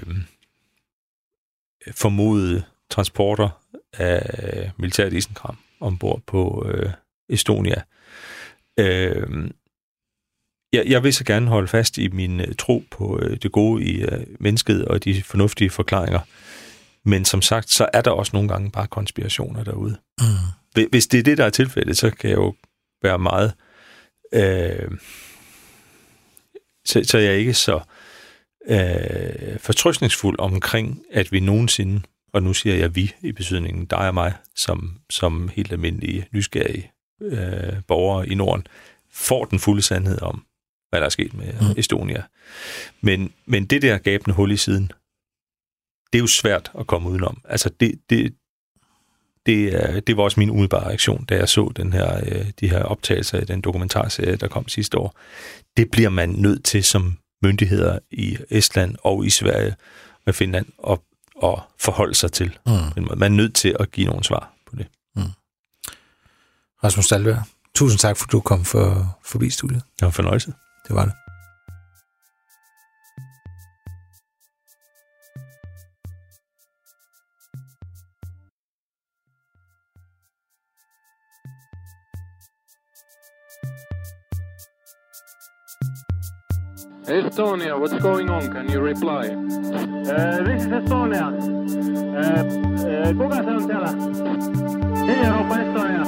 formodede 1.92 2.64
transporter 2.90 3.62
af 3.94 4.72
militært 4.78 5.14
isenkram 5.14 5.58
ombord 5.80 6.22
på 6.28 6.68
øh, 6.70 6.90
Estonia. 7.30 7.82
Øh, 8.80 9.50
jeg, 10.74 10.86
jeg 10.86 11.04
vil 11.04 11.14
så 11.14 11.24
gerne 11.24 11.48
holde 11.48 11.68
fast 11.68 11.98
i 11.98 12.08
min 12.08 12.42
øh, 12.42 12.56
tro 12.58 12.84
på 12.92 13.20
øh, 13.22 13.38
det 13.44 13.52
gode 13.52 13.84
i 13.84 14.02
øh, 14.02 14.26
mennesket 14.40 14.86
og 14.86 15.04
de 15.04 15.24
fornuftige 15.24 15.70
forklaringer. 15.70 16.20
Men 17.06 17.26
som 17.26 17.42
sagt, 17.42 17.70
så 17.70 17.90
er 17.94 18.02
der 18.02 18.12
også 18.12 18.32
nogle 18.34 18.50
gange 18.50 18.72
bare 18.72 18.88
konspirationer 18.88 19.64
derude. 19.64 19.98
Mm. 20.20 20.86
Hvis 20.90 21.08
det 21.08 21.20
er 21.20 21.24
det, 21.24 21.38
der 21.38 21.46
er 21.46 21.50
tilfældet, 21.50 21.98
så 21.98 22.10
kan 22.10 22.30
jeg 22.30 22.38
jo 22.38 22.54
være 23.04 23.20
meget... 23.20 23.54
Øh, 24.34 24.92
så, 26.86 27.02
så 27.04 27.18
jeg 27.18 27.28
er 27.28 27.38
ikke 27.38 27.54
så 27.54 27.80
øh, 28.68 29.60
fortrystningsfuld 29.60 30.40
omkring, 30.40 31.04
at 31.12 31.32
vi 31.32 31.40
nogensinde, 31.40 32.02
og 32.34 32.44
nu 32.44 32.54
siger 32.54 32.76
jeg 32.76 32.96
vi 32.96 33.14
i 33.22 33.32
betydningen 33.32 33.86
dig 33.86 34.08
og 34.08 34.14
mig, 34.14 34.34
som, 34.56 34.98
som 35.10 35.50
helt 35.54 35.72
almindelige, 35.72 36.28
nysgerrige 36.32 36.92
øh, 37.22 37.74
borgere 37.88 38.30
i 38.30 38.36
Norden, 38.36 38.68
får 39.12 39.46
den 39.46 39.60
fulde 39.60 39.82
sandhed 39.82 40.22
om, 40.22 40.46
hvad 40.90 41.00
der 41.00 41.06
er 41.06 41.10
sket 41.10 41.34
med 41.34 41.54
mm. 41.54 41.74
Estonia. 41.78 42.24
Men, 43.02 43.34
men 43.46 43.66
det 43.66 43.82
der 43.82 43.98
gabende 43.98 44.36
hul 44.36 44.52
i 44.52 44.58
siden, 44.58 44.92
det 46.14 46.20
er 46.20 46.22
jo 46.22 46.28
svært 46.28 46.72
at 46.80 46.88
komme 46.88 47.10
udenom. 47.10 47.42
Altså 47.46 47.70
det, 47.80 48.02
det, 48.10 48.34
det, 49.46 50.08
det 50.08 50.18
var 50.18 50.24
også 50.24 50.40
min 50.40 50.50
umiddelbare 50.50 50.88
reaktion, 50.88 51.26
da 51.26 51.36
jeg 51.36 51.50
så 51.50 51.72
den 51.76 51.94
her, 51.94 52.18
øh, 52.26 52.46
de 52.60 52.70
her 52.70 52.84
optagelser 52.84 53.40
i 53.40 53.46
den 53.46 53.62
dokumentarserie, 53.62 54.36
der 54.36 54.48
kom 54.48 54.68
sidste 54.68 54.98
år. 54.98 55.20
Det 55.78 55.92
bliver 55.92 56.10
man 56.10 56.30
nødt 56.30 56.66
til 56.66 56.84
som 56.84 57.18
myndigheder 57.44 58.00
i 58.12 58.38
Estland 58.50 58.96
og 59.04 59.26
i 59.26 59.30
Sverige 59.30 59.76
med 60.26 60.34
Finland 60.34 60.66
og, 60.78 61.04
og 61.36 61.62
forholde 61.80 62.16
sig 62.16 62.32
til. 62.32 62.58
Mm. 62.66 63.18
Man 63.18 63.34
er 63.34 63.36
nødt 63.36 63.56
til 63.56 63.76
at 63.80 63.92
give 63.92 64.08
nogle 64.08 64.24
svar 64.24 64.54
på 64.70 64.76
det. 64.76 64.88
Mm. 65.16 65.24
Rasmus 66.84 67.08
Dahlberg, 67.08 67.44
tusind 67.76 68.00
tak, 68.00 68.18
for 68.18 68.26
at 68.26 68.32
du 68.32 68.40
kom 68.40 68.66
for, 68.66 69.18
forbi 69.24 69.50
studiet. 69.50 69.82
Det 69.84 70.02
var 70.02 70.08
en 70.08 70.14
fornøjelse. 70.14 70.54
Det 70.88 70.96
var 70.96 71.06
det. 71.06 71.14
Estonia, 87.08 87.80
what's 87.80 87.94
going 87.94 88.30
on? 88.30 88.52
Can 88.52 88.70
you 88.70 88.80
reply? 88.80 89.28
Uh, 89.30 90.44
this 90.44 90.64
is 90.66 90.72
Estonia. 90.72 91.28
Uh, 91.28 92.22
uh, 92.86 93.14
kuka 93.18 93.44
se 93.44 93.50
on 93.50 93.64
siellä? 93.64 93.92
Hiljaropa 95.06 95.56
Estonia. 95.60 96.04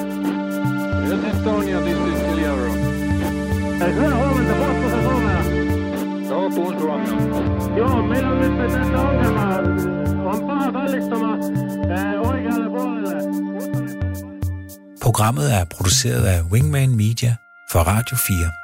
Yes, 1.09 1.35
Estonia, 1.35 1.81
this 1.81 1.97
is 1.97 2.21
Hiljaro. 2.27 2.65
Uh, 2.65 2.75
hyvää 3.95 4.15
huomenta, 4.15 4.53
puhutko 4.53 4.89
se 4.89 5.03
suomea? 5.03 5.43
Joo, 6.29 6.49
puhun 6.49 6.79
suomea. 6.79 7.77
Joo, 7.77 8.03
meillä 8.03 8.29
on 8.29 8.39
nyt 8.39 8.57
tässä 8.57 9.01
ongelma. 9.01 9.45
On 10.29 10.47
paha 10.47 10.71
kallistuma 10.71 11.35
uh, 11.35 12.29
oikealle 12.29 12.69
puolelle. 12.69 13.17
Programmet 14.99 15.51
er 15.51 15.65
produceret 15.77 16.25
af 16.25 16.51
Wingman 16.51 16.89
Media 16.89 17.35
for 17.71 17.83
Radio 17.83 18.17
4. 18.29 18.62